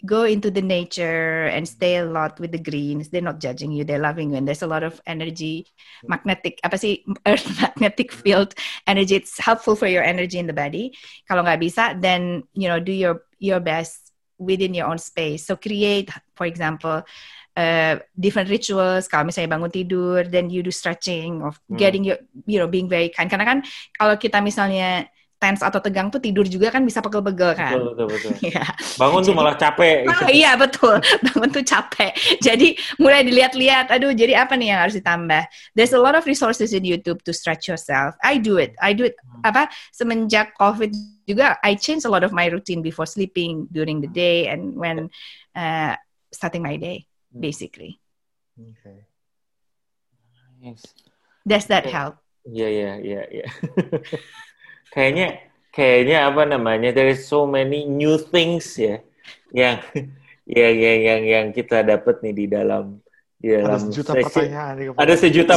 go 0.04 0.24
into 0.24 0.50
the 0.50 0.62
nature 0.62 1.46
and 1.46 1.66
stay 1.66 1.96
a 1.96 2.04
lot 2.04 2.38
with 2.40 2.50
the 2.50 2.58
greens. 2.58 3.08
They're 3.08 3.22
not 3.22 3.38
judging 3.38 3.70
you, 3.70 3.84
they're 3.84 4.02
loving 4.02 4.30
you. 4.30 4.36
And 4.36 4.46
there's 4.46 4.62
a 4.62 4.66
lot 4.66 4.82
of 4.82 5.00
energy, 5.06 5.66
magnetic, 6.02 6.58
apa 6.66 6.74
sih, 6.74 7.06
earth 7.26 7.46
magnetic 7.62 8.10
field 8.10 8.54
energy. 8.86 9.14
It's 9.14 9.38
helpful 9.38 9.76
for 9.78 9.86
your 9.86 10.02
energy 10.02 10.38
in 10.38 10.50
the 10.50 10.56
body. 10.56 10.90
Kalau 11.30 11.46
nggak 11.46 11.62
bisa, 11.62 11.94
then, 12.02 12.42
you 12.52 12.66
know, 12.66 12.82
do 12.82 12.90
your, 12.90 13.22
your 13.38 13.62
best 13.62 14.10
within 14.38 14.74
your 14.74 14.90
own 14.90 14.98
space. 14.98 15.46
So 15.46 15.54
create, 15.54 16.10
for 16.34 16.50
example, 16.50 17.06
uh, 17.57 18.00
different 18.16 18.48
rituals. 18.48 19.09
Kalau 19.09 19.28
misalnya 19.28 19.57
bangun 19.57 19.72
tidur, 19.72 20.24
then 20.28 20.48
you 20.48 20.62
do 20.64 20.72
stretching 20.72 21.42
of 21.44 21.61
hmm. 21.68 21.76
getting 21.76 22.03
your, 22.05 22.18
you 22.46 22.59
know, 22.59 22.68
being 22.68 22.88
very 22.88 23.09
kind. 23.12 23.28
Karena 23.28 23.44
kan 23.44 23.59
kalau 23.96 24.16
kita 24.16 24.40
misalnya 24.40 25.09
tense 25.42 25.59
atau 25.66 25.82
tegang 25.82 26.07
tuh 26.07 26.22
tidur 26.22 26.46
juga 26.46 26.70
kan 26.70 26.86
bisa 26.86 27.03
pegel-pegel 27.03 27.59
kan. 27.59 27.74
Betul, 27.74 27.86
betul, 27.90 28.07
betul. 28.14 28.32
ya. 28.55 28.62
Bangun 28.94 29.20
tuh 29.26 29.34
malah 29.34 29.59
capek. 29.59 30.07
Gitu. 30.07 30.22
Oh, 30.22 30.30
iya, 30.30 30.55
betul. 30.55 31.03
Bangun 31.26 31.50
tuh 31.50 31.64
capek. 31.66 32.14
Jadi 32.38 32.78
mulai 33.03 33.26
dilihat-lihat, 33.26 33.90
aduh 33.90 34.14
jadi 34.14 34.46
apa 34.46 34.55
nih 34.55 34.70
yang 34.70 34.86
harus 34.86 34.94
ditambah. 34.94 35.42
There's 35.74 35.90
a 35.90 35.98
lot 35.98 36.14
of 36.14 36.22
resources 36.30 36.70
in 36.70 36.86
YouTube 36.86 37.26
to 37.26 37.34
stretch 37.34 37.66
yourself. 37.66 38.14
I 38.22 38.38
do 38.38 38.62
it. 38.62 38.78
I 38.78 38.94
do 38.94 39.11
it. 39.11 39.18
Hmm. 39.18 39.50
Apa, 39.50 39.62
semenjak 39.90 40.55
COVID 40.62 40.94
juga, 41.26 41.59
I 41.66 41.74
change 41.74 42.07
a 42.07 42.12
lot 42.12 42.22
of 42.22 42.30
my 42.30 42.46
routine 42.46 42.78
before 42.78 43.11
sleeping, 43.11 43.66
during 43.74 43.98
the 43.98 44.11
day, 44.14 44.46
and 44.46 44.78
when 44.78 45.11
uh, 45.59 45.98
starting 46.30 46.62
my 46.62 46.78
day. 46.78 47.11
Basically. 47.35 48.01
Okay. 48.57 49.09
Nice. 50.61 50.85
Does 51.43 51.66
that 51.66 51.89
help? 51.89 52.22
Iya, 52.47 52.68
iya, 52.68 52.93
iya, 53.03 53.22
iya. 53.30 53.47
kayaknya 54.95 55.53
kayaknya 55.72 56.28
apa 56.28 56.43
namanya 56.45 56.93
there 56.93 57.09
is 57.09 57.24
so 57.24 57.49
many 57.49 57.89
new 57.89 58.20
things 58.20 58.76
ya 58.76 59.01
yang 59.51 59.80
yang 60.59 60.74
yang 60.76 61.01
yang, 61.01 61.22
yang 61.24 61.47
kita 61.57 61.80
dapat 61.80 62.20
nih 62.20 62.35
di 62.37 62.47
dalam 62.51 63.01
di 63.41 63.51
dalam 63.51 63.74
ada 63.74 63.83
sejuta 63.89 64.12
sesi. 64.14 64.22
pertanyaan 64.22 64.74
ada 64.95 65.14
sejuta 65.18 65.53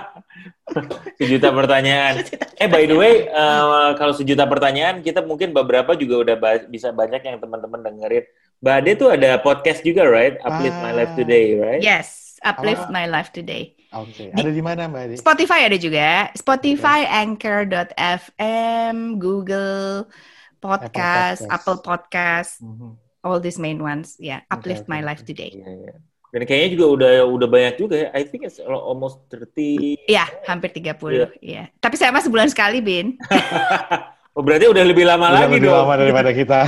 sejuta 1.20 1.48
pertanyaan 1.52 2.14
eh 2.56 2.68
by 2.70 2.84
the 2.88 2.96
way 2.96 3.28
uh, 3.28 3.92
kalau 3.98 4.14
sejuta 4.16 4.46
pertanyaan 4.48 5.02
kita 5.04 5.20
mungkin 5.20 5.52
beberapa 5.52 5.92
juga 5.98 6.14
udah 6.24 6.36
ba 6.38 6.50
bisa 6.64 6.94
banyak 6.94 7.20
yang 7.26 7.36
teman-teman 7.42 7.84
dengerin 7.84 8.24
Mbak 8.64 8.76
Ade 8.80 8.92
tuh 8.96 9.12
ada 9.12 9.36
podcast 9.44 9.84
juga 9.84 10.08
right 10.08 10.40
Uplift 10.40 10.72
ah. 10.72 10.80
My 10.80 10.92
Life 10.96 11.12
Today 11.20 11.52
right 11.60 11.84
yes 11.84 12.40
Uplift 12.40 12.88
My 12.88 13.04
Life 13.04 13.28
Today 13.28 13.76
Oke, 13.94 14.26
okay. 14.26 14.34
ada 14.34 14.50
di 14.50 14.58
mana 14.58 14.90
Mbak 14.90 15.02
Adi? 15.06 15.16
Spotify 15.22 15.70
ada 15.70 15.78
juga. 15.78 16.26
Spotify, 16.34 17.06
okay. 17.06 17.22
Anchor.fm, 17.22 19.22
Google 19.22 20.10
Podcast, 20.58 21.46
Apple 21.46 21.78
Podcast, 21.78 22.58
mm 22.58 22.74
-hmm. 22.74 22.92
all 23.22 23.38
these 23.38 23.54
main 23.54 23.78
ones. 23.78 24.18
Ya, 24.18 24.42
yeah, 24.42 24.50
Uplift 24.50 24.90
okay, 24.90 24.90
My 24.90 24.98
Life 24.98 25.22
Today. 25.22 25.54
Yeah, 25.54 25.94
yeah. 25.94 25.96
Dan 26.34 26.42
kayaknya 26.42 26.74
juga 26.74 26.86
udah 26.90 27.12
udah 27.22 27.46
banyak 27.46 27.74
juga 27.78 27.94
ya. 27.94 28.08
I 28.10 28.26
think 28.26 28.42
it's 28.42 28.58
almost 28.58 29.30
30. 29.30 30.10
Iya, 30.10 30.26
hampir 30.42 30.74
30. 30.74 30.82
Iya. 30.82 31.14
Yeah. 31.14 31.30
Yeah. 31.38 31.66
Tapi 31.78 31.94
saya 31.94 32.10
mah 32.10 32.26
sebulan 32.26 32.50
sekali, 32.50 32.82
Bin. 32.82 33.14
Oh 34.34 34.42
berarti 34.42 34.66
udah 34.66 34.82
lebih 34.82 35.06
lama 35.06 35.30
udah 35.30 35.46
lagi 35.46 35.62
lebih 35.62 35.70
dong. 35.70 35.78
lama 35.86 35.94
daripada 35.94 36.30
kita. 36.34 36.58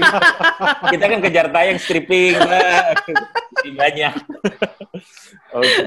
kita 0.96 1.04
kan 1.04 1.18
kejar 1.20 1.46
tayang 1.52 1.76
stripping 1.76 2.32
banyak. 3.80 4.14
okay. 5.52 5.84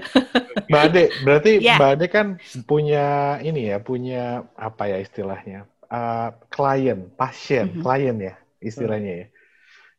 Mbak 0.70 0.82
Ade, 0.94 1.04
berarti 1.26 1.52
yeah. 1.58 1.82
Mbak 1.82 1.90
Ade 1.98 2.06
kan 2.06 2.28
punya 2.70 3.38
ini 3.42 3.74
ya, 3.74 3.82
punya 3.82 4.46
apa 4.54 4.94
ya 4.94 5.02
istilahnya? 5.02 5.66
Uh, 5.90 6.32
klien, 6.54 7.10
pasien, 7.18 7.66
mm 7.68 7.74
-hmm. 7.76 7.84
klien 7.84 8.18
ya 8.22 8.34
istilahnya 8.62 9.14
ya. 9.26 9.28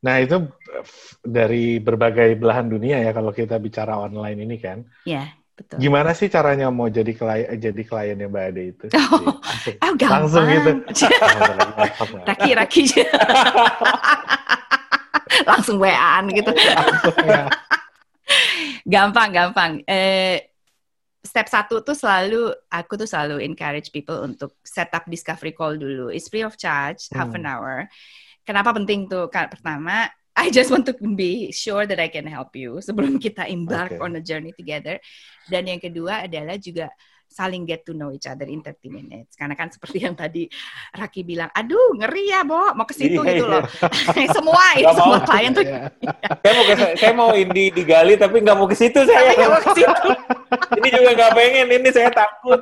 Nah 0.07 0.23
itu 0.23 0.37
dari 1.23 1.83
berbagai 1.83 2.39
belahan 2.39 2.71
dunia 2.71 3.03
ya 3.03 3.11
kalau 3.11 3.35
kita 3.35 3.59
bicara 3.59 3.99
online 3.99 4.39
ini 4.47 4.57
kan. 4.63 4.87
Iya. 5.03 5.27
Yeah. 5.27 5.41
Betul. 5.63 5.79
Gimana 5.79 6.11
sih 6.11 6.27
caranya 6.27 6.75
mau 6.75 6.91
jadi 6.91 7.15
klien 7.15 7.47
jadi 7.55 7.83
kliennya 7.87 8.27
Mbak 8.27 8.45
Ade 8.51 8.63
itu? 8.75 8.87
Oh, 8.99 9.39
langsung, 9.39 9.75
oh 9.79 9.93
gampang. 9.95 10.23
Langsung 10.27 10.45
gitu. 10.51 10.73
raki 12.29 12.51
raki. 12.59 12.83
langsung 15.51 15.77
WA-an 15.79 16.27
gitu. 16.35 16.51
Ya. 17.23 17.47
gampang 18.83 19.31
gampang. 19.31 19.73
Eh, 19.87 20.51
step 21.23 21.47
satu 21.47 21.87
tuh 21.87 21.95
selalu 21.95 22.51
aku 22.67 22.99
tuh 22.99 23.07
selalu 23.07 23.47
encourage 23.47 23.95
people 23.95 24.27
untuk 24.27 24.59
set 24.67 24.91
up 24.91 25.07
discovery 25.07 25.55
call 25.55 25.79
dulu. 25.79 26.11
It's 26.11 26.27
free 26.27 26.43
of 26.43 26.59
charge, 26.59 27.07
hmm. 27.09 27.15
half 27.15 27.31
an 27.39 27.47
hmm. 27.47 27.53
hour. 27.55 27.87
Kenapa 28.43 28.75
penting 28.75 29.07
tuh? 29.07 29.31
Pertama, 29.31 30.11
I 30.33 30.49
just 30.49 30.72
want 30.72 30.89
to 30.89 30.97
be 30.97 31.53
sure 31.53 31.85
that 31.85 32.01
I 32.01 32.09
can 32.09 32.24
help 32.24 32.57
you 32.57 32.80
sebelum 32.80 33.20
kita 33.20 33.53
embark 33.53 33.97
okay. 33.97 34.01
on 34.01 34.16
a 34.16 34.22
journey 34.24 34.57
together. 34.57 34.97
Dan 35.45 35.68
yang 35.68 35.80
kedua 35.80 36.24
adalah 36.24 36.57
juga 36.57 36.89
saling 37.33 37.64
get 37.64 37.80
to 37.89 37.97
know 37.97 38.12
each 38.12 38.28
other 38.28 38.45
in 38.45 38.61
30 38.61 38.93
minutes. 38.93 39.33
Karena 39.37 39.57
kan 39.57 39.72
seperti 39.72 40.05
yang 40.05 40.12
tadi 40.12 40.49
Raki 40.93 41.24
bilang, 41.24 41.49
aduh 41.53 41.97
ngeri 41.97 42.28
ya, 42.28 42.45
Bo, 42.45 42.76
mau 42.76 42.85
ke 42.85 42.93
situ 42.93 43.20
yeah, 43.24 43.28
gitu 43.33 43.45
loh. 43.49 43.64
semua, 44.37 44.64
ya, 44.76 44.93
semua 44.93 45.18
mau. 45.20 45.26
klien 45.28 45.53
tuh. 45.57 45.64
Yeah. 45.64 45.89
saya 46.45 46.53
mau 46.53 46.64
ke, 46.64 46.74
saya 47.01 47.12
mau 47.16 47.30
indi 47.33 47.64
digali 47.72 48.14
tapi 48.20 48.45
nggak 48.45 48.57
mau 48.57 48.68
ke 48.68 48.76
situ 48.76 49.01
saya. 49.09 49.33
Tapi 49.33 49.49
mau 49.49 49.61
ke 49.64 49.70
situ. 49.76 50.09
ini 50.80 50.89
juga 50.93 51.11
nggak 51.16 51.33
pengen, 51.33 51.66
ini 51.72 51.89
saya 51.89 52.11
takut. 52.12 52.61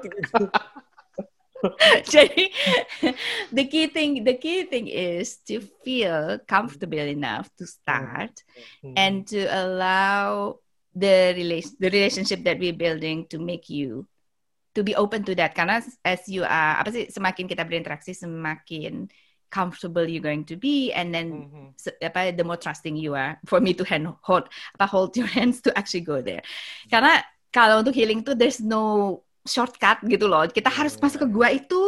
Jadi 2.13 2.49
the 3.57 3.65
key 3.69 3.87
thing 3.89 4.25
the 4.25 4.37
key 4.37 4.65
thing 4.65 4.89
is 4.89 5.41
to 5.45 5.61
feel 5.85 6.41
comfortable 6.49 7.05
enough 7.05 7.49
to 7.61 7.69
start 7.69 8.33
mm-hmm. 8.85 8.95
and 8.97 9.29
to 9.29 9.45
allow 9.49 10.57
the 10.97 11.37
relation 11.37 11.77
the 11.79 11.91
relationship 11.91 12.43
that 12.43 12.59
we're 12.59 12.77
building 12.77 13.27
to 13.31 13.39
make 13.39 13.71
you 13.71 14.09
to 14.75 14.83
be 14.83 14.95
open 14.95 15.23
to 15.27 15.35
that 15.35 15.55
karena 15.55 15.83
as 16.07 16.27
you 16.31 16.43
are 16.47 16.79
apa 16.79 16.91
sih 16.95 17.05
semakin 17.11 17.47
kita 17.47 17.67
berinteraksi 17.67 18.15
semakin 18.15 19.11
comfortable 19.51 20.07
you're 20.07 20.23
going 20.23 20.47
to 20.47 20.55
be 20.55 20.95
and 20.95 21.11
then 21.11 21.51
mm-hmm. 21.51 21.69
apa 22.03 22.31
the 22.31 22.47
more 22.47 22.59
trusting 22.59 22.95
you 22.95 23.15
are 23.19 23.37
for 23.51 23.59
me 23.59 23.75
to 23.75 23.83
hand 23.83 24.07
hold 24.23 24.47
apa 24.79 24.87
hold 24.87 25.15
your 25.19 25.29
hands 25.29 25.59
to 25.59 25.75
actually 25.75 26.03
go 26.03 26.23
there 26.23 26.43
karena 26.87 27.23
kalau 27.51 27.83
untuk 27.83 27.95
healing 27.95 28.23
tuh 28.23 28.39
there's 28.39 28.63
no 28.63 29.19
shortcut 29.45 29.99
gitu 30.05 30.29
loh. 30.29 30.45
Kita 30.49 30.69
harus 30.69 30.97
iya, 30.97 31.03
masuk 31.03 31.19
ke 31.25 31.29
iya. 31.29 31.35
gua 31.35 31.49
itu. 31.53 31.85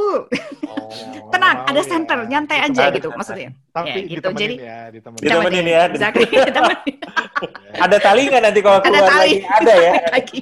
Oh, 0.69 0.91
Tenang, 1.33 1.57
ada 1.69 1.81
center, 1.85 2.19
ya. 2.25 2.29
nyantai 2.29 2.59
aja 2.65 2.85
gitu 2.93 3.09
maksudnya. 3.13 3.51
Tapi 3.73 3.99
ya, 4.05 4.13
gitu. 4.19 4.29
Jadi 4.33 4.55
ya, 4.59 4.79
ditemenin. 4.93 5.23
ditemenin 5.25 5.67
ya. 5.67 5.83
Exactly, 5.95 6.27
ditemenin. 6.29 6.97
ada 7.85 7.97
tali 7.99 8.23
nggak 8.29 8.43
nanti 8.43 8.61
kalau 8.61 8.79
keluar 8.81 9.03
ada 9.05 9.11
tali. 9.11 9.21
lagi? 9.21 9.37
Ada 9.47 9.75
ya. 9.75 9.93
lagi. 10.13 10.39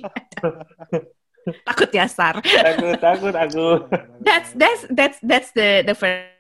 takut 1.67 1.89
nyasar. 1.91 2.35
takut, 2.43 2.97
takut 3.01 3.35
aku. 3.35 3.69
That's 4.23 4.51
that's 4.55 4.83
that's 4.93 5.19
that's 5.23 5.51
the 5.57 5.87
the 5.87 5.97
first 5.97 6.40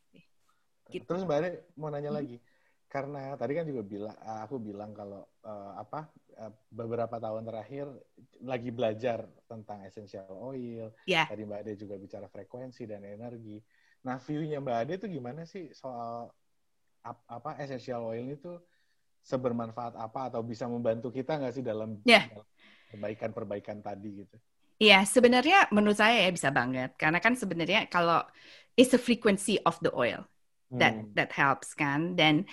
gitu. 0.91 1.07
terus 1.07 1.23
mbak 1.27 1.37
Ade 1.43 1.49
mau 1.75 1.91
nanya 1.91 2.09
hmm. 2.11 2.19
lagi 2.19 2.37
karena 2.87 3.35
tadi 3.35 3.51
kan 3.51 3.67
juga 3.67 3.83
bilang 3.83 4.15
eh, 4.15 4.39
aku 4.47 4.55
bilang 4.63 4.95
kalau 4.95 5.19
uh, 5.43 5.75
apa 5.75 6.07
uh, 6.39 6.51
beberapa 6.71 7.19
tahun 7.19 7.43
terakhir 7.43 7.91
lagi 8.47 8.71
belajar 8.71 9.27
tentang 9.43 9.83
essential 9.83 10.31
oil. 10.31 10.95
Yeah. 11.03 11.27
Tadi 11.27 11.43
Mbak 11.43 11.59
Ade 11.67 11.73
juga 11.75 11.99
bicara 11.99 12.31
frekuensi 12.31 12.87
dan 12.87 13.03
energi. 13.03 13.59
Nah, 14.07 14.15
view-nya 14.23 14.63
Mbak 14.63 14.77
Ade 14.79 14.93
itu 15.03 15.07
gimana 15.19 15.43
sih 15.43 15.67
soal 15.75 16.31
ap, 17.03 17.17
apa 17.27 17.59
essential 17.59 18.07
oil 18.07 18.23
itu 18.31 18.55
sebermanfaat 19.19 19.99
apa 19.99 20.31
atau 20.31 20.39
bisa 20.39 20.63
membantu 20.71 21.11
kita 21.11 21.35
nggak 21.35 21.53
sih 21.59 21.65
dalam 21.67 21.99
yeah. 22.07 22.31
perbaikan-perbaikan 22.87 23.83
tadi 23.83 24.23
gitu? 24.23 24.37
Iya, 24.79 25.03
yeah, 25.03 25.03
sebenarnya 25.03 25.67
menurut 25.75 25.99
saya 25.99 26.23
ya 26.23 26.31
bisa 26.31 26.55
banget. 26.55 26.95
Karena 26.95 27.19
kan 27.19 27.35
sebenarnya 27.35 27.91
kalau 27.91 28.23
it's 28.79 28.95
the 28.95 29.01
frequency 29.01 29.59
of 29.67 29.75
the 29.83 29.91
oil 29.91 30.23
that 30.71 30.93
hmm. 30.95 31.07
that 31.15 31.31
helps 31.31 31.71
kan 31.71 32.15
dan 32.19 32.43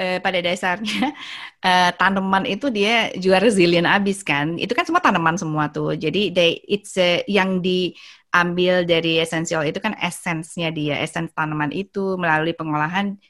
uh, 0.00 0.16
pada 0.24 0.40
dasarnya 0.40 1.12
uh, 1.60 1.90
tanaman 2.00 2.48
itu 2.48 2.72
dia 2.72 3.12
juga 3.20 3.44
resilient 3.44 3.84
abis 3.84 4.24
kan 4.24 4.56
itu 4.56 4.72
kan 4.72 4.88
semua 4.88 5.04
tanaman 5.04 5.36
semua 5.36 5.68
tuh 5.68 5.92
jadi 5.96 6.32
they 6.32 6.64
it's 6.64 6.96
uh, 6.96 7.20
yang 7.28 7.60
diambil 7.60 8.88
dari 8.88 9.20
esensial 9.20 9.60
itu 9.68 9.76
kan 9.76 9.92
esensnya 10.00 10.72
dia 10.72 10.96
esens 11.04 11.32
tanaman 11.36 11.68
itu 11.74 12.16
melalui 12.16 12.56
pengolahan 12.56 13.20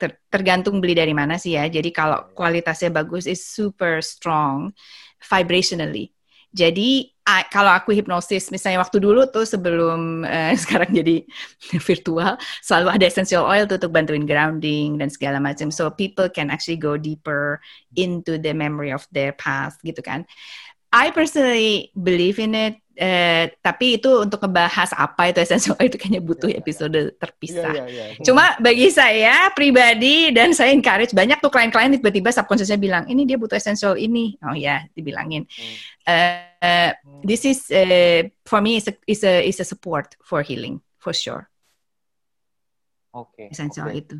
ter, 0.00 0.16
tergantung 0.32 0.80
beli 0.80 0.96
dari 0.96 1.12
mana 1.12 1.36
sih 1.36 1.54
ya 1.54 1.68
jadi 1.68 1.92
kalau 1.92 2.24
iya, 2.24 2.26
iya. 2.28 2.34
kualitasnya 2.34 2.90
bagus 2.90 3.28
is 3.28 3.44
super 3.44 4.00
strong 4.00 4.72
vibrationally. 5.24 6.12
Jadi 6.54 7.10
kalau 7.50 7.72
aku 7.72 7.90
hipnosis, 7.96 8.52
misalnya 8.52 8.84
waktu 8.84 9.00
dulu 9.00 9.24
tuh 9.32 9.48
sebelum 9.48 10.22
uh, 10.28 10.52
sekarang 10.62 10.92
jadi 10.92 11.24
virtual, 11.80 12.36
selalu 12.62 12.88
ada 12.94 13.04
essential 13.08 13.48
oil 13.48 13.64
tuh 13.64 13.80
untuk 13.80 13.90
bantuin 13.96 14.28
grounding 14.28 15.00
dan 15.00 15.08
segala 15.10 15.42
macam. 15.42 15.72
So 15.72 15.90
people 15.90 16.30
can 16.30 16.52
actually 16.52 16.78
go 16.78 16.94
deeper 17.00 17.58
into 17.98 18.36
the 18.36 18.52
memory 18.52 18.92
of 18.92 19.08
their 19.10 19.32
past 19.34 19.80
gitu 19.82 20.04
kan. 20.04 20.28
I 20.94 21.10
personally 21.10 21.90
believe 21.98 22.38
in 22.38 22.54
it 22.54 22.78
Eh, 22.94 23.50
tapi 23.58 23.98
itu 23.98 24.22
untuk 24.22 24.38
ngebahas 24.38 24.94
apa 24.94 25.26
itu 25.26 25.42
essential 25.42 25.74
oil 25.82 25.90
itu 25.90 25.98
kayaknya 25.98 26.22
butuh 26.22 26.46
yeah, 26.46 26.54
iya. 26.54 26.62
episode 26.62 26.94
yeah. 26.94 27.10
terpisah. 27.18 27.72
Yeah, 27.74 27.86
yeah, 27.90 28.08
yeah. 28.14 28.22
Cuma 28.22 28.54
bagi 28.62 28.86
saya 28.94 29.50
pribadi 29.50 30.30
dan 30.30 30.54
saya 30.54 30.70
encourage 30.70 31.10
banyak 31.10 31.42
tuh 31.42 31.50
klien-klien 31.50 31.90
tiba-tiba 31.98 32.30
subconsciousnya 32.30 32.78
bilang 32.78 33.10
ini 33.10 33.26
dia 33.26 33.34
butuh 33.34 33.58
essential 33.58 33.98
ini. 33.98 34.38
Oh 34.46 34.54
ya, 34.54 34.62
yeah, 34.62 34.80
dibilangin. 34.94 35.42
Hmm. 35.50 35.74
Uh, 36.06 36.90
this 37.26 37.42
is 37.42 37.66
uh, 37.74 38.30
for 38.46 38.62
me 38.62 38.78
is 38.78 38.86
a 38.86 38.94
is 39.10 39.26
a 39.26 39.42
is 39.42 39.58
a 39.58 39.66
support 39.66 40.14
for 40.22 40.46
healing 40.46 40.78
for 41.02 41.10
sure. 41.10 41.50
Oke. 43.10 43.34
Okay, 43.34 43.46
essential 43.50 43.90
okay. 43.90 44.06
itu. 44.06 44.16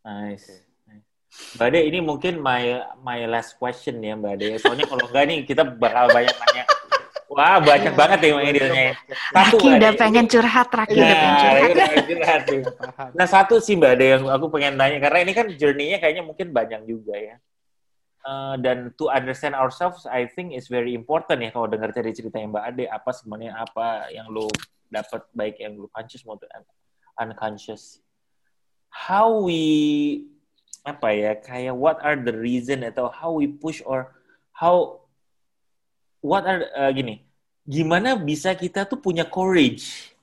Nice. 0.00 0.64
Mbak 1.28 1.66
Ade, 1.68 1.80
ini 1.84 1.98
mungkin 2.00 2.40
my 2.40 2.88
my 3.04 3.28
last 3.28 3.60
question 3.60 4.00
ya 4.00 4.16
Mbak 4.16 4.32
Ade. 4.40 4.48
Soalnya 4.64 4.88
kalau 4.88 5.04
enggak 5.12 5.24
nih 5.28 5.38
kita 5.44 5.60
bakal 5.76 6.08
banyak 6.08 6.32
nanya 6.32 6.64
Wah, 7.28 7.60
banyak 7.60 7.92
banget 7.92 8.18
ya 8.24 8.40
yang. 8.40 8.96
Satu 9.36 9.60
Raki 9.60 9.68
udah 9.76 9.92
pengen 10.00 10.24
curhat, 10.24 10.68
Raki 10.72 10.96
nah, 10.96 11.04
udah 11.04 11.16
pengen 11.20 12.04
curhat. 12.08 12.42
curhat 12.48 13.10
nah, 13.12 13.26
satu 13.28 13.60
sih 13.60 13.76
Mbak 13.76 13.92
ada 14.00 14.04
yang 14.16 14.22
aku 14.32 14.48
pengen 14.48 14.80
tanya, 14.80 14.96
karena 14.96 15.18
ini 15.28 15.32
kan 15.36 15.46
journey-nya 15.52 16.00
kayaknya 16.00 16.24
mungkin 16.24 16.56
banyak 16.56 16.88
juga 16.88 17.14
ya. 17.20 17.36
Uh, 18.24 18.56
dan 18.60 18.92
to 18.96 19.12
understand 19.12 19.52
ourselves, 19.52 20.08
I 20.08 20.28
think 20.28 20.56
is 20.56 20.72
very 20.72 20.96
important 20.96 21.44
ya 21.44 21.52
kalau 21.52 21.68
dengar 21.68 21.92
dari 21.92 22.16
ceritanya 22.16 22.48
Mbak 22.48 22.64
Ade, 22.64 22.84
apa 22.88 23.10
sebenarnya 23.12 23.52
apa 23.60 24.08
yang 24.08 24.28
lo 24.32 24.48
dapat 24.88 25.28
baik 25.36 25.60
yang 25.60 25.76
lo 25.76 25.88
conscious 25.92 26.24
maupun 26.24 26.48
unconscious. 27.20 28.00
How 28.88 29.44
we 29.44 30.24
apa 30.88 31.12
ya 31.12 31.32
kayak 31.36 31.76
what 31.76 32.00
are 32.00 32.16
the 32.16 32.32
reason 32.32 32.80
atau 32.80 33.12
how 33.12 33.36
we 33.36 33.44
push 33.44 33.84
or 33.84 34.16
how 34.56 34.97
what 36.24 36.44
are 36.44 36.66
uh, 36.74 36.90
gini, 36.90 37.22
gimana 37.68 38.16
bisa 38.18 38.56
kita 38.56 38.88
tuh 38.88 38.98
punya 38.98 39.28
courage 39.28 40.14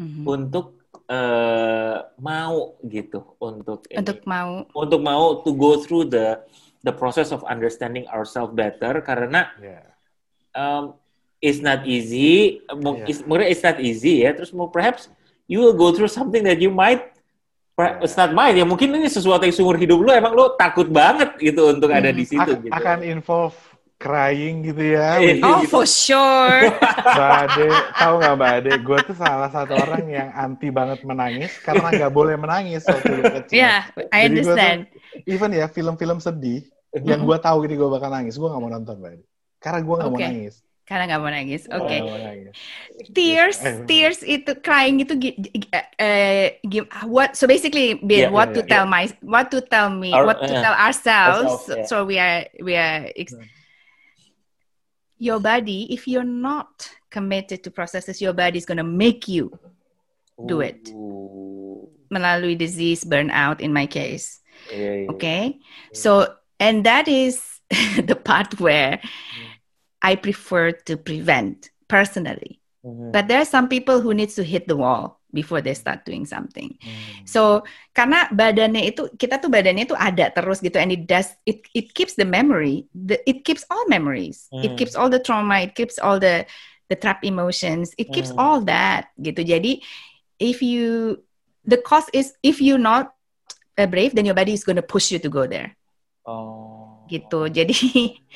mm-hmm. 0.00 0.24
untuk 0.26 0.82
uh, 1.06 2.08
mau 2.18 2.76
gitu 2.84 3.36
untuk 3.38 3.86
untuk 3.86 4.18
ini, 4.18 4.28
mau 4.28 4.52
untuk 4.72 5.00
mau 5.00 5.24
to 5.44 5.50
go 5.54 5.78
through 5.80 6.08
the 6.08 6.40
the 6.82 6.94
process 6.94 7.30
of 7.30 7.46
understanding 7.46 8.04
ourselves 8.10 8.52
better 8.52 8.98
karena 9.04 9.48
yeah. 9.62 9.86
um, 10.56 10.98
it's 11.38 11.62
not 11.62 11.86
easy 11.86 12.62
yeah. 12.66 13.06
it's, 13.06 13.22
it's 13.26 13.62
not 13.62 13.78
easy 13.78 14.26
ya 14.26 14.34
terus 14.34 14.50
perhaps 14.74 15.06
you 15.46 15.62
will 15.62 15.76
go 15.76 15.94
through 15.94 16.10
something 16.10 16.42
that 16.42 16.58
you 16.58 16.70
might 16.70 17.12
it's 18.02 18.14
not 18.14 18.30
mine 18.30 18.54
ya 18.58 18.66
mungkin 18.68 18.94
ini 18.94 19.08
sesuatu 19.08 19.42
yang 19.48 19.54
seumur 19.54 19.80
hidup 19.80 19.98
lu 19.98 20.12
emang 20.12 20.36
lu 20.36 20.54
takut 20.60 20.86
banget 20.86 21.34
gitu 21.40 21.72
untuk 21.72 21.88
hmm. 21.90 21.98
ada 21.98 22.10
di 22.12 22.24
situ 22.26 22.50
Ak 22.52 22.60
gitu. 22.62 22.72
akan 22.74 22.98
involve 23.02 23.56
crying 24.02 24.66
gitu 24.66 24.82
ya. 24.98 25.22
Iya, 25.22 25.38
oh, 25.46 25.62
for 25.70 25.86
sure. 25.86 26.74
Mbak 27.14 27.30
Ade, 27.46 27.68
tahu 27.94 28.14
nggak 28.18 28.34
Mbak 28.34 28.50
Ade, 28.58 28.72
gue 28.82 28.98
tuh 29.06 29.16
salah 29.16 29.50
satu 29.54 29.78
orang 29.78 30.04
yang 30.10 30.28
anti 30.34 30.74
banget 30.74 31.06
menangis 31.06 31.54
karena 31.62 31.86
nggak 31.94 32.10
boleh 32.10 32.34
menangis 32.34 32.82
waktu 32.82 33.22
kecil. 33.22 33.54
Yeah, 33.62 33.86
I 34.10 34.26
understand. 34.26 34.90
Tuh, 34.90 35.30
even 35.30 35.54
ya 35.54 35.70
film-film 35.70 36.18
sedih 36.18 36.66
mm-hmm. 36.66 37.06
yang 37.06 37.22
gue 37.22 37.38
tahu 37.38 37.62
ini 37.70 37.78
gue 37.78 37.86
bakal 37.86 38.10
nangis, 38.10 38.34
gue 38.34 38.48
nggak 38.50 38.62
mau 38.62 38.72
nonton 38.74 38.98
Mbak 38.98 39.10
Ade. 39.14 39.24
Karena 39.62 39.78
gue 39.78 39.94
nggak 39.94 40.10
okay. 40.10 40.18
mau 40.18 40.28
nangis. 40.34 40.54
Karena 40.82 41.04
nggak 41.06 41.20
mau 41.22 41.30
nangis, 41.30 41.62
oke. 41.70 41.86
Okay. 41.86 42.00
Tears, 43.14 43.58
eh, 43.62 43.86
tears 43.86 44.20
itu 44.26 44.50
crying 44.66 44.98
itu 44.98 45.14
uh, 45.14 46.46
what? 47.06 47.38
So 47.38 47.46
basically, 47.46 48.02
yeah, 48.02 48.34
what 48.34 48.50
yeah, 48.50 48.56
to 48.58 48.60
yeah. 48.66 48.70
tell 48.74 48.84
my, 48.90 49.06
what 49.22 49.46
to 49.54 49.62
tell 49.62 49.94
me, 49.94 50.10
Our, 50.10 50.26
what 50.26 50.42
to 50.42 50.50
uh, 50.50 50.58
tell 50.58 50.74
ourselves. 50.74 51.70
ourselves 51.70 51.70
yeah. 51.70 51.86
So 51.86 52.02
we 52.02 52.18
are, 52.18 52.50
we 52.58 52.74
are. 52.74 53.06
Mm 53.14 53.61
your 55.22 55.38
body, 55.38 55.86
if 55.88 56.08
you're 56.08 56.24
not 56.24 56.90
committed 57.08 57.62
to 57.62 57.70
processes, 57.70 58.20
your 58.20 58.32
body 58.32 58.58
is 58.58 58.66
going 58.66 58.78
to 58.78 58.84
make 58.84 59.28
you 59.28 59.56
do 60.46 60.60
it. 60.60 60.90
Ooh. 60.90 61.88
Melalui 62.10 62.58
disease, 62.58 63.04
burnout 63.04 63.60
in 63.60 63.72
my 63.72 63.86
case. 63.86 64.40
Yeah, 64.70 64.92
yeah, 64.92 65.10
okay. 65.10 65.58
Yeah. 65.60 65.98
So, 65.98 66.34
and 66.58 66.84
that 66.84 67.06
is 67.06 67.40
the 67.70 68.16
part 68.16 68.58
where 68.58 68.98
mm. 68.98 69.48
I 70.02 70.16
prefer 70.16 70.72
to 70.72 70.96
prevent 70.96 71.70
personally. 71.86 72.60
Mm-hmm. 72.84 73.12
But 73.12 73.28
there 73.28 73.38
are 73.38 73.46
some 73.46 73.68
people 73.68 74.00
who 74.00 74.14
needs 74.14 74.34
to 74.34 74.42
hit 74.42 74.66
the 74.66 74.76
wall 74.76 75.21
before 75.32 75.60
they 75.64 75.74
start 75.74 76.04
doing 76.04 76.28
something. 76.28 76.76
Hmm. 76.78 77.24
So 77.24 77.42
karena 77.96 78.28
badannya 78.30 78.92
itu 78.92 79.08
kita 79.16 79.40
tuh 79.40 79.48
badannya 79.48 79.88
itu 79.88 79.96
ada 79.96 80.28
terus 80.30 80.60
gitu 80.60 80.76
and 80.76 80.92
it 80.92 81.08
does 81.08 81.32
it 81.48 81.64
it 81.72 81.96
keeps 81.96 82.14
the 82.14 82.28
memory, 82.28 82.86
the, 82.92 83.18
it 83.24 83.42
keeps 83.42 83.64
all 83.72 83.82
memories. 83.88 84.46
Hmm. 84.52 84.62
It 84.62 84.76
keeps 84.76 84.94
all 84.94 85.08
the 85.08 85.18
trauma, 85.18 85.64
it 85.64 85.74
keeps 85.74 85.96
all 85.96 86.20
the 86.20 86.44
the 86.92 86.96
trap 86.96 87.24
emotions, 87.24 87.96
it 87.96 88.12
keeps 88.12 88.30
hmm. 88.30 88.38
all 88.38 88.60
that 88.68 89.10
gitu. 89.18 89.40
Jadi 89.42 89.80
if 90.36 90.60
you 90.60 91.18
the 91.64 91.80
cost 91.80 92.12
is 92.12 92.36
if 92.44 92.60
you 92.60 92.76
not 92.76 93.16
uh, 93.80 93.88
brave 93.88 94.12
then 94.14 94.28
your 94.28 94.36
body 94.36 94.52
is 94.52 94.62
going 94.62 94.78
to 94.78 94.84
push 94.84 95.10
you 95.10 95.18
to 95.18 95.32
go 95.32 95.48
there. 95.48 95.74
Oh. 96.28 97.08
Gitu. 97.08 97.48
Jadi 97.48 97.80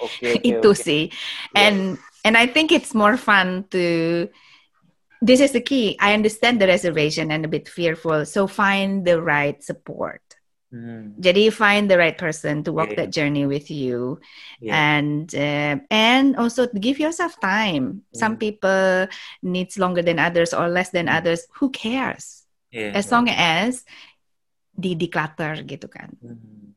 okay, 0.00 0.40
okay, 0.40 0.42
itu 0.56 0.70
okay. 0.72 0.82
sih. 0.82 1.02
And 1.52 2.00
yes. 2.00 2.24
and 2.24 2.34
I 2.40 2.48
think 2.48 2.72
it's 2.72 2.96
more 2.96 3.20
fun 3.20 3.68
to 3.76 3.84
this 5.22 5.40
is 5.40 5.52
the 5.52 5.60
key. 5.60 5.96
I 6.00 6.14
understand 6.14 6.60
the 6.60 6.66
reservation 6.66 7.30
and 7.30 7.44
a 7.44 7.48
bit 7.48 7.68
fearful. 7.68 8.24
So 8.26 8.46
find 8.46 9.04
the 9.04 9.20
right 9.20 9.62
support. 9.62 10.22
Mm. 10.74 11.14
Jadi 11.22 11.52
find 11.52 11.88
the 11.88 11.96
right 11.96 12.18
person 12.18 12.64
to 12.66 12.72
walk 12.72 12.90
yeah. 12.90 13.06
that 13.06 13.14
journey 13.14 13.46
with 13.46 13.70
you, 13.70 14.18
yeah. 14.58 14.74
and 14.74 15.30
uh, 15.30 15.78
and 15.94 16.34
also 16.34 16.66
give 16.66 16.98
yourself 16.98 17.38
time. 17.38 18.02
Mm. 18.02 18.18
Some 18.18 18.34
people 18.36 19.06
needs 19.46 19.78
longer 19.78 20.02
than 20.02 20.18
others 20.18 20.50
or 20.50 20.68
less 20.68 20.90
than 20.90 21.06
mm. 21.06 21.14
others. 21.14 21.46
Who 21.62 21.70
cares? 21.70 22.42
Yeah, 22.74 22.92
as 22.98 23.14
long 23.14 23.30
as 23.30 23.86
di 24.74 24.98
declutter 24.98 25.62
gitu 25.64 25.86
kan. 25.86 26.18
Mm. 26.18 26.74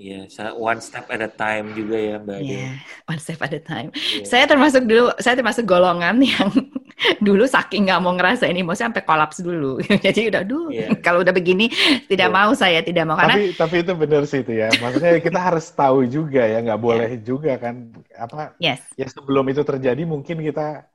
Iya, 0.00 0.32
yeah, 0.32 0.52
one 0.56 0.80
step 0.80 1.12
at 1.12 1.20
a 1.20 1.28
time 1.28 1.76
juga 1.76 1.96
ya 2.00 2.16
Mbak. 2.16 2.40
Iya, 2.40 2.56
yeah, 2.56 2.74
one 3.12 3.20
step 3.20 3.40
at 3.44 3.52
a 3.52 3.60
time. 3.60 3.92
Yeah. 3.92 4.24
Saya 4.24 4.44
termasuk 4.48 4.88
dulu, 4.88 5.12
saya 5.20 5.36
termasuk 5.36 5.68
golongan 5.68 6.24
yang 6.36 6.52
dulu 7.26 7.44
saking 7.48 7.88
nggak 7.88 8.00
mau 8.00 8.12
ngerasain 8.14 8.56
emosi 8.56 8.84
sampai 8.84 9.02
kolaps 9.04 9.40
dulu. 9.40 9.80
Jadi 10.06 10.30
udah, 10.30 10.42
duh, 10.44 10.68
yeah. 10.72 10.92
kalau 11.06 11.24
udah 11.24 11.32
begini 11.34 11.72
tidak 12.06 12.28
yeah. 12.28 12.36
mau 12.36 12.52
saya 12.52 12.80
tidak 12.84 13.04
mau 13.08 13.16
karena. 13.16 13.36
Tapi 13.36 13.56
tapi 13.56 13.76
itu 13.82 13.92
benar 13.96 14.22
sih 14.28 14.40
itu 14.44 14.52
ya. 14.56 14.68
Maksudnya 14.78 15.18
kita 15.20 15.40
harus 15.40 15.66
tahu 15.72 16.04
juga 16.06 16.44
ya, 16.44 16.58
nggak 16.60 16.80
boleh 16.80 17.10
yeah. 17.16 17.22
juga 17.24 17.52
kan 17.56 17.74
apa? 18.16 18.54
Yes. 18.60 18.80
Ya 18.94 19.06
sebelum 19.08 19.48
itu 19.48 19.62
terjadi 19.64 20.02
mungkin 20.04 20.40
kita 20.44 20.90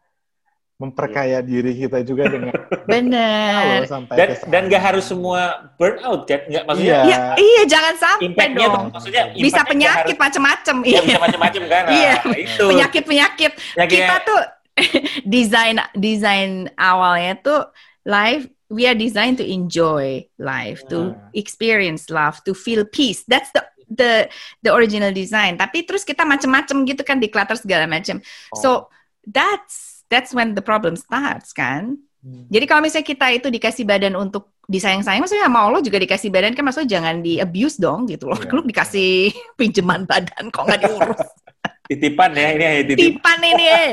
memperkaya 0.75 1.39
diri 1.39 1.71
kita 1.71 2.03
juga 2.03 2.27
dengan 2.27 2.51
benar 2.83 3.87
dan 4.11 4.35
dan 4.51 4.61
gak 4.67 4.83
harus 4.83 5.07
semua 5.07 5.71
burnout 5.79 6.27
kan 6.27 6.43
nggak 6.51 6.67
maksudnya 6.67 6.99
iya. 7.07 7.15
Ya, 7.15 7.19
iya 7.39 7.63
jangan 7.63 7.95
sampai 7.95 8.47
dong 8.51 8.91
tuh, 8.91 8.91
maksudnya 8.91 9.23
bisa 9.39 9.63
penyakit 9.63 10.19
macam-macam 10.19 10.75
iya 10.83 10.99
bisa 10.99 11.19
macam-macam 11.23 11.61
kan 11.71 11.83
iya 11.95 12.13
nah, 12.19 12.35
itu 12.35 12.65
penyakit 12.67 13.03
penyakit 13.07 13.51
kita 13.87 14.15
tuh 14.27 14.39
desain 15.33 15.79
desain 15.95 16.67
awalnya 16.75 17.39
tuh 17.39 17.61
life 18.03 18.45
we 18.67 18.83
are 18.85 18.97
designed 18.97 19.39
to 19.39 19.45
enjoy 19.45 20.19
life 20.37 20.83
to 20.91 21.15
ah. 21.15 21.31
experience 21.31 22.11
love 22.11 22.43
to 22.43 22.51
feel 22.51 22.83
peace 22.83 23.23
that's 23.25 23.49
the 23.55 23.63
the 23.85 24.11
the 24.65 24.71
original 24.73 25.13
design 25.13 25.55
tapi 25.55 25.85
terus 25.85 26.01
kita 26.01 26.25
macam-macam 26.25 26.83
gitu 26.89 27.05
kan 27.05 27.21
di 27.21 27.29
clutter 27.29 27.55
segala 27.55 27.85
macam 27.85 28.19
oh. 28.51 28.57
so 28.57 28.69
that's 29.29 29.95
that's 30.09 30.33
when 30.33 30.53
the 30.53 30.63
problem 30.63 30.95
starts 30.95 31.53
kan. 31.53 31.97
Hmm. 32.21 32.45
Jadi 32.49 32.65
kalau 32.65 32.81
misalnya 32.85 33.05
kita 33.05 33.27
itu 33.33 33.47
dikasih 33.49 33.85
badan 33.85 34.13
untuk 34.17 34.53
disayang-sayang, 34.65 35.21
maksudnya 35.21 35.45
sama 35.45 35.61
Allah 35.61 35.81
juga 35.85 36.01
dikasih 36.01 36.29
badan 36.33 36.57
kan 36.57 36.65
maksudnya 36.65 36.89
jangan 36.97 37.21
di 37.21 37.37
abuse 37.37 37.77
dong 37.77 38.09
gitu 38.09 38.29
loh. 38.29 38.39
Yeah. 38.41 38.53
Lu 38.57 38.61
dikasih 38.65 39.33
pinjaman 39.57 40.09
badan 40.09 40.49
kok 40.49 40.65
nggak 40.65 40.81
diurus. 40.85 41.21
titipan 41.89 42.31
ya 42.33 42.47
ini 42.53 42.63
ya 42.63 42.71
titipan. 42.83 42.97
Titipan 42.97 43.39
ini. 43.45 43.65
Eh. 43.65 43.91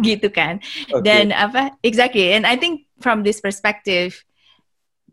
gitu 0.06 0.28
kan. 0.30 0.62
Okay. 0.90 1.02
Dan 1.02 1.34
apa? 1.34 1.74
Exactly. 1.82 2.32
And 2.34 2.46
I 2.46 2.54
think 2.56 2.86
from 3.02 3.26
this 3.26 3.42
perspective 3.42 4.22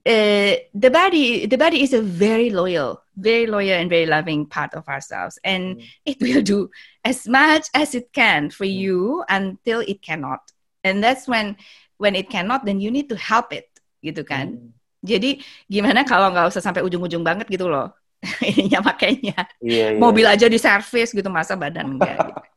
uh, 0.06 0.54
the 0.74 0.90
body 0.90 1.46
the 1.46 1.58
body 1.58 1.84
is 1.84 1.94
a 1.94 2.02
very 2.02 2.50
loyal 2.50 3.02
very 3.18 3.48
loyal 3.48 3.76
and 3.76 3.90
very 3.90 4.06
loving 4.06 4.46
part 4.46 4.74
of 4.74 4.88
ourselves 4.88 5.40
and 5.44 5.78
mm. 5.78 5.84
it 6.06 6.18
will 6.22 6.42
do 6.42 6.70
as 7.04 7.28
much 7.28 7.68
as 7.74 7.96
it 7.96 8.14
can 8.14 8.50
for 8.50 8.66
mm. 8.66 8.74
you 8.74 9.24
until 9.28 9.82
it 9.84 10.02
cannot 10.02 10.40
and 10.84 11.04
that's 11.04 11.28
when 11.28 11.58
when 11.98 12.16
it 12.16 12.30
cannot 12.30 12.64
then 12.64 12.80
you 12.80 12.92
need 12.92 13.10
to 13.10 13.18
help 13.18 13.52
it 13.52 13.68
gitu 14.00 14.24
kan 14.24 14.56
mm. 14.56 14.72
jadi 15.04 15.44
gimana 15.68 16.08
kalau 16.08 16.32
nggak 16.32 16.48
usah 16.48 16.64
sampai 16.64 16.84
ujung-ujung 16.84 17.24
banget 17.24 17.52
gitu 17.52 17.68
loh 17.68 17.92
ininya 18.52 18.80
makainya. 18.84 19.40
Iya, 19.64 19.96
iya. 19.96 20.00
Mobil 20.00 20.26
aja 20.28 20.46
di 20.52 20.60
servis 20.60 21.16
gitu 21.16 21.28
masa 21.32 21.56
badan 21.56 21.96
enggak 21.96 22.18
gitu. 22.20 22.42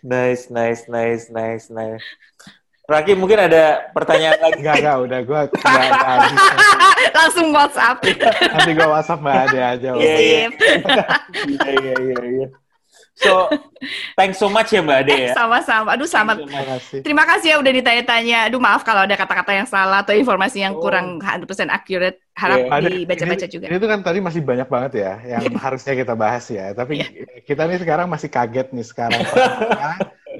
Nice, 0.00 0.48
nice, 0.48 0.88
nice, 0.88 1.28
nice, 1.28 1.68
nice. 1.68 2.06
Raki 2.88 3.14
mungkin 3.14 3.36
ada 3.36 3.92
pertanyaan 3.92 4.40
lagi. 4.40 4.64
Enggak, 4.64 4.76
enggak, 4.80 4.96
udah 5.06 5.20
gue. 5.22 5.40
Langsung 7.20 7.46
WhatsApp. 7.52 8.00
Nanti 8.50 8.70
gue 8.74 8.88
WhatsApp 8.88 9.20
Mbak 9.20 9.36
Ade 9.44 9.58
aja. 9.60 9.88
Iya, 9.94 10.16
iya. 10.18 10.48
Iya, 10.48 11.68
iya, 11.68 11.94
iya, 12.00 12.18
iya. 12.26 12.46
So, 13.20 13.52
thanks 14.16 14.40
so 14.40 14.48
much 14.48 14.72
ya 14.72 14.80
Mbak 14.80 14.98
Ade 15.04 15.14
ya. 15.28 15.32
Sama-sama. 15.36 15.92
Aduh, 15.92 16.08
sama. 16.08 16.40
Terima 16.40 16.62
kasih. 16.64 16.98
Terima 17.04 17.24
kasih 17.28 17.48
ya 17.52 17.56
udah 17.60 17.72
ditanya-tanya. 17.72 18.38
Aduh, 18.48 18.60
maaf 18.60 18.80
kalau 18.80 19.04
ada 19.04 19.12
kata-kata 19.12 19.52
yang 19.52 19.68
salah 19.68 20.00
atau 20.00 20.16
informasi 20.16 20.64
yang 20.64 20.72
Oh. 20.72 20.80
kurang 20.80 21.20
100% 21.20 21.68
accurate. 21.68 22.24
Harap. 22.32 22.72
Ada- 22.72 22.88
dibaca-baca 22.88 23.44
juga. 23.44 23.68
Ini 23.68 23.76
tuh 23.76 23.88
kan 23.92 24.00
tadi 24.00 24.18
masih 24.24 24.40
banyak 24.40 24.64
banget 24.64 24.92
ya 25.04 25.12
yang 25.36 25.44
harusnya 25.64 25.92
kita 25.92 26.16
bahas 26.16 26.44
ya. 26.48 26.72
Tapi 26.72 27.04
kita 27.44 27.68
nih 27.68 27.78
sekarang 27.78 28.08
masih 28.08 28.28
kaget 28.32 28.72
nih 28.72 28.86
sekarang. 28.88 29.20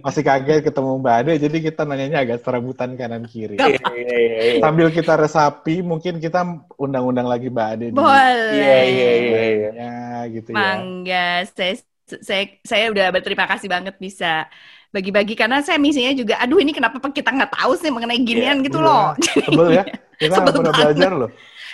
masih 0.00 0.22
kaget 0.24 0.64
ketemu 0.64 0.96
Mbak 0.96 1.14
Ade, 1.20 1.32
jadi 1.36 1.56
kita 1.60 1.82
nanyanya 1.84 2.24
agak 2.24 2.40
serabutan 2.40 2.96
kanan 2.96 3.26
kiri. 3.28 3.60
Iya, 3.60 3.76
iya, 3.92 4.16
iya. 4.56 4.62
Sambil 4.62 4.88
kita 4.88 5.12
resapi, 5.12 5.84
mungkin 5.84 6.16
kita 6.16 6.40
undang-undang 6.80 7.28
lagi 7.28 7.52
Mbak 7.52 7.66
Ade. 7.68 7.86
di- 7.92 7.98
Boleh. 7.98 8.48
Iya, 8.56 8.78
iya, 8.88 9.10
iya, 9.12 9.40
iya. 9.44 9.70
Ya, 9.76 9.92
gitu 10.32 10.48
ya. 10.54 10.56
Mangga, 10.56 11.28
saya, 11.52 11.74
saya 12.18 12.42
saya 12.66 12.90
udah 12.90 13.06
berterima 13.14 13.46
kasih 13.46 13.70
banget 13.70 13.94
bisa 14.02 14.50
bagi-bagi 14.90 15.38
karena 15.38 15.62
saya 15.62 15.78
misinya 15.78 16.10
juga, 16.10 16.34
aduh 16.42 16.58
ini 16.58 16.74
kenapa 16.74 16.98
kita 16.98 17.30
nggak 17.30 17.54
tahu 17.54 17.78
sih 17.78 17.94
mengenai 17.94 18.18
ginian 18.26 18.58
gitu 18.66 18.82
Iya, 18.82 18.86
loh. 18.90 19.06
Sebel 19.22 19.68
ya. 19.70 19.84
Kita 20.20 20.36
nggak 20.36 20.52
Sebel 20.52 20.60
pernah 20.60 20.74
belajar 20.76 21.10
loh. 21.16 21.30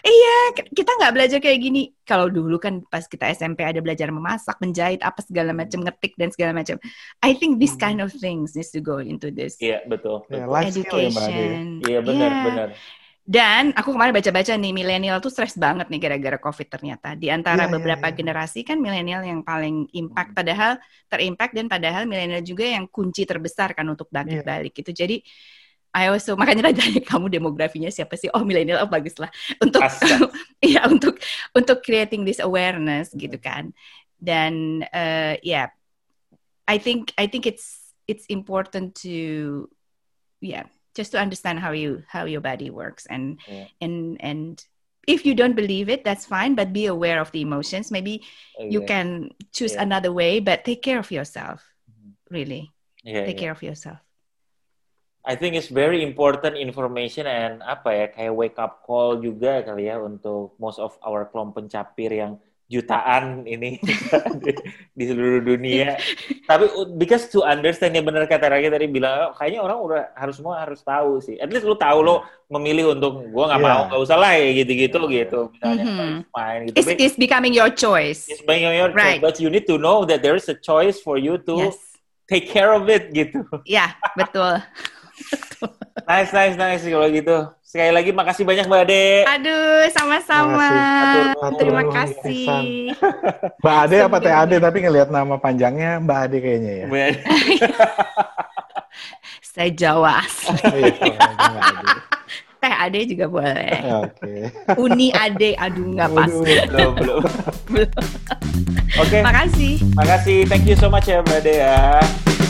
Iya, 0.06 0.36
kita 0.70 0.90
nggak 1.02 1.12
belajar 1.18 1.38
kayak 1.42 1.58
gini. 1.58 1.82
Kalau 2.06 2.30
dulu 2.30 2.62
kan 2.62 2.78
pas 2.86 3.02
kita 3.10 3.26
SMP 3.34 3.66
ada 3.66 3.82
belajar 3.82 4.06
memasak, 4.14 4.54
menjahit 4.62 5.02
apa 5.02 5.18
segala 5.24 5.50
macam, 5.50 5.82
ngetik 5.82 6.14
dan 6.14 6.30
segala 6.30 6.54
macam. 6.54 6.78
I 7.26 7.34
think 7.34 7.58
this 7.58 7.74
kind 7.74 7.98
of 7.98 8.14
things 8.14 8.54
needs 8.54 8.70
to 8.70 8.78
go 8.78 9.02
into 9.02 9.34
this 9.34 9.58
Iya, 9.58 9.82
betul. 9.90 10.22
Ya, 10.30 10.46
betul. 10.46 10.52
life 10.54 10.70
skill 10.70 10.86
ya 10.86 11.10
Ade. 11.10 11.10
education. 11.10 11.64
Iya, 11.82 11.98
benar, 12.06 12.30
Iya. 12.30 12.44
benar. 12.46 12.68
Dan 13.26 13.74
aku 13.74 13.90
kemarin 13.90 14.14
baca-baca 14.14 14.54
nih 14.54 14.70
milenial 14.70 15.18
tuh 15.18 15.34
stres 15.34 15.58
banget 15.58 15.90
nih 15.90 15.98
gara-gara 15.98 16.38
COVID 16.38 16.68
ternyata. 16.70 17.18
Di 17.18 17.26
antara 17.26 17.66
Iya, 17.66 17.74
iya, 17.74 17.74
beberapa 17.74 18.06
iya. 18.06 18.14
generasi 18.14 18.62
kan 18.62 18.78
milenial 18.78 19.26
yang 19.26 19.42
paling 19.42 19.90
impact 19.98 20.30
padahal 20.30 20.78
terimpact 21.10 21.50
dan 21.58 21.66
padahal 21.66 22.06
milenial 22.06 22.38
juga 22.46 22.62
yang 22.70 22.86
kunci 22.86 23.26
terbesar 23.26 23.74
kan 23.74 23.82
untuk 23.90 24.06
bangkit 24.14 24.46
Iya. 24.46 24.46
balik 24.46 24.72
gitu. 24.78 24.94
Jadi 24.94 25.26
I 25.90 26.06
also 26.06 26.38
makanya 26.38 26.70
tanya 26.70 27.02
kamu 27.10 27.26
demografinya 27.26 27.90
siapa 27.90 28.14
sih? 28.14 28.30
Oh 28.30 28.46
milenial, 28.46 28.86
oh 28.86 28.90
bagus 28.90 29.18
lah 29.18 29.32
untuk 29.58 29.82
ya 30.62 30.86
untuk 30.86 31.18
untuk 31.50 31.82
creating 31.82 32.22
this 32.22 32.38
awareness 32.38 33.10
gitu 33.10 33.42
kan. 33.42 33.74
Dan 34.22 34.86
eh, 34.86 35.34
ya, 35.42 35.66
I 36.70 36.78
think 36.78 37.10
I 37.18 37.26
think 37.26 37.42
it's 37.50 37.90
it's 38.06 38.22
important 38.30 38.94
to 39.02 39.66
yeah 40.38 40.70
just 40.96 41.12
to 41.12 41.20
understand 41.20 41.60
how 41.60 41.76
you 41.76 42.02
how 42.08 42.24
your 42.24 42.40
body 42.40 42.72
works. 42.72 43.04
And 43.06 43.36
Yeah. 43.44 43.68
and 43.84 44.16
and 44.24 44.56
if 45.06 45.22
you 45.28 45.36
don't 45.36 45.54
believe 45.54 45.92
it 45.92 46.02
that's 46.02 46.26
fine 46.26 46.56
but 46.56 46.72
be 46.72 46.88
aware 46.88 47.20
of 47.20 47.30
the 47.36 47.44
emotions. 47.44 47.92
Maybe 47.92 48.24
you 48.56 48.82
can 48.88 49.30
choose 49.52 49.76
Yeah. 49.76 49.84
another 49.84 50.10
way 50.10 50.40
but 50.40 50.64
take 50.64 50.80
care 50.80 50.98
of 50.98 51.12
yourself 51.12 51.60
mm-hmm. 51.84 52.16
really. 52.32 52.72
Iya, 53.06 53.30
take 53.30 53.38
care 53.38 53.54
of 53.54 53.62
yourself. 53.62 54.02
I 55.26 55.34
think 55.34 55.58
it's 55.58 55.70
very 55.70 56.06
important 56.06 56.54
information 56.54 57.26
and 57.26 57.58
apa 57.66 57.90
ya 57.90 58.06
kayak 58.14 58.34
wake 58.34 58.58
up 58.62 58.86
call 58.86 59.18
juga 59.18 59.58
kali 59.66 59.90
ya 59.90 59.98
untuk 59.98 60.54
most 60.62 60.78
of 60.78 60.94
our 61.02 61.26
kelompok 61.26 61.66
pencapir 61.66 62.14
yang 62.14 62.38
jutaan 62.66 63.46
ini 63.46 63.78
di, 64.42 64.50
di 64.90 65.04
seluruh 65.06 65.38
dunia. 65.40 65.94
Tapi 66.44 66.66
uh, 66.66 66.90
because 66.98 67.30
to 67.30 67.40
understand 67.40 67.94
ya 67.94 68.02
benar 68.02 68.26
kata 68.26 68.50
Raki 68.50 68.66
tadi 68.68 68.90
bilang 68.90 69.30
oh, 69.30 69.34
kayaknya 69.34 69.62
orang 69.62 69.78
udah 69.78 70.02
harus 70.18 70.34
semua 70.34 70.58
harus 70.58 70.82
tahu 70.82 71.22
sih. 71.22 71.38
At 71.38 71.46
least 71.46 71.62
lu 71.62 71.78
tahu 71.78 72.02
lo 72.02 72.26
memilih 72.46 72.98
untuk 72.98 73.22
gua 73.30 73.54
nggak 73.54 73.60
Iya. 73.62 73.66
mau 73.70 73.80
nggak 73.86 74.00
usah 74.02 74.16
lah 74.18 74.32
ya 74.34 74.50
gitu-gitu 74.56 74.98
gitu 75.06 75.38
misalnya 75.50 75.82
Mhm. 75.82 75.98
it's 76.22 76.30
fine 76.30 76.62
gitu. 76.62 76.74
it's, 76.74 76.86
Tapi 76.86 76.92
it's 77.02 77.18
becoming 77.18 77.52
your 77.54 77.70
choice 77.70 78.26
it's 78.26 78.42
by 78.42 78.54
your 78.58 78.70
choice, 78.90 78.94
Right. 78.94 79.18
but 79.18 79.38
you 79.38 79.46
need 79.46 79.66
to 79.66 79.78
know 79.78 80.02
that 80.02 80.22
there 80.22 80.34
is 80.34 80.46
a 80.46 80.54
choice 80.54 80.98
for 80.98 81.18
you 81.18 81.38
to 81.42 81.70
yes 81.70 81.78
take 82.26 82.46
care 82.46 82.70
of 82.70 82.86
it 82.86 83.10
gitu. 83.10 83.42
ya 83.62 83.94
betul 84.14 84.58
Nice, 86.06 86.30
nice, 86.30 86.54
nice 86.54 86.84
kalau 86.84 87.08
gitu. 87.08 87.36
Sekali 87.76 87.92
lagi 87.92 88.08
makasih 88.08 88.48
banyak 88.48 88.64
Mbak 88.72 88.82
Ade. 88.88 89.04
aduh 89.36 89.84
sama-sama 89.92 90.72
terima 91.60 91.84
kasih 91.92 92.88
Mbak 93.60 93.76
Ade 93.84 93.96
apa 94.00 94.16
Teh 94.16 94.32
Ade 94.32 94.56
tapi 94.64 94.80
ngelihat 94.80 95.12
nama 95.12 95.36
panjangnya 95.36 96.00
Mbak 96.00 96.18
Ade 96.24 96.36
kayaknya 96.40 96.72
ya. 96.72 96.86
Mbak 96.88 97.02
Ade. 97.04 97.20
saya 99.52 99.70
Jawa 99.76 100.24
asli. 100.24 100.56
Oh, 100.56 100.76
iya, 100.80 101.20
teh 102.64 102.72
ade 102.72 103.00
juga 103.12 103.28
boleh 103.28 103.76
Oke. 104.08 104.48
uni 104.80 105.12
ade 105.12 105.52
aduh 105.60 105.84
nggak 105.92 106.10
pas. 106.16 106.32
Belum, 106.32 106.92
belum. 107.04 107.20
Oke, 109.04 109.20
makasih 109.20 109.84
makasih. 109.92 110.48
Thank 110.48 110.64
you 110.64 110.80
so 110.80 110.88
much 110.88 111.12
ya 111.12 111.20
Mbak 111.20 111.44
Ade 111.44 111.60
ya. 111.60 112.00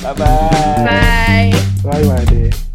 Bye-bye. 0.07 0.87
bye 0.87 1.51
Bye 1.83 2.03
Mbak 2.07 2.19
Ade. 2.31 2.66